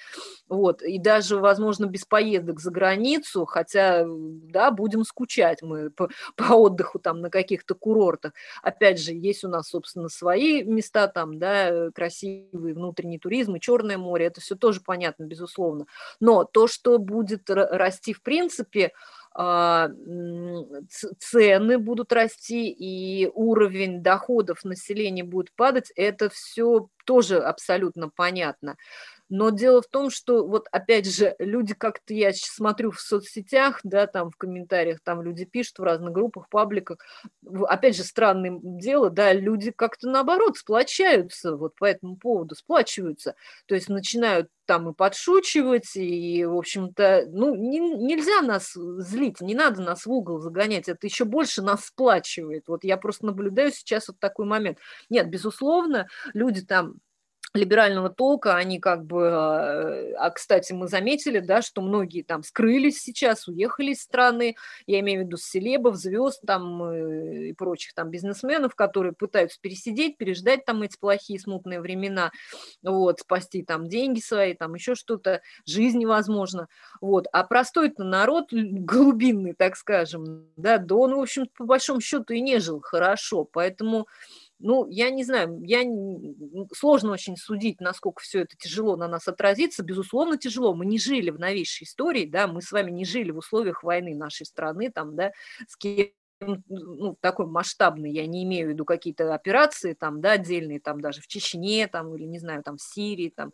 вот, 0.49 0.83
и 0.83 1.01
даже, 1.01 1.39
возможно, 1.39 1.87
без 1.87 2.05
поездок 2.05 2.61
за 2.61 2.71
границу, 2.71 3.45
хотя, 3.45 4.05
да, 4.07 4.71
будем 4.71 5.03
скучать 5.03 5.63
мы 5.63 5.91
по, 5.91 6.11
по 6.37 6.55
отдыху 6.55 7.01
там 7.01 7.21
на 7.21 7.29
каких-то 7.29 7.75
курортах. 7.75 8.35
Опять 8.63 9.01
же, 9.01 9.13
есть 9.13 9.43
у 9.43 9.49
нас, 9.49 9.71
собственно, 9.71 10.09
свои 10.09 10.63
места 10.63 11.09
там, 11.09 11.41
да, 11.41 11.91
красивые, 11.93 12.36
красивый 12.37 12.75
внутренний 12.75 13.19
туризм 13.19 13.57
и 13.57 13.61
Черное 13.61 13.99
море, 13.99 14.27
это 14.27 14.41
все 14.41 14.55
тоже 14.55 14.81
понятно, 14.85 15.25
безусловно. 15.25 15.87
Но 16.21 16.45
то, 16.45 16.67
что 16.67 16.99
будет 16.99 17.49
расти 17.51 18.13
в 18.13 18.23
принципе, 18.23 18.93
а, 19.39 19.91
цены 21.19 21.79
будут 21.79 22.13
расти 22.13 22.71
и 22.71 23.31
уровень 23.35 24.03
доходов 24.03 24.65
населения 24.65 25.25
будет 25.25 25.53
падать, 25.55 25.93
это 25.95 26.31
все 26.31 26.89
тоже 27.05 27.39
абсолютно 27.39 28.09
понятно. 28.09 28.77
Но 29.29 29.51
дело 29.51 29.83
в 29.83 29.87
том, 29.89 30.11
что 30.11 30.47
вот 30.47 30.69
опять 30.71 31.07
же 31.13 31.35
люди 31.39 31.75
как-то, 31.75 32.15
я 32.15 32.33
смотрю 32.33 32.93
в 32.93 33.01
соцсетях, 33.01 33.81
да, 33.83 34.07
там 34.07 34.31
в 34.31 34.37
комментариях, 34.37 35.01
там 35.03 35.23
люди 35.23 35.45
пишут 35.45 35.79
в 35.79 35.83
разных 35.83 36.13
группах, 36.13 36.49
пабликах, 36.49 36.99
опять 37.69 37.97
же 37.97 38.05
странное 38.05 38.59
дело, 38.63 39.11
да, 39.11 39.33
люди 39.33 39.73
как-то 39.73 40.09
наоборот 40.09 40.59
сплочаются 40.59 41.57
вот 41.57 41.75
по 41.77 41.85
этому 41.87 42.17
поводу, 42.17 42.55
сплачиваются, 42.55 43.35
то 43.67 43.75
есть 43.75 43.89
начинают 43.89 44.49
там 44.67 44.91
и 44.91 44.95
подшучивать, 44.95 45.97
и, 45.97 46.45
в 46.45 46.57
общем-то, 46.57 47.27
ну, 47.29 47.55
не, 47.55 47.79
нельзя 47.79 48.43
нас 48.43 48.73
злить, 48.75 49.41
не 49.41 49.55
надо 49.55 49.81
нас 49.81 50.07
в 50.07 50.11
угол 50.11 50.41
загонять, 50.41 50.89
это 50.89 51.07
еще 51.07 51.25
больше 51.25 51.63
нас 51.63 51.87
сплачивает. 51.87 52.65
Вот 52.67 52.85
я 52.85 52.97
просто 52.97 53.27
наблюдаю 53.27 53.73
сейчас 53.73 54.09
вот 54.09 54.19
такой 54.19 54.45
момент. 54.45 54.79
Нет, 55.09 55.29
безусловно, 55.31 56.09
люди 56.35 56.63
там 56.63 56.97
либерального 57.57 58.11
толка, 58.11 58.57
они 58.57 58.79
как 58.79 59.05
бы, 59.05 59.29
а, 59.33 60.27
а, 60.27 60.31
кстати, 60.31 60.73
мы 60.73 60.89
заметили, 60.89 61.41
да, 61.41 61.63
что 61.63 61.83
многие 61.83 62.23
там 62.23 62.43
скрылись 62.43 63.01
сейчас, 63.01 63.49
уехали 63.49 63.93
из 63.93 64.03
страны, 64.03 64.57
я 64.87 65.01
имею 65.01 65.23
в 65.23 65.27
виду 65.27 65.37
селебов, 65.37 65.97
звезд 65.97 66.43
там 66.47 66.83
э, 66.85 67.49
и 67.49 67.53
прочих 67.53 67.95
там 67.95 68.11
бизнесменов, 68.11 68.75
которые 68.75 69.13
пытаются 69.13 69.59
пересидеть, 69.61 70.17
переждать 70.17 70.65
там 70.65 70.83
эти 70.83 70.97
плохие 70.99 71.41
смутные 71.41 71.81
времена, 71.81 72.31
вот, 72.83 73.21
спасти 73.21 73.63
там 73.63 73.89
деньги 73.89 74.21
свои, 74.21 74.55
там 74.55 74.75
еще 74.75 74.95
что-то, 74.95 75.41
жизнь 75.65 76.05
возможно, 76.05 76.69
вот, 77.01 77.27
а 77.33 77.45
простой-то 77.45 78.05
народ, 78.05 78.49
глубинный, 78.53 79.55
так 79.55 79.77
скажем, 79.77 80.47
да, 80.57 80.79
да 80.79 80.95
он, 80.95 81.15
в 81.15 81.21
общем 81.21 81.47
по 81.57 81.65
большому 81.65 82.01
счету 82.01 82.35
и 82.35 82.41
не 82.41 82.59
жил 82.59 82.81
хорошо, 82.81 83.45
поэтому 83.45 84.07
ну, 84.59 84.87
я 84.89 85.11
не 85.11 85.25
знаю, 85.25 85.61
я 85.63 85.83
сложно 86.75 87.13
очень 87.13 87.37
судить, 87.37 87.81
насколько 87.81 88.23
все 88.23 88.41
это 88.41 88.57
тяжело 88.57 88.97
на 88.97 89.07
нас 89.09 89.29
отразится. 89.29 89.83
Безусловно, 89.83 90.39
тяжело. 90.39 90.75
Мы 90.75 90.87
не 90.87 90.99
жили 90.99 91.31
в 91.31 91.39
новейшей 91.39 91.85
истории, 91.85 92.25
да, 92.25 92.47
мы 92.47 92.63
с 92.63 92.73
вами 92.73 92.91
не 92.91 93.05
жили 93.05 93.31
в 93.31 93.39
условиях 93.39 93.83
войны 93.83 94.15
нашей 94.15 94.47
страны, 94.47 94.91
там, 94.91 95.15
да, 95.15 95.33
с 95.69 95.77
кем 95.77 96.09
ну, 96.41 97.17
такой 97.21 97.47
масштабный, 97.47 98.11
я 98.11 98.27
не 98.27 98.45
имею 98.45 98.69
в 98.69 98.71
виду 98.71 98.85
какие-то 98.85 99.35
операции 99.35 99.95
там, 99.95 100.21
да, 100.21 100.33
отдельные, 100.33 100.81
там 100.81 101.01
даже 101.01 101.23
в 101.23 101.27
Чечне, 101.27 101.89
там, 101.89 102.15
или, 102.15 102.25
не 102.25 102.39
знаю, 102.39 102.63
там 102.63 102.77
в 102.77 102.83
Сирии, 102.83 103.33
там, 103.35 103.53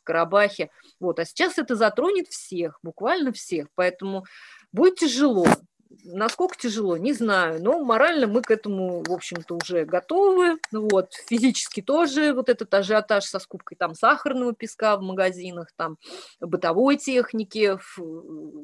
в 0.00 0.04
Карабахе, 0.04 0.70
вот, 0.98 1.20
а 1.20 1.24
сейчас 1.24 1.58
это 1.58 1.76
затронет 1.76 2.26
всех, 2.26 2.80
буквально 2.82 3.32
всех, 3.32 3.68
поэтому 3.76 4.24
будет 4.72 4.96
тяжело, 4.96 5.46
Насколько 6.04 6.56
тяжело, 6.56 6.96
не 6.96 7.12
знаю, 7.12 7.62
но 7.62 7.82
морально 7.84 8.26
мы 8.26 8.42
к 8.42 8.50
этому, 8.50 9.02
в 9.06 9.12
общем-то, 9.12 9.56
уже 9.56 9.84
готовы. 9.84 10.58
Вот, 10.72 11.12
физически 11.28 11.82
тоже 11.82 12.32
вот 12.32 12.48
этот 12.48 12.72
ажиотаж 12.72 13.24
со 13.24 13.38
скупкой 13.38 13.76
там 13.76 13.94
сахарного 13.94 14.54
песка 14.54 14.96
в 14.96 15.02
магазинах, 15.02 15.68
там 15.76 15.98
бытовой 16.40 16.96
техники, 16.96 17.78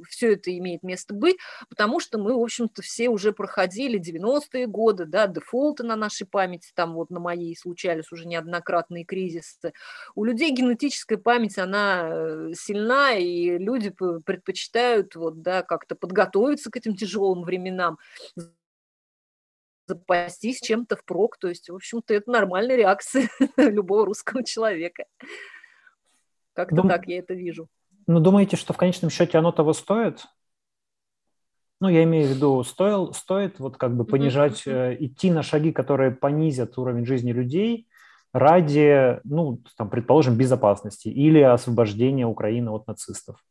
все 0.09 0.33
это 0.33 0.57
имеет 0.57 0.83
место 0.83 1.15
быть, 1.15 1.37
потому 1.69 2.01
что 2.01 2.19
мы, 2.19 2.35
в 2.35 2.41
общем-то, 2.41 2.83
все 2.83 3.09
уже 3.09 3.33
проходили 3.33 4.01
90-е 4.01 4.67
годы, 4.67 5.05
да, 5.05 5.27
дефолты 5.27 5.83
на 5.83 5.97
нашей 5.97 6.27
памяти, 6.27 6.71
там 6.75 6.95
вот 6.95 7.11
на 7.11 7.21
моей 7.21 7.57
случались 7.57 8.13
уже 8.13 8.27
неоднократные 8.27 9.05
кризисы. 9.05 9.73
У 10.15 10.25
людей 10.25 10.53
генетическая 10.53 11.19
память, 11.19 11.59
она 11.59 12.09
э, 12.09 12.53
сильна, 12.55 13.13
и 13.13 13.59
люди 13.59 13.91
предпочитают 13.91 15.17
вот, 15.17 15.43
да, 15.43 15.63
как-то 15.63 15.95
подготовиться 15.95 16.71
к 16.71 16.77
этим 16.77 16.97
тяжелым 16.97 17.26
тяжелым 17.27 17.43
временам, 17.43 17.99
запастись 19.87 20.61
чем-то 20.61 20.97
впрок. 20.97 21.39
То 21.39 21.49
есть, 21.49 21.69
в 21.69 21.75
общем-то, 21.75 22.15
это 22.15 22.31
нормальная 22.31 22.77
реакция 22.77 23.29
любого 23.57 24.07
русского 24.07 24.45
человека. 24.45 25.05
Как-то 26.55 26.77
Дум... 26.77 26.89
так 26.89 27.07
я 27.07 27.19
это 27.19 27.35
вижу. 27.35 27.69
Ну, 28.07 28.21
думаете, 28.21 28.57
что 28.57 28.73
в 28.73 28.77
конечном 28.77 29.11
счете 29.11 29.39
оно 29.39 29.53
того 29.53 29.73
стоит? 29.73 30.27
Ну, 31.81 31.89
я 31.89 32.05
имею 32.05 32.27
в 32.27 32.31
виду, 32.31 32.65
стоил, 32.65 33.13
стоит 33.13 33.59
вот 33.59 33.77
как 33.77 33.95
бы 33.95 34.07
понижать, 34.07 34.67
mm-hmm. 34.67 34.97
идти 34.99 35.31
на 35.31 35.43
шаги, 35.43 35.73
которые 35.73 36.11
понизят 36.11 36.79
уровень 36.79 37.05
жизни 37.05 37.33
людей 37.33 37.87
ради, 38.33 39.21
ну, 39.25 39.63
там, 39.77 39.91
предположим, 39.91 40.37
безопасности 40.37 41.09
или 41.09 41.41
освобождения 41.41 42.27
Украины 42.27 42.71
от 42.71 42.87
нацистов. 42.87 43.45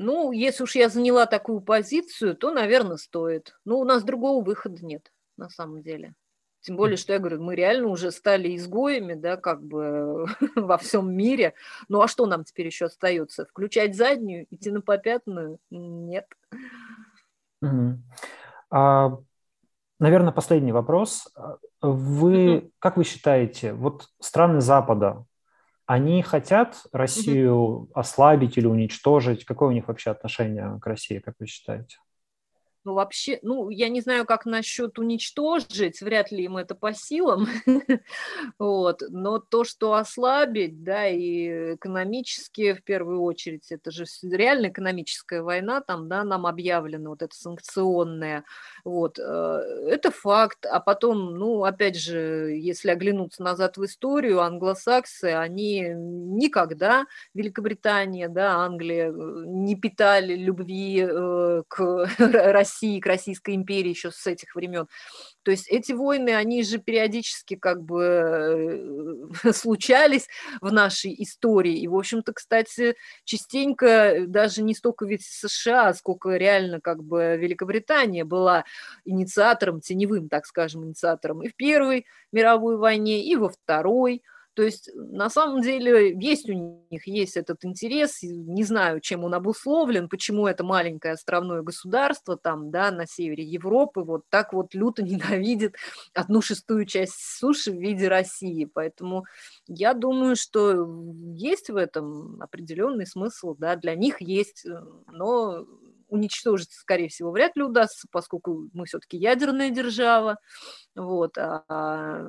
Ну, 0.00 0.30
если 0.30 0.62
уж 0.62 0.76
я 0.76 0.88
заняла 0.88 1.26
такую 1.26 1.60
позицию, 1.60 2.36
то, 2.36 2.52
наверное, 2.52 2.98
стоит. 2.98 3.58
Но 3.64 3.80
у 3.80 3.84
нас 3.84 4.04
другого 4.04 4.44
выхода 4.44 4.84
нет, 4.86 5.10
на 5.36 5.48
самом 5.48 5.82
деле. 5.82 6.14
Тем 6.60 6.76
более, 6.76 6.96
что 6.96 7.14
я 7.14 7.18
говорю, 7.18 7.42
мы 7.42 7.56
реально 7.56 7.88
уже 7.88 8.12
стали 8.12 8.54
изгоями, 8.54 9.14
да, 9.14 9.36
как 9.36 9.60
бы 9.60 10.26
во 10.54 10.78
всем 10.78 11.12
мире. 11.12 11.54
Ну 11.88 12.00
а 12.00 12.06
что 12.06 12.26
нам 12.26 12.44
теперь 12.44 12.66
еще 12.66 12.84
остается? 12.84 13.44
Включать 13.46 13.96
заднюю, 13.96 14.46
идти 14.50 14.70
на 14.70 14.82
попятную? 14.82 15.58
Нет. 15.70 16.28
Угу. 17.60 17.98
А, 18.70 19.18
наверное, 19.98 20.32
последний 20.32 20.72
вопрос. 20.72 21.28
Вы, 21.82 22.58
угу. 22.58 22.70
как 22.78 22.96
вы 22.98 23.02
считаете, 23.02 23.72
вот 23.72 24.10
страны 24.20 24.60
Запада, 24.60 25.24
они 25.88 26.22
хотят 26.22 26.86
Россию 26.92 27.56
угу. 27.56 27.90
ослабить 27.94 28.58
или 28.58 28.66
уничтожить? 28.66 29.46
Какое 29.46 29.70
у 29.70 29.72
них 29.72 29.88
вообще 29.88 30.10
отношение 30.10 30.78
к 30.80 30.86
России, 30.86 31.18
как 31.18 31.34
вы 31.40 31.46
считаете? 31.46 31.96
Ну, 32.88 32.94
вообще, 32.94 33.38
ну, 33.42 33.68
я 33.68 33.90
не 33.90 34.00
знаю, 34.00 34.24
как 34.24 34.46
насчет 34.46 34.98
уничтожить, 34.98 36.00
вряд 36.00 36.32
ли 36.32 36.44
им 36.44 36.56
это 36.56 36.74
по 36.74 36.94
силам, 36.94 37.46
вот, 38.58 39.02
но 39.10 39.40
то, 39.40 39.64
что 39.64 39.92
ослабить, 39.92 40.82
да, 40.82 41.06
и 41.06 41.74
экономически, 41.74 42.72
в 42.72 42.82
первую 42.82 43.20
очередь, 43.20 43.70
это 43.70 43.90
же 43.90 44.06
реально 44.22 44.68
экономическая 44.68 45.42
война, 45.42 45.82
там, 45.82 46.08
да, 46.08 46.24
нам 46.24 46.46
объявлена 46.46 47.10
вот 47.10 47.20
эта 47.20 47.36
санкционная, 47.36 48.44
вот, 48.84 49.18
э, 49.18 49.22
это 49.90 50.10
факт, 50.10 50.64
а 50.64 50.80
потом, 50.80 51.34
ну, 51.36 51.64
опять 51.64 51.98
же, 51.98 52.56
если 52.58 52.88
оглянуться 52.88 53.42
назад 53.42 53.76
в 53.76 53.84
историю, 53.84 54.40
англосаксы, 54.40 55.26
они 55.26 55.90
никогда, 55.90 57.04
Великобритания, 57.34 58.30
да, 58.30 58.64
Англия, 58.64 59.10
э, 59.10 59.42
не 59.44 59.76
питали 59.76 60.34
любви 60.36 61.06
э, 61.06 61.62
к 61.68 62.08
России, 62.18 62.77
России, 62.78 63.00
к 63.00 63.06
Российской 63.06 63.54
империи 63.54 63.90
еще 63.90 64.10
с 64.10 64.26
этих 64.26 64.54
времен. 64.54 64.86
То 65.42 65.50
есть 65.50 65.68
эти 65.68 65.92
войны, 65.92 66.30
они 66.30 66.62
же 66.62 66.78
периодически 66.78 67.56
как 67.56 67.82
бы 67.82 69.30
э, 69.44 69.52
случались 69.52 70.28
в 70.60 70.72
нашей 70.72 71.14
истории. 71.22 71.78
И, 71.78 71.88
в 71.88 71.96
общем-то, 71.96 72.32
кстати, 72.32 72.96
частенько 73.24 74.24
даже 74.26 74.62
не 74.62 74.74
столько 74.74 75.06
ведь 75.06 75.24
США, 75.24 75.92
сколько 75.94 76.36
реально 76.36 76.80
как 76.80 77.02
бы 77.02 77.36
Великобритания 77.36 78.24
была 78.24 78.64
инициатором, 79.04 79.80
теневым, 79.80 80.28
так 80.28 80.46
скажем, 80.46 80.84
инициатором 80.84 81.42
и 81.42 81.48
в 81.48 81.56
Первой 81.56 82.06
мировой 82.32 82.76
войне, 82.76 83.24
и 83.24 83.36
во 83.36 83.48
Второй– 83.48 84.22
то 84.58 84.64
есть 84.64 84.90
на 84.92 85.30
самом 85.30 85.62
деле 85.62 86.18
есть 86.18 86.50
у 86.50 86.82
них 86.90 87.06
есть 87.06 87.36
этот 87.36 87.64
интерес, 87.64 88.24
не 88.24 88.64
знаю, 88.64 89.00
чем 89.00 89.22
он 89.22 89.34
обусловлен, 89.34 90.08
почему 90.08 90.48
это 90.48 90.64
маленькое 90.64 91.14
островное 91.14 91.62
государство 91.62 92.36
там, 92.36 92.72
да, 92.72 92.90
на 92.90 93.06
севере 93.06 93.44
Европы 93.44 94.00
вот 94.00 94.22
так 94.30 94.52
вот 94.52 94.74
люто 94.74 95.00
ненавидит 95.04 95.76
одну 96.12 96.42
шестую 96.42 96.86
часть 96.86 97.38
суши 97.38 97.70
в 97.70 97.76
виде 97.76 98.08
России. 98.08 98.64
Поэтому 98.64 99.26
я 99.68 99.94
думаю, 99.94 100.34
что 100.34 100.88
есть 101.36 101.70
в 101.70 101.76
этом 101.76 102.42
определенный 102.42 103.06
смысл, 103.06 103.54
да, 103.56 103.76
для 103.76 103.94
них 103.94 104.20
есть, 104.20 104.66
э, 104.66 104.76
но 105.12 105.68
уничтожить, 106.08 106.72
скорее 106.72 107.10
всего, 107.10 107.30
вряд 107.30 107.54
ли 107.54 107.62
удастся, 107.62 108.08
поскольку 108.10 108.68
мы 108.72 108.86
все-таки 108.86 109.18
ядерная 109.18 109.70
держава, 109.70 110.38
вот, 110.96 111.38
а 111.38 112.26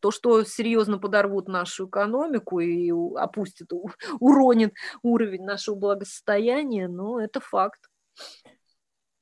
то, 0.00 0.10
что 0.10 0.44
серьезно 0.44 0.98
подорвут 0.98 1.48
нашу 1.48 1.88
экономику 1.88 2.60
и 2.60 2.90
опустит, 3.16 3.70
уронит 4.18 4.74
уровень 5.02 5.44
нашего 5.44 5.74
благосостояния, 5.76 6.88
ну, 6.88 7.18
это 7.18 7.40
факт. 7.40 7.80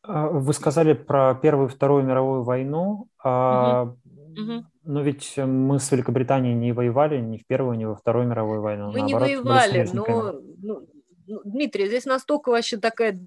А, 0.03 0.29
вы 0.29 0.53
сказали 0.53 0.95
про 0.95 1.35
Первую 1.35 1.69
и 1.69 1.71
Вторую 1.71 2.05
мировую 2.05 2.43
войну, 2.43 3.09
угу. 3.23 3.99
Угу. 4.39 4.65
но 4.85 5.03
ведь 5.03 5.37
мы 5.37 5.81
с 5.81 5.91
Великобританией 5.91 6.55
не 6.55 6.73
воевали 6.73 7.21
ни 7.21 7.39
в 7.39 7.47
Первую, 7.47 7.77
ни 7.77 7.85
во 7.85 7.97
Вторую 7.97 8.29
мировую 8.29 8.63
войну. 8.63 8.93
Мы 8.93 9.01
Наоборот, 9.01 9.29
не 9.29 9.37
воевали, 9.37 9.89
но, 9.93 10.41
ну, 10.63 10.89
ну, 11.29 11.43
Дмитрий, 11.45 11.89
здесь 11.89 12.07
настолько 12.07 12.49
вообще 12.49 12.79
такая 12.79 13.19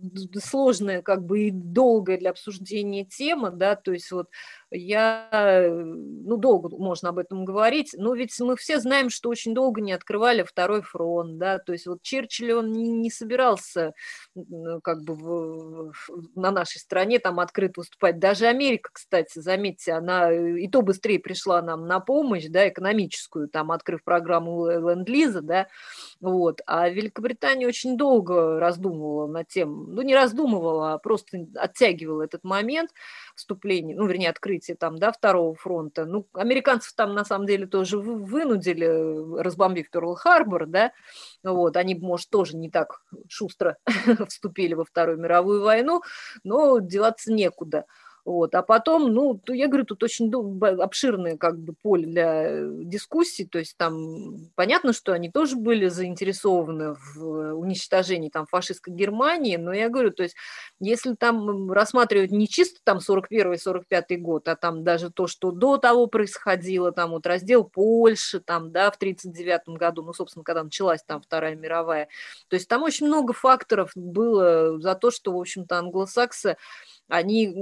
сложная, 0.44 1.04
как 1.04 1.24
бы 1.24 1.42
и 1.42 1.52
долгая 1.52 2.18
для 2.18 2.32
обсуждения 2.32 3.06
тема, 3.06 3.52
да, 3.52 3.76
то 3.76 3.92
есть 3.92 4.12
вот 4.12 4.28
я, 4.72 5.28
э, 5.32 5.70
ну, 5.70 6.38
долго 6.38 6.70
можно 6.78 7.10
об 7.10 7.20
этом 7.20 7.44
говорить, 7.44 7.94
но 7.98 8.14
ведь 8.14 8.40
мы 8.40 8.56
все 8.56 8.80
знаем, 8.80 9.10
что 9.10 9.30
очень 9.30 9.54
долго 9.54 9.82
не 9.82 9.92
открывали 9.92 10.44
второй 10.44 10.82
фронт, 10.82 11.38
да, 11.38 11.60
то 11.60 11.74
есть 11.74 11.88
вот 11.88 12.02
Черчилль, 12.02 12.54
он 12.54 12.72
не, 12.72 12.92
не 12.92 13.12
собирался 13.12 13.94
как 14.84 15.04
бы 15.04 15.16
в, 15.16 15.94
на 16.36 16.52
нашей 16.52 16.80
стране 16.80 17.20
там 17.20 17.40
открыто 17.40 17.82
выступать. 17.82 18.20
Даже 18.20 18.46
Америка, 18.46 18.90
кстати, 18.94 19.40
заметьте, 19.40 19.92
она 19.92 20.32
и 20.32 20.68
то 20.70 20.82
быстрее 20.82 21.20
пришла 21.20 21.62
нам 21.62 21.86
на 21.86 22.00
помощь, 22.00 22.46
да, 22.48 22.70
экономическую, 22.70 23.50
там, 23.50 23.72
открыв 23.72 24.04
программу 24.04 24.68
Ленд-Лиза, 24.68 25.42
да, 25.42 25.68
вот, 26.22 26.62
а 26.66 26.90
Великобритания 26.90 27.68
очень 27.68 27.98
долго 27.98 28.60
раздумывала 28.60 29.28
над 29.28 29.48
тем, 29.50 29.94
ну, 29.94 30.02
не 30.02 30.16
раздумывала, 30.16 30.94
а 30.94 30.98
просто 30.98 31.46
оттягивала 31.56 32.22
этот 32.22 32.44
момент 32.44 32.92
вступления, 33.36 33.96
ну, 33.96 34.08
вернее, 34.08 34.30
открытия 34.30 34.61
там, 34.76 34.98
да, 34.98 35.12
второго 35.12 35.56
фронта. 35.56 36.06
Ну, 36.06 36.28
американцев 36.34 36.94
там, 36.94 37.14
на 37.14 37.26
самом 37.26 37.48
деле, 37.48 37.68
тоже 37.68 37.98
вынудили, 37.98 39.42
разбомбив 39.42 39.90
Перл-Харбор, 39.92 40.66
да, 40.68 40.92
вот, 41.44 41.78
они, 41.78 41.96
может, 41.96 42.30
тоже 42.30 42.58
не 42.58 42.70
так 42.70 43.02
шустро 43.28 43.78
вступили 44.28 44.74
во 44.74 44.86
Вторую 44.86 45.20
мировую 45.20 45.64
войну, 45.64 46.02
но 46.44 46.80
деваться 46.80 47.32
некуда. 47.32 47.86
Вот. 48.24 48.54
А 48.54 48.62
потом, 48.62 49.14
ну, 49.14 49.42
я 49.48 49.68
говорю, 49.68 49.86
тут 49.86 50.04
очень 50.04 50.32
обширное 50.80 51.38
как 51.38 51.58
бы 51.60 51.74
поле 51.82 52.06
для 52.06 52.62
дискуссий, 52.84 53.46
то 53.46 53.58
есть 53.58 53.76
там 53.78 54.50
понятно, 54.56 54.94
что 54.94 55.14
они 55.14 55.32
тоже 55.32 55.56
были 55.56 55.88
заинтересованы 55.88 56.96
в 57.16 57.54
уничтожении 57.56 58.30
там 58.30 58.46
фашистской 58.46 58.94
Германии, 58.94 59.56
но 59.56 59.74
я 59.74 59.90
говорю, 59.90 60.12
то 60.12 60.24
есть 60.24 60.36
если 60.80 61.16
там 61.16 61.72
рассматривать 61.72 62.32
не 62.32 62.48
чисто 62.48 62.80
там 62.84 63.00
41-45 63.00 64.18
год, 64.18 64.48
а 64.48 64.56
там 64.56 64.84
даже 64.84 65.10
то, 65.10 65.26
что 65.28 65.52
до 65.52 65.78
того 65.78 66.08
происходило, 66.08 66.92
там 66.92 67.12
вот 67.12 67.26
раздел 67.26 67.64
Польши, 67.64 68.40
там, 68.40 68.72
да, 68.72 68.92
в 68.92 68.98
39 68.98 69.62
году, 69.78 70.04
ну, 70.04 70.14
собственно, 70.14 70.44
когда 70.44 70.64
началась 70.64 71.04
там 71.04 71.22
Вторая 71.22 71.56
мировая, 71.56 72.08
то 72.50 72.56
есть 72.56 72.68
там 72.68 72.84
очень 72.84 73.08
много 73.08 73.34
факторов 73.34 73.92
было 73.96 74.80
за 74.80 74.94
то, 74.96 75.10
что, 75.10 75.34
в 75.34 75.40
общем-то, 75.40 75.80
англосаксы 75.80 76.58
они 77.12 77.54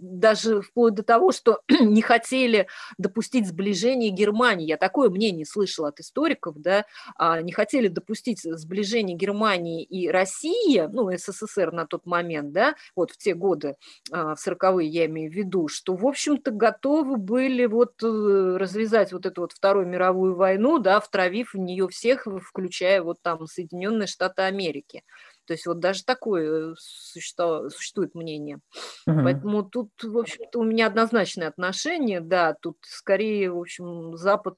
даже 0.00 0.62
вплоть 0.62 0.94
до 0.94 1.02
того, 1.02 1.32
что 1.32 1.60
не 1.68 2.00
хотели 2.00 2.66
допустить 2.96 3.46
сближение 3.46 4.10
Германии. 4.10 4.66
Я 4.66 4.78
такое 4.78 5.10
мнение 5.10 5.44
слышала 5.44 5.88
от 5.88 6.00
историков, 6.00 6.56
да, 6.60 6.86
а, 7.16 7.42
не 7.42 7.52
хотели 7.52 7.88
допустить 7.88 8.40
сближение 8.42 9.16
Германии 9.16 9.82
и 9.84 10.08
России, 10.08 10.88
ну, 10.90 11.10
СССР 11.16 11.72
на 11.72 11.86
тот 11.86 12.06
момент, 12.06 12.52
да, 12.52 12.74
вот 12.96 13.10
в 13.10 13.18
те 13.18 13.34
годы, 13.34 13.76
а, 14.10 14.34
в 14.34 14.38
40-е 14.40 14.88
я 14.88 15.06
имею 15.06 15.30
в 15.30 15.34
виду, 15.34 15.68
что, 15.68 15.94
в 15.94 16.06
общем-то, 16.06 16.50
готовы 16.50 17.16
были 17.16 17.66
вот 17.66 18.02
э, 18.02 18.56
развязать 18.58 19.12
вот 19.12 19.26
эту 19.26 19.42
вот 19.42 19.52
Вторую 19.52 19.86
мировую 19.86 20.34
войну, 20.34 20.78
да, 20.78 21.00
втравив 21.00 21.52
в 21.52 21.58
нее 21.58 21.88
всех, 21.88 22.26
включая 22.42 23.02
вот 23.02 23.18
там 23.22 23.46
Соединенные 23.46 24.06
Штаты 24.06 24.42
Америки. 24.42 25.02
То 25.48 25.54
есть 25.54 25.66
вот 25.66 25.80
даже 25.80 26.04
такое 26.04 26.74
существует, 26.78 27.72
существует 27.72 28.14
мнение. 28.14 28.60
Угу. 29.06 29.20
Поэтому 29.24 29.62
тут, 29.62 29.90
в 30.02 30.18
общем-то, 30.18 30.58
у 30.58 30.62
меня 30.62 30.86
однозначное 30.86 31.48
отношение, 31.48 32.20
да, 32.20 32.54
тут 32.60 32.76
скорее, 32.82 33.50
в 33.50 33.58
общем, 33.58 34.14
Запад 34.18 34.56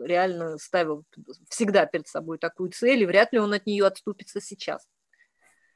реально 0.00 0.58
ставил 0.58 1.04
всегда 1.48 1.86
перед 1.86 2.08
собой 2.08 2.38
такую 2.38 2.70
цель, 2.72 3.04
и 3.04 3.06
вряд 3.06 3.32
ли 3.32 3.38
он 3.38 3.52
от 3.52 3.64
нее 3.64 3.86
отступится 3.86 4.40
сейчас. 4.40 4.82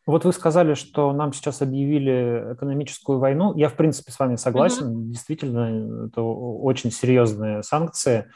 Вот 0.06 0.24
вы 0.24 0.32
сказали, 0.32 0.74
что 0.74 1.12
нам 1.12 1.32
сейчас 1.32 1.62
объявили 1.62 2.54
экономическую 2.54 3.20
войну. 3.20 3.54
Я, 3.54 3.68
в 3.68 3.74
принципе, 3.74 4.10
с 4.10 4.18
вами 4.18 4.34
согласен. 4.34 4.88
Угу. 4.88 5.10
Действительно, 5.10 6.06
это 6.08 6.22
очень 6.22 6.90
серьезные 6.90 7.62
санкции. 7.62 8.28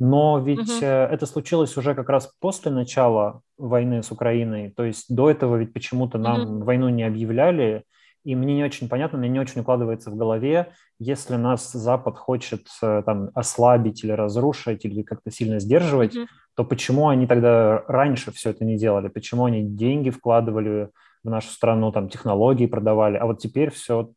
Но 0.00 0.38
ведь 0.38 0.78
угу. 0.78 0.84
это 0.84 1.26
случилось 1.26 1.76
уже 1.76 1.94
как 1.94 2.08
раз 2.08 2.32
после 2.40 2.72
начала 2.72 3.42
войны 3.58 4.02
с 4.02 4.10
Украиной. 4.10 4.70
То 4.70 4.84
есть 4.84 5.14
до 5.14 5.30
этого 5.30 5.56
ведь 5.56 5.74
почему-то 5.74 6.18
нам 6.18 6.40
угу. 6.40 6.64
войну 6.64 6.88
не 6.88 7.04
объявляли. 7.04 7.84
И 8.24 8.34
мне 8.34 8.56
не 8.56 8.64
очень 8.64 8.88
понятно, 8.88 9.18
мне 9.18 9.28
не 9.28 9.38
очень 9.38 9.60
укладывается 9.60 10.10
в 10.10 10.16
голове, 10.16 10.72
если 10.98 11.36
нас 11.36 11.72
Запад 11.72 12.18
хочет 12.18 12.66
э, 12.82 13.02
там 13.06 13.30
ослабить 13.34 14.04
или 14.04 14.12
разрушить, 14.12 14.84
или 14.84 15.02
как-то 15.02 15.30
сильно 15.30 15.58
сдерживать, 15.58 16.16
mm 16.16 16.26
то 16.56 16.64
почему 16.64 17.08
они 17.08 17.26
тогда 17.26 17.84
раньше 17.86 18.32
все 18.32 18.50
это 18.50 18.66
не 18.66 18.76
делали? 18.76 19.08
Почему 19.08 19.46
они 19.46 19.62
деньги 19.62 20.10
вкладывали 20.10 20.90
в 21.24 21.30
нашу 21.30 21.48
страну, 21.48 21.90
там 21.90 22.10
технологии 22.10 22.66
продавали, 22.66 23.16
а 23.16 23.24
вот 23.24 23.38
теперь 23.38 23.70
все, 23.70 24.10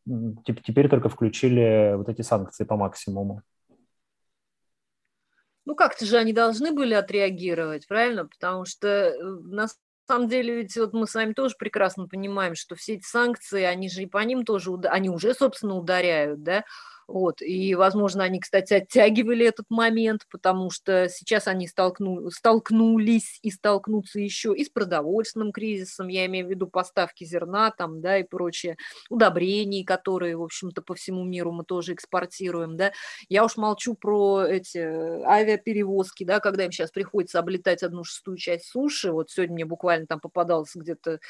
теперь 0.44 0.90
только 0.90 1.08
включили 1.08 1.94
вот 1.96 2.10
эти 2.10 2.20
санкции 2.20 2.64
по 2.64 2.76
максимуму? 2.76 3.40
Ну 5.66 5.74
как-то 5.74 6.04
же 6.06 6.16
они 6.18 6.32
должны 6.32 6.72
были 6.72 6.94
отреагировать, 6.94 7.86
правильно? 7.88 8.26
Потому 8.26 8.64
что 8.64 8.88
э, 8.88 9.22
на 9.22 9.66
самом 10.06 10.28
деле 10.28 10.56
ведь 10.56 10.76
вот 10.76 10.92
мы 10.92 11.06
с 11.06 11.14
вами 11.14 11.32
тоже 11.32 11.54
прекрасно 11.58 12.06
понимаем, 12.08 12.54
что 12.54 12.76
все 12.76 12.94
эти 12.94 13.04
санкции, 13.06 13.62
они 13.62 13.88
же 13.88 14.02
и 14.02 14.06
по 14.06 14.18
ним 14.18 14.44
тоже, 14.44 14.72
они 14.84 15.08
уже, 15.10 15.34
собственно, 15.34 15.74
ударяют, 15.76 16.42
да, 16.42 16.64
вот. 17.06 17.42
И, 17.42 17.74
возможно, 17.74 18.24
они, 18.24 18.40
кстати, 18.40 18.74
оттягивали 18.74 19.46
этот 19.46 19.66
момент, 19.70 20.22
потому 20.30 20.70
что 20.70 21.08
сейчас 21.08 21.46
они 21.46 21.66
столкну, 21.68 22.30
столкнулись 22.30 23.38
и 23.42 23.50
столкнутся 23.50 24.20
еще 24.20 24.54
и 24.54 24.64
с 24.64 24.68
продовольственным 24.68 25.52
кризисом, 25.52 26.08
я 26.08 26.26
имею 26.26 26.46
в 26.46 26.50
виду 26.50 26.66
поставки 26.66 27.24
зерна 27.24 27.70
там, 27.70 28.00
да, 28.00 28.18
и 28.18 28.22
прочее, 28.24 28.76
удобрений, 29.10 29.84
которые, 29.84 30.36
в 30.36 30.42
общем-то, 30.42 30.82
по 30.82 30.94
всему 30.94 31.24
миру 31.24 31.52
мы 31.52 31.64
тоже 31.64 31.94
экспортируем, 31.94 32.76
да. 32.76 32.92
Я 33.28 33.44
уж 33.44 33.56
молчу 33.56 33.94
про 33.94 34.42
эти 34.44 34.78
авиаперевозки, 34.78 36.24
да, 36.24 36.40
когда 36.40 36.64
им 36.64 36.72
сейчас 36.72 36.90
приходится 36.90 37.38
облетать 37.38 37.82
одну 37.82 38.04
шестую 38.04 38.36
часть 38.36 38.66
суши. 38.66 39.12
Вот 39.12 39.30
сегодня 39.30 39.54
мне 39.54 39.64
буквально 39.64 40.06
там 40.06 40.20
попадался 40.20 40.78
где-то 40.78 41.20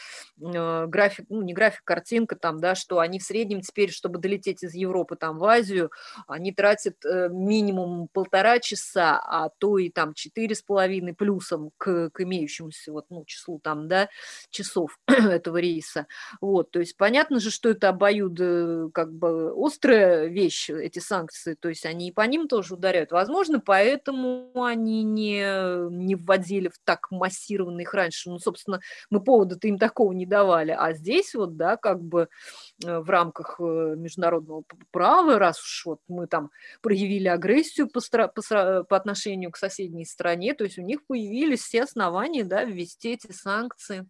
э, 0.40 0.86
график, 0.86 1.26
ну, 1.28 1.42
не 1.42 1.52
график, 1.52 1.82
картинка 1.84 2.36
там, 2.36 2.60
да, 2.60 2.74
что 2.74 2.98
они 2.98 3.18
в 3.18 3.22
среднем 3.22 3.60
теперь, 3.60 3.90
чтобы 3.90 4.18
долететь 4.18 4.62
из 4.62 4.74
Европы 4.74 5.16
там 5.16 5.38
в 5.38 5.44
Азию, 5.44 5.63
Азию, 5.64 5.90
они 6.28 6.52
тратят 6.52 7.04
э, 7.04 7.28
минимум 7.30 8.08
полтора 8.12 8.58
часа, 8.58 9.18
а 9.18 9.48
то 9.58 9.78
и 9.78 9.88
там 9.88 10.14
четыре 10.14 10.54
с 10.54 10.62
половиной 10.62 11.14
плюсом 11.14 11.70
к, 11.78 12.10
к 12.10 12.20
имеющемуся 12.20 12.92
вот, 12.92 13.06
ну, 13.08 13.24
числу 13.24 13.58
там, 13.58 13.88
да, 13.88 14.08
часов 14.50 14.98
этого 15.06 15.56
рейса. 15.56 16.06
Вот, 16.40 16.70
то 16.70 16.80
есть 16.80 16.96
понятно 16.96 17.40
же, 17.40 17.50
что 17.50 17.70
это 17.70 17.88
обоюдо 17.88 18.90
как 18.92 19.12
бы 19.12 19.52
острая 19.56 20.26
вещь, 20.26 20.68
эти 20.70 20.98
санкции, 20.98 21.54
то 21.54 21.68
есть 21.68 21.86
они 21.86 22.08
и 22.08 22.12
по 22.12 22.22
ним 22.22 22.46
тоже 22.46 22.74
ударяют. 22.74 23.10
Возможно, 23.10 23.60
поэтому 23.60 24.50
они 24.54 25.02
не, 25.02 25.90
не 25.90 26.14
вводили 26.14 26.68
в 26.68 26.78
так 26.84 27.10
массированно 27.10 27.80
их 27.80 27.94
раньше. 27.94 28.30
Ну, 28.30 28.38
собственно, 28.38 28.80
мы 29.10 29.22
повода-то 29.22 29.66
им 29.68 29.78
такого 29.78 30.12
не 30.12 30.26
давали. 30.26 30.76
А 30.78 30.92
здесь 30.92 31.34
вот, 31.34 31.56
да, 31.56 31.76
как 31.76 32.02
бы 32.02 32.22
э, 32.22 32.73
в 32.82 33.08
рамках 33.08 33.56
э, 33.60 33.94
международного 33.96 34.64
права, 34.90 35.38
раз 35.38 35.54
раз 35.54 35.60
уж 35.62 35.82
вот 35.86 36.00
мы 36.08 36.26
там 36.26 36.50
проявили 36.82 37.28
агрессию 37.28 37.88
по, 37.88 38.00
по, 38.10 38.84
по 38.84 38.96
отношению 38.96 39.50
к 39.50 39.56
соседней 39.56 40.04
стране, 40.04 40.54
то 40.54 40.64
есть 40.64 40.78
у 40.78 40.82
них 40.82 41.06
появились 41.06 41.60
все 41.60 41.84
основания 41.84 42.44
да, 42.44 42.64
ввести 42.64 43.12
эти 43.12 43.32
санкции. 43.32 44.06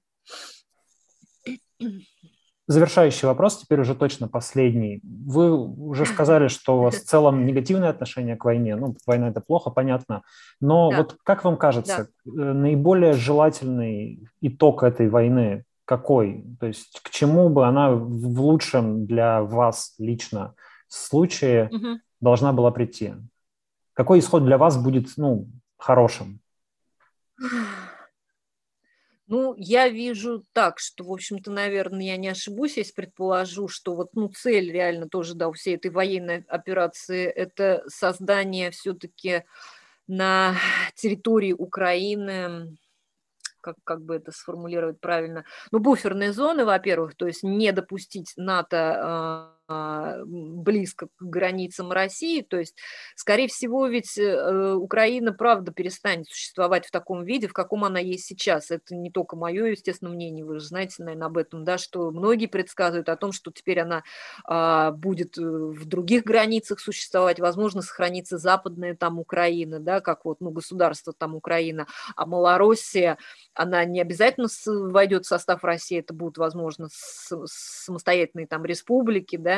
Завершающий 2.67 3.29
вопрос, 3.29 3.59
теперь 3.59 3.81
уже 3.81 3.95
точно 3.95 4.27
последний. 4.27 5.03
Вы 5.03 5.53
уже 5.53 6.07
сказали, 6.07 6.49
что 6.49 6.79
у 6.79 6.83
вас 6.85 6.95
в 6.95 7.05
целом 7.05 7.45
негативное 7.45 7.91
отношение 7.91 8.37
к 8.37 8.45
войне. 8.47 8.75
Ну, 8.77 8.97
война 9.07 9.29
это 9.29 9.43
плохо, 9.43 9.69
понятно. 9.69 10.23
Но 10.63 10.91
да. 10.91 10.97
вот 10.97 11.17
как 11.25 11.45
вам 11.45 11.59
кажется, 11.59 12.09
да. 12.25 12.43
Э, 12.43 12.53
наиболее 12.55 13.13
желательный 13.13 14.27
итог 14.41 14.83
этой 14.83 15.11
войны 15.11 15.65
какой? 15.85 16.45
То 16.61 16.67
есть 16.67 17.01
к 17.03 17.11
чему 17.11 17.49
бы 17.49 17.67
она 17.67 17.91
в 17.91 18.41
лучшем 18.41 19.07
для 19.07 19.43
вас 19.43 19.95
лично 19.99 20.55
случае 20.89 21.69
угу. 21.71 22.01
должна 22.21 22.53
была 22.53 22.71
прийти? 22.71 23.15
Какой 23.93 24.19
исход 24.19 24.45
для 24.45 24.59
вас 24.59 24.77
будет 24.77 25.09
ну, 25.17 25.49
хорошим? 25.77 26.41
Ну, 29.27 29.55
я 29.57 29.89
вижу 29.89 30.45
так, 30.53 30.79
что, 30.79 31.05
в 31.05 31.13
общем-то, 31.13 31.51
наверное, 31.51 32.05
я 32.05 32.17
не 32.19 32.29
ошибусь, 32.29 32.77
если 32.77 32.93
предположу, 32.93 33.69
что 33.69 33.95
вот, 33.95 34.11
ну, 34.13 34.29
цель 34.29 34.71
реально 34.71 35.09
тоже, 35.09 35.35
да, 35.35 35.49
у 35.49 35.53
всей 35.53 35.77
этой 35.77 35.91
военной 35.91 36.45
операции– 36.47 37.25
это 37.25 37.85
создание 37.89 38.71
все-таки 38.71 39.45
на 40.07 40.55
территории 40.95 41.55
Украины 41.55 42.77
как, 43.65 43.77
как 43.85 44.03
бы 44.03 44.17
это 44.17 44.31
сформулировать 44.31 45.01
правильно, 45.01 45.45
ну, 45.73 45.79
буферные 45.79 46.33
зоны, 46.33 46.65
во-первых, 46.67 47.17
то 47.17 47.27
есть 47.27 47.43
не 47.43 47.73
допустить 47.73 48.35
НАТО 48.37 49.51
близко 49.67 51.07
к 51.07 51.11
границам 51.23 51.91
России. 51.91 52.43
То 52.43 52.59
есть, 52.59 52.77
скорее 53.17 53.49
всего, 53.49 53.87
ведь 53.87 54.19
э, 54.19 54.75
Украина, 54.75 55.33
правда, 55.33 55.73
перестанет 55.73 56.27
существовать 56.29 56.87
в 56.87 56.91
таком 56.91 57.25
виде, 57.25 57.49
в 57.49 57.53
каком 57.53 57.85
она 57.85 57.99
есть 57.99 58.27
сейчас. 58.27 58.71
Это 58.71 58.95
не 58.95 59.11
только 59.11 59.37
мое, 59.37 59.67
естественно, 59.67 60.11
мнение, 60.11 60.45
вы 60.45 60.59
же 60.59 60.67
знаете, 60.67 60.97
наверное, 60.99 61.27
об 61.27 61.39
этом, 61.39 61.65
да, 61.65 61.79
что 61.79 62.11
многие 62.11 62.47
предсказывают 62.47 63.09
о 63.09 63.17
том, 63.17 63.33
что 63.33 63.51
теперь 63.51 63.81
она 63.81 64.03
а, 64.45 64.91
будет 64.91 65.39
э, 65.39 65.43
в 65.43 65.87
других 65.87 66.25
границах 66.25 66.81
существовать, 66.81 67.41
возможно, 67.41 67.81
сохранится 67.83 68.37
западная 68.37 68.95
там 68.95 69.19
Украина, 69.19 69.81
да, 69.81 70.01
как 70.01 70.25
вот, 70.25 70.41
ну, 70.41 70.51
государство 70.51 71.13
там 71.13 71.35
Украина, 71.35 71.87
а 72.17 72.27
Малороссия, 72.27 73.19
она 73.55 73.85
не 73.85 74.01
обязательно 74.01 74.49
войдет 74.67 75.25
в 75.25 75.29
состав 75.29 75.65
России, 75.65 75.99
это 75.99 76.13
будут, 76.13 76.39
возможно, 76.39 76.89
самостоятельные 76.91 78.47
там 78.47 78.65
республики, 78.65 79.37
да, 79.37 79.54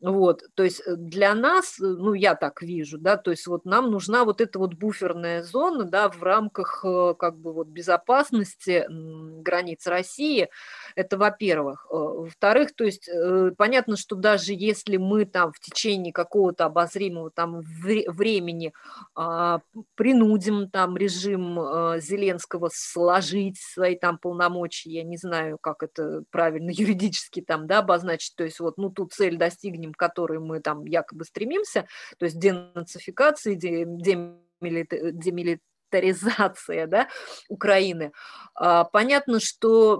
вот, 0.00 0.42
то 0.54 0.64
есть 0.64 0.82
э, 0.86 0.96
для 0.96 1.34
нас, 1.34 1.80
э, 1.80 1.84
ну, 1.84 2.12
я 2.12 2.34
так 2.34 2.60
вижу, 2.62 2.98
да, 2.98 3.16
то 3.16 3.30
есть 3.30 3.46
вот 3.46 3.64
нам 3.64 3.90
нужна 3.90 4.24
вот 4.24 4.40
эта 4.40 4.58
вот 4.58 4.74
буферная 4.74 5.42
зона, 5.42 5.84
да, 5.84 6.10
в 6.10 6.22
рамках 6.22 6.84
э, 6.84 7.14
как 7.18 7.38
бы 7.38 7.52
вот 7.52 7.68
безопасности 7.68 8.86
границ 8.88 9.86
России, 9.86 10.48
это 10.94 11.16
во-первых. 11.16 11.86
Во-вторых, 11.90 12.74
то 12.74 12.84
есть 12.84 13.08
понятно, 13.56 13.96
что 13.96 14.16
даже 14.16 14.52
если 14.52 14.96
мы 14.96 15.24
там 15.24 15.52
в 15.52 15.60
течение 15.60 16.12
какого-то 16.12 16.66
обозримого 16.66 17.30
там 17.30 17.60
времени 17.60 18.72
а, 19.14 19.60
принудим 19.94 20.68
там 20.70 20.96
режим 20.96 21.58
Зеленского 22.00 22.70
сложить 22.72 23.58
свои 23.58 23.96
там 23.96 24.18
полномочия, 24.18 24.90
я 24.90 25.02
не 25.02 25.16
знаю, 25.16 25.58
как 25.60 25.82
это 25.82 26.24
правильно 26.30 26.70
юридически 26.74 27.40
там, 27.40 27.66
да, 27.66 27.78
обозначить, 27.78 28.34
то 28.36 28.44
есть 28.44 28.60
вот, 28.60 28.76
ну, 28.76 28.90
тут 28.90 29.12
цель 29.12 29.33
достигнем, 29.36 29.92
к 29.92 29.98
которой 29.98 30.38
мы 30.38 30.60
там 30.60 30.84
якобы 30.84 31.24
стремимся, 31.24 31.86
то 32.18 32.26
есть 32.26 32.38
денацификации, 32.38 33.54
демилитаризации, 33.54 35.60
милитаризация 35.94 36.86
да, 36.86 37.08
Украины. 37.48 38.12
А, 38.54 38.84
понятно, 38.84 39.40
что 39.40 39.98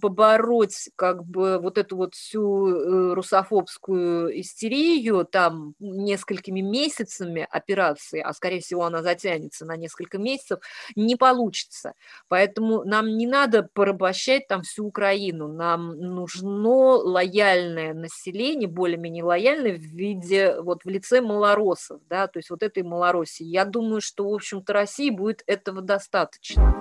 побороть 0.00 0.90
как 0.96 1.24
бы 1.24 1.58
вот 1.58 1.78
эту 1.78 1.96
вот 1.96 2.14
всю 2.14 2.68
э, 2.68 3.14
русофобскую 3.14 4.40
истерию 4.40 5.24
там 5.24 5.74
несколькими 5.78 6.60
месяцами 6.60 7.46
операции, 7.50 8.20
а 8.20 8.32
скорее 8.32 8.60
всего 8.60 8.84
она 8.84 9.02
затянется 9.02 9.64
на 9.64 9.76
несколько 9.76 10.18
месяцев, 10.18 10.60
не 10.96 11.16
получится. 11.16 11.94
Поэтому 12.28 12.84
нам 12.84 13.16
не 13.16 13.26
надо 13.26 13.68
порабощать 13.72 14.48
там 14.48 14.62
всю 14.62 14.86
Украину. 14.86 15.48
Нам 15.48 15.98
нужно 15.98 16.52
лояльное 16.62 17.94
население, 17.94 18.68
более-менее 18.68 19.24
лояльное 19.24 19.74
в 19.74 19.80
виде, 19.80 20.60
вот 20.60 20.84
в 20.84 20.88
лице 20.88 21.20
малоросов, 21.20 22.00
да, 22.08 22.26
то 22.26 22.38
есть 22.38 22.50
вот 22.50 22.62
этой 22.62 22.82
Малороссии. 22.82 23.44
Я 23.44 23.64
думаю, 23.64 24.00
что, 24.00 24.28
в 24.28 24.34
общем-то, 24.34 24.72
Россия 24.72 25.01
России 25.02 25.10
будет 25.10 25.42
этого 25.46 25.82
достаточно. 25.82 26.74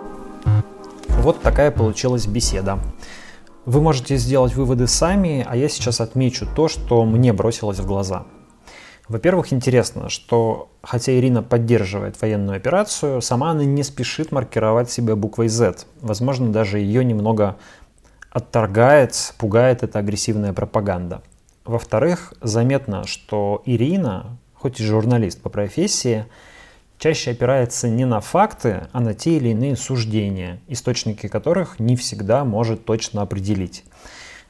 Вот 1.21 1.41
такая 1.41 1.71
получилась 1.71 2.27
беседа. 2.27 2.79
Вы 3.65 3.81
можете 3.81 4.17
сделать 4.17 4.55
выводы 4.55 4.87
сами, 4.87 5.45
а 5.47 5.55
я 5.55 5.69
сейчас 5.69 6.01
отмечу 6.01 6.47
то, 6.55 6.67
что 6.67 7.05
мне 7.05 7.33
бросилось 7.33 7.79
в 7.79 7.85
глаза. 7.85 8.25
Во-первых, 9.07 9.53
интересно, 9.53 10.09
что 10.09 10.69
хотя 10.83 11.11
Ирина 11.13 11.43
поддерживает 11.43 12.21
военную 12.21 12.57
операцию, 12.57 13.21
сама 13.21 13.51
она 13.51 13.65
не 13.65 13.83
спешит 13.83 14.31
маркировать 14.31 14.89
себя 14.89 15.15
буквой 15.15 15.47
Z. 15.47 15.85
Возможно, 16.01 16.51
даже 16.51 16.79
ее 16.79 17.03
немного 17.03 17.57
отторгает, 18.29 19.33
пугает 19.37 19.83
эта 19.83 19.99
агрессивная 19.99 20.53
пропаганда. 20.53 21.21
Во-вторых, 21.65 22.33
заметно, 22.41 23.05
что 23.05 23.61
Ирина, 23.65 24.37
хоть 24.53 24.79
и 24.79 24.83
журналист 24.83 25.41
по 25.41 25.49
профессии, 25.49 26.25
чаще 27.01 27.31
опирается 27.31 27.89
не 27.89 28.05
на 28.05 28.21
факты, 28.21 28.87
а 28.91 28.99
на 28.99 29.15
те 29.15 29.37
или 29.37 29.49
иные 29.49 29.75
суждения, 29.75 30.59
источники 30.67 31.27
которых 31.27 31.79
не 31.79 31.95
всегда 31.95 32.45
может 32.45 32.85
точно 32.85 33.23
определить. 33.23 33.83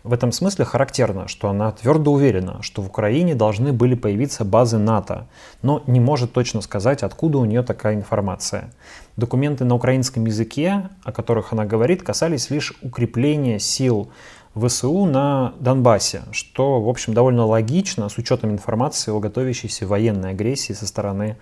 В 0.03 0.11
этом 0.11 0.33
смысле 0.33 0.65
характерно, 0.65 1.29
что 1.29 1.47
она 1.47 1.71
твердо 1.71 2.11
уверена, 2.11 2.61
что 2.61 2.81
в 2.81 2.87
Украине 2.87 3.35
должны 3.35 3.71
были 3.71 3.95
появиться 3.95 4.43
базы 4.43 4.79
НАТО, 4.79 5.27
но 5.61 5.81
не 5.87 6.01
может 6.01 6.33
точно 6.33 6.59
сказать, 6.59 7.03
откуда 7.03 7.37
у 7.37 7.45
нее 7.45 7.63
такая 7.63 7.95
информация. 7.95 8.73
Документы 9.15 9.63
на 9.63 9.75
украинском 9.75 10.25
языке, 10.25 10.89
о 11.05 11.13
которых 11.13 11.53
она 11.53 11.63
говорит, 11.63 12.03
касались 12.03 12.49
лишь 12.49 12.73
укрепления 12.81 13.59
сил 13.59 14.09
ВСУ 14.55 15.05
на 15.05 15.53
Донбассе, 15.59 16.23
что, 16.33 16.81
в 16.81 16.89
общем, 16.89 17.13
довольно 17.13 17.45
логично 17.45 18.09
с 18.09 18.17
учетом 18.17 18.51
информации 18.51 19.11
о 19.11 19.19
готовящейся 19.21 19.87
военной 19.87 20.31
агрессии 20.31 20.73
со 20.73 20.85
стороны 20.85 21.37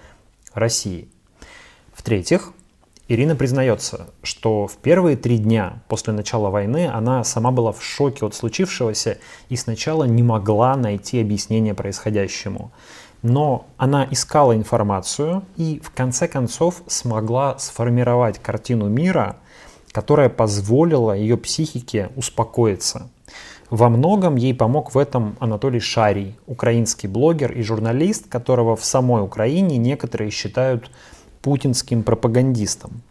России. 0.54 1.10
В-третьих, 1.94 2.54
Ирина 3.10 3.36
признается, 3.36 4.12
что 4.22 4.68
в 4.68 4.78
первые 4.78 5.18
три 5.18 5.40
дня 5.40 5.82
после 5.88 6.14
начала 6.14 6.52
войны 6.52 6.88
она 6.88 7.24
сама 7.24 7.50
была 7.52 7.72
в 7.72 7.84
шоке 7.84 8.24
от 8.24 8.36
случившегося 8.36 9.18
и 9.50 9.56
сначала 9.56 10.04
не 10.04 10.22
могла 10.22 10.76
найти 10.76 11.20
объяснение 11.20 11.74
происходящему. 11.74 12.72
Но 13.24 13.66
она 13.78 14.08
искала 14.12 14.56
информацию 14.56 15.44
и 15.58 15.82
в 15.84 15.90
конце 15.90 16.28
концов 16.28 16.84
смогла 16.86 17.58
сформировать 17.58 18.38
картину 18.38 18.88
мира, 18.88 19.38
которая 19.92 20.30
позволила 20.30 21.12
ее 21.12 21.36
психике 21.36 22.12
успокоиться. 22.16 23.10
Во 23.70 23.90
многом 23.90 24.36
ей 24.36 24.56
помог 24.56 24.96
в 24.96 24.98
этом 24.98 25.36
Анатолий 25.40 25.80
Шарий, 25.80 26.36
украинский 26.48 27.08
блогер 27.08 27.52
и 27.52 27.62
журналист, 27.62 28.28
которого 28.28 28.76
в 28.76 28.84
самой 28.84 29.24
Украине 29.24 29.78
некоторые 29.78 30.32
считают 30.32 30.90
путинским 31.44 32.02
пропагандистом. 32.02 33.02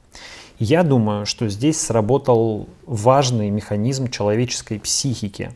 Я 0.58 0.82
думаю, 0.82 1.26
что 1.26 1.48
здесь 1.48 1.80
сработал 1.80 2.68
важный 2.86 3.50
механизм 3.50 4.08
человеческой 4.08 4.80
психики. 4.80 5.52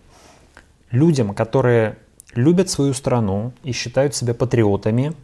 Людям, 0.93 1.35
которые 1.35 1.97
любят 2.37 2.71
свою 2.71 2.95
страну 2.95 3.53
и 3.65 3.73
считают 3.73 4.15
себя 4.15 4.35
патриотами, 4.35 5.15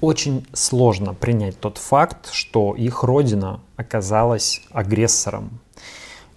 очень 0.00 0.44
сложно 0.52 1.14
принять 1.14 1.60
тот 1.60 1.78
факт, 1.78 2.30
что 2.32 2.74
их 2.74 3.04
родина 3.04 3.60
оказалась 3.76 4.62
агрессором, 4.70 5.60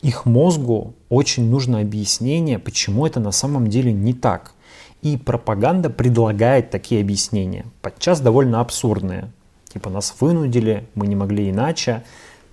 их 0.01 0.25
мозгу 0.25 0.95
очень 1.09 1.49
нужно 1.49 1.79
объяснение, 1.79 2.57
почему 2.57 3.05
это 3.05 3.19
на 3.19 3.31
самом 3.31 3.67
деле 3.67 3.93
не 3.93 4.13
так. 4.13 4.53
И 5.01 5.17
пропаганда 5.17 5.89
предлагает 5.89 6.69
такие 6.69 7.01
объяснения, 7.01 7.65
подчас 7.81 8.19
довольно 8.19 8.61
абсурдные. 8.61 9.31
Типа 9.71 9.89
нас 9.89 10.15
вынудили, 10.19 10.87
мы 10.95 11.07
не 11.07 11.15
могли 11.15 11.49
иначе. 11.49 12.03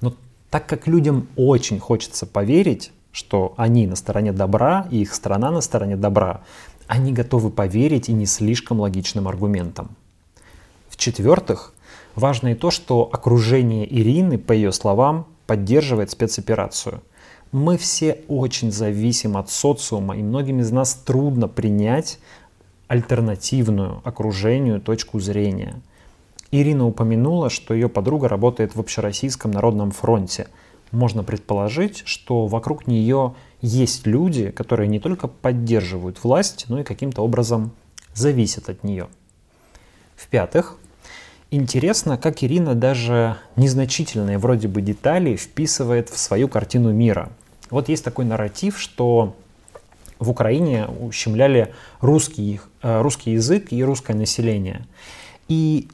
Но 0.01 0.14
так 0.51 0.66
как 0.66 0.86
людям 0.86 1.28
очень 1.36 1.78
хочется 1.78 2.26
поверить, 2.26 2.92
что 3.12 3.55
они 3.57 3.86
на 3.86 3.96
стороне 3.96 4.32
добра 4.32 4.86
и 4.90 5.01
их 5.01 5.14
страна 5.14 5.51
на 5.51 5.61
стороне 5.61 5.96
добра, 5.96 6.42
они 6.86 7.12
готовы 7.12 7.51
поверить 7.51 8.09
и 8.09 8.12
не 8.12 8.26
слишком 8.26 8.80
логичным 8.80 9.26
аргументам. 9.26 9.90
В-четвертых, 10.88 11.74
важно 12.14 12.49
и 12.49 12.55
то, 12.55 12.70
что 12.70 13.09
окружение 13.12 13.86
Ирины, 13.92 14.38
по 14.38 14.53
ее 14.53 14.72
словам, 14.72 15.26
поддерживает 15.46 16.11
спецоперацию– 16.11 17.03
мы 17.53 17.78
все 17.78 18.20
очень 18.28 18.70
зависим 18.70 19.36
от 19.36 19.51
социума, 19.51 20.16
и 20.16 20.22
многим 20.22 20.61
из 20.61 20.70
нас 20.70 20.94
трудно 20.94 21.49
принять 21.49 22.18
альтернативную 22.88 24.01
окружению 24.05 24.80
точку 24.80 25.20
зрения. 25.20 25.80
Ирина 26.51 26.86
упомянула, 26.86 27.51
что 27.51 27.74
ее 27.74 27.88
подруга 27.88 28.28
работает 28.28 28.74
в 28.74 28.80
Общероссийском 28.80 29.51
народном 29.51 29.90
фронте. 29.90 30.49
Можно 30.90 31.22
предположить, 31.22 32.03
что 32.07 32.46
вокруг 32.46 32.86
нее 32.86 33.34
есть 33.61 34.07
люди, 34.07 34.51
которые 34.51 34.88
не 34.88 35.01
только 35.01 35.28
поддерживают 35.28 36.22
власть, 36.24 36.64
но 36.68 36.80
и 36.80 36.84
каким-то 36.84 37.22
образом 37.22 37.72
зависят 38.14 38.70
от 38.70 38.84
нее. 38.84 39.09
В-пятых, 40.16 40.78
интересно, 41.51 42.16
как 42.16 42.42
Ирина 42.42 42.74
даже 42.74 43.36
незначительные 43.57 44.38
вроде 44.38 44.68
бы 44.68 44.80
детали 44.80 45.36
вписывает 45.36 46.09
в 46.09 46.18
свою 46.18 46.49
картину 46.49 46.92
мира. 46.92 47.30
Вот 47.70 47.88
есть 47.88 48.04
такой 48.04 48.24
нарратив, 48.24 48.78
что 48.78 49.34
в 50.18 50.30
Украине 50.30 50.86
ущемляли 50.86 51.74
русский, 52.00 52.60
э, 52.82 53.02
русский 53.02 53.32
язык 53.32 53.72
и 53.72 53.84
русское 53.84 54.14
население. 54.14 54.86
И 55.48 55.88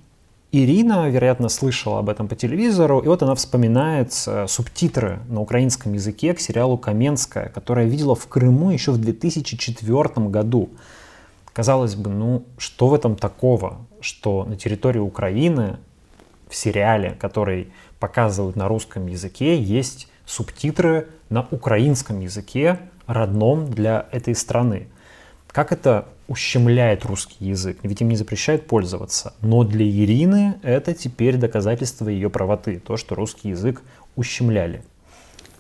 Ирина, 0.57 1.09
вероятно, 1.09 1.49
слышала 1.49 1.99
об 1.99 2.09
этом 2.09 2.29
по 2.29 2.37
телевизору, 2.37 3.01
и 3.01 3.09
вот 3.09 3.23
она 3.23 3.35
вспоминает 3.35 4.15
э, 4.27 4.47
субтитры 4.47 5.19
на 5.29 5.41
украинском 5.41 5.93
языке 5.95 6.33
к 6.33 6.41
сериалу 6.41 6.79
«Каменская», 6.79 7.49
которое 7.49 7.87
видела 7.87 8.15
в 8.15 8.27
Крыму 8.29 8.71
еще 8.71 8.93
в 8.93 8.99
2004 8.99 10.29
году. 10.29 10.71
Казалось 11.53 11.97
бы, 11.97 12.11
ну 12.11 12.45
что 12.57 12.87
в 12.87 12.95
этом 12.95 13.17
такого, 13.17 13.79
что 14.01 14.45
на 14.45 14.57
территории 14.57 15.01
Украины 15.01 15.79
в 16.49 16.55
сериале, 16.55 17.17
который 17.19 17.73
показывают 17.99 18.55
на 18.55 18.69
русском 18.69 19.09
языке, 19.09 19.61
есть 19.61 20.09
субтитры 20.27 21.09
на 21.29 21.47
украинском 21.51 22.21
языке, 22.21 22.79
родном 23.07 23.71
для 23.71 24.07
этой 24.13 24.35
страны. 24.35 24.89
Как 25.49 25.73
это 25.73 26.09
ущемляет 26.27 27.05
русский 27.05 27.45
язык? 27.45 27.79
Ведь 27.83 28.01
им 28.01 28.09
не 28.09 28.17
запрещают 28.17 28.67
пользоваться. 28.67 29.35
Но 29.41 29.63
для 29.63 29.87
Ирины 29.87 30.59
это 30.63 30.95
теперь 30.95 31.37
доказательство 31.37 32.09
ее 32.09 32.31
правоты, 32.31 32.81
то, 32.81 32.97
что 32.97 33.15
русский 33.15 33.51
язык 33.51 33.83
ущемляли. 34.17 34.83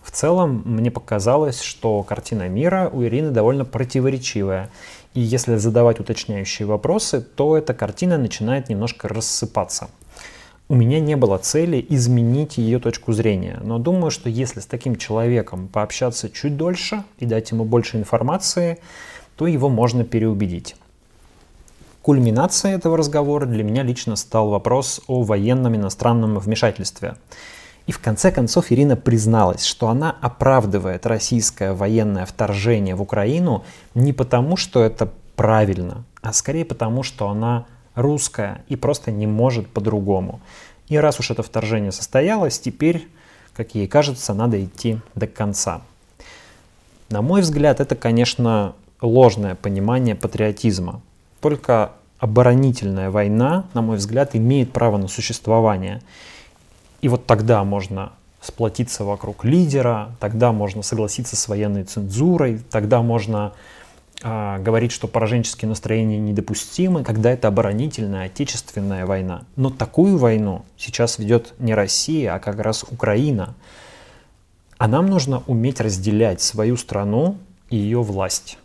В 0.02 0.10
целом, 0.10 0.62
мне 0.66 0.90
показалось, 0.90 1.62
что 1.62 2.02
картина 2.02 2.48
мира 2.48 2.90
у 2.92 3.02
Ирины 3.02 3.30
довольно 3.30 3.64
противоречивая. 3.64 4.70
И 5.14 5.20
если 5.20 5.56
задавать 5.56 5.98
уточняющие 5.98 6.66
вопросы, 6.66 7.20
то 7.20 7.56
эта 7.56 7.72
картина 7.72 8.18
начинает 8.18 8.68
немножко 8.68 9.08
рассыпаться. 9.08 9.88
У 10.66 10.74
меня 10.76 10.98
не 10.98 11.14
было 11.14 11.36
цели 11.36 11.84
изменить 11.90 12.56
ее 12.56 12.78
точку 12.78 13.12
зрения, 13.12 13.60
но 13.62 13.78
думаю, 13.78 14.10
что 14.10 14.30
если 14.30 14.60
с 14.60 14.66
таким 14.66 14.96
человеком 14.96 15.68
пообщаться 15.68 16.30
чуть 16.30 16.56
дольше 16.56 17.04
и 17.18 17.26
дать 17.26 17.50
ему 17.50 17.66
больше 17.66 17.98
информации, 17.98 18.78
то 19.36 19.46
его 19.46 19.68
можно 19.68 20.04
переубедить. 20.04 20.76
Кульминацией 22.00 22.76
этого 22.76 22.96
разговора 22.96 23.44
для 23.44 23.62
меня 23.62 23.82
лично 23.82 24.16
стал 24.16 24.48
вопрос 24.48 25.02
о 25.06 25.22
военном 25.22 25.76
иностранном 25.76 26.38
вмешательстве. 26.38 27.16
И 27.86 27.92
в 27.92 27.98
конце 27.98 28.32
концов 28.32 28.72
Ирина 28.72 28.96
призналась, 28.96 29.66
что 29.66 29.88
она 29.88 30.16
оправдывает 30.22 31.04
российское 31.04 31.74
военное 31.74 32.24
вторжение 32.24 32.94
в 32.94 33.02
Украину 33.02 33.64
не 33.94 34.14
потому, 34.14 34.56
что 34.56 34.82
это 34.82 35.10
правильно, 35.36 36.04
а 36.22 36.32
скорее 36.32 36.64
потому, 36.64 37.02
что 37.02 37.28
она 37.28 37.66
русская 37.94 38.64
и 38.68 38.76
просто 38.76 39.10
не 39.10 39.26
может 39.26 39.68
по-другому. 39.68 40.40
И 40.88 40.96
раз 40.96 41.20
уж 41.20 41.30
это 41.30 41.42
вторжение 41.42 41.92
состоялось, 41.92 42.58
теперь, 42.58 43.08
как 43.54 43.74
ей 43.74 43.86
кажется, 43.86 44.34
надо 44.34 44.62
идти 44.62 44.98
до 45.14 45.26
конца. 45.26 45.80
На 47.08 47.22
мой 47.22 47.40
взгляд, 47.40 47.80
это, 47.80 47.94
конечно, 47.94 48.74
ложное 49.00 49.54
понимание 49.54 50.14
патриотизма. 50.14 51.00
Только 51.40 51.92
оборонительная 52.18 53.10
война, 53.10 53.66
на 53.74 53.82
мой 53.82 53.98
взгляд, 53.98 54.34
имеет 54.34 54.72
право 54.72 54.96
на 54.96 55.08
существование. 55.08 56.02
И 57.02 57.08
вот 57.08 57.26
тогда 57.26 57.64
можно 57.64 58.12
сплотиться 58.40 59.04
вокруг 59.04 59.44
лидера, 59.44 60.10
тогда 60.20 60.52
можно 60.52 60.82
согласиться 60.82 61.36
с 61.36 61.48
военной 61.48 61.84
цензурой, 61.84 62.60
тогда 62.70 63.02
можно 63.02 63.52
э, 64.24 64.58
говорить, 64.58 64.90
что 64.90 65.06
пораженческие 65.06 65.68
настроения 65.68 66.18
недопустимы, 66.18 67.04
когда 67.04 67.30
это 67.30 67.46
оборонительная 67.46 68.26
отечественная 68.26 69.06
война. 69.06 69.44
Но 69.54 69.70
такую 69.70 70.18
войну 70.18 70.64
сейчас 70.76 71.18
ведет 71.18 71.54
не 71.60 71.74
Россия, 71.74 72.34
а 72.34 72.40
как 72.40 72.58
раз 72.58 72.84
Украина. 72.90 73.54
А 74.78 74.88
нам 74.88 75.06
нужно 75.06 75.44
уметь 75.46 75.80
разделять 75.80 76.40
свою 76.40 76.76
страну 76.76 77.38
и 77.70 77.76
ее 77.76 78.02
власть. 78.02 78.58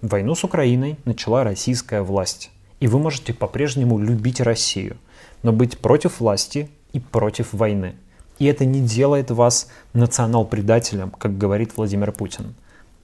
Войну 0.00 0.34
с 0.34 0.44
Украиной 0.44 0.96
начала 1.04 1.44
российская 1.44 2.00
власть. 2.00 2.50
И 2.78 2.86
вы 2.86 2.98
можете 2.98 3.34
по-прежнему 3.34 3.98
любить 3.98 4.40
Россию, 4.40 4.96
но 5.42 5.52
быть 5.52 5.78
против 5.78 6.20
власти 6.20 6.70
и 6.92 7.00
против 7.00 7.52
войны. 7.52 7.94
И 8.38 8.46
это 8.46 8.64
не 8.64 8.80
делает 8.80 9.30
вас 9.30 9.68
национал-предателем, 9.92 11.10
как 11.10 11.36
говорит 11.36 11.76
Владимир 11.76 12.10
Путин. 12.10 12.54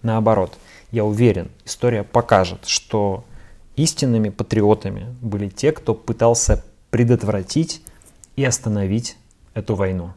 Наоборот, 0.02 0.56
я 0.90 1.04
уверен, 1.04 1.50
история 1.64 2.02
покажет, 2.02 2.66
что 2.66 3.24
истинными 3.76 4.30
патриотами 4.30 5.14
были 5.20 5.48
те, 5.48 5.72
кто 5.72 5.94
пытался 5.94 6.64
предотвратить 6.90 7.82
и 8.36 8.44
остановить 8.44 9.16
эту 9.54 9.74
войну. 9.74 10.12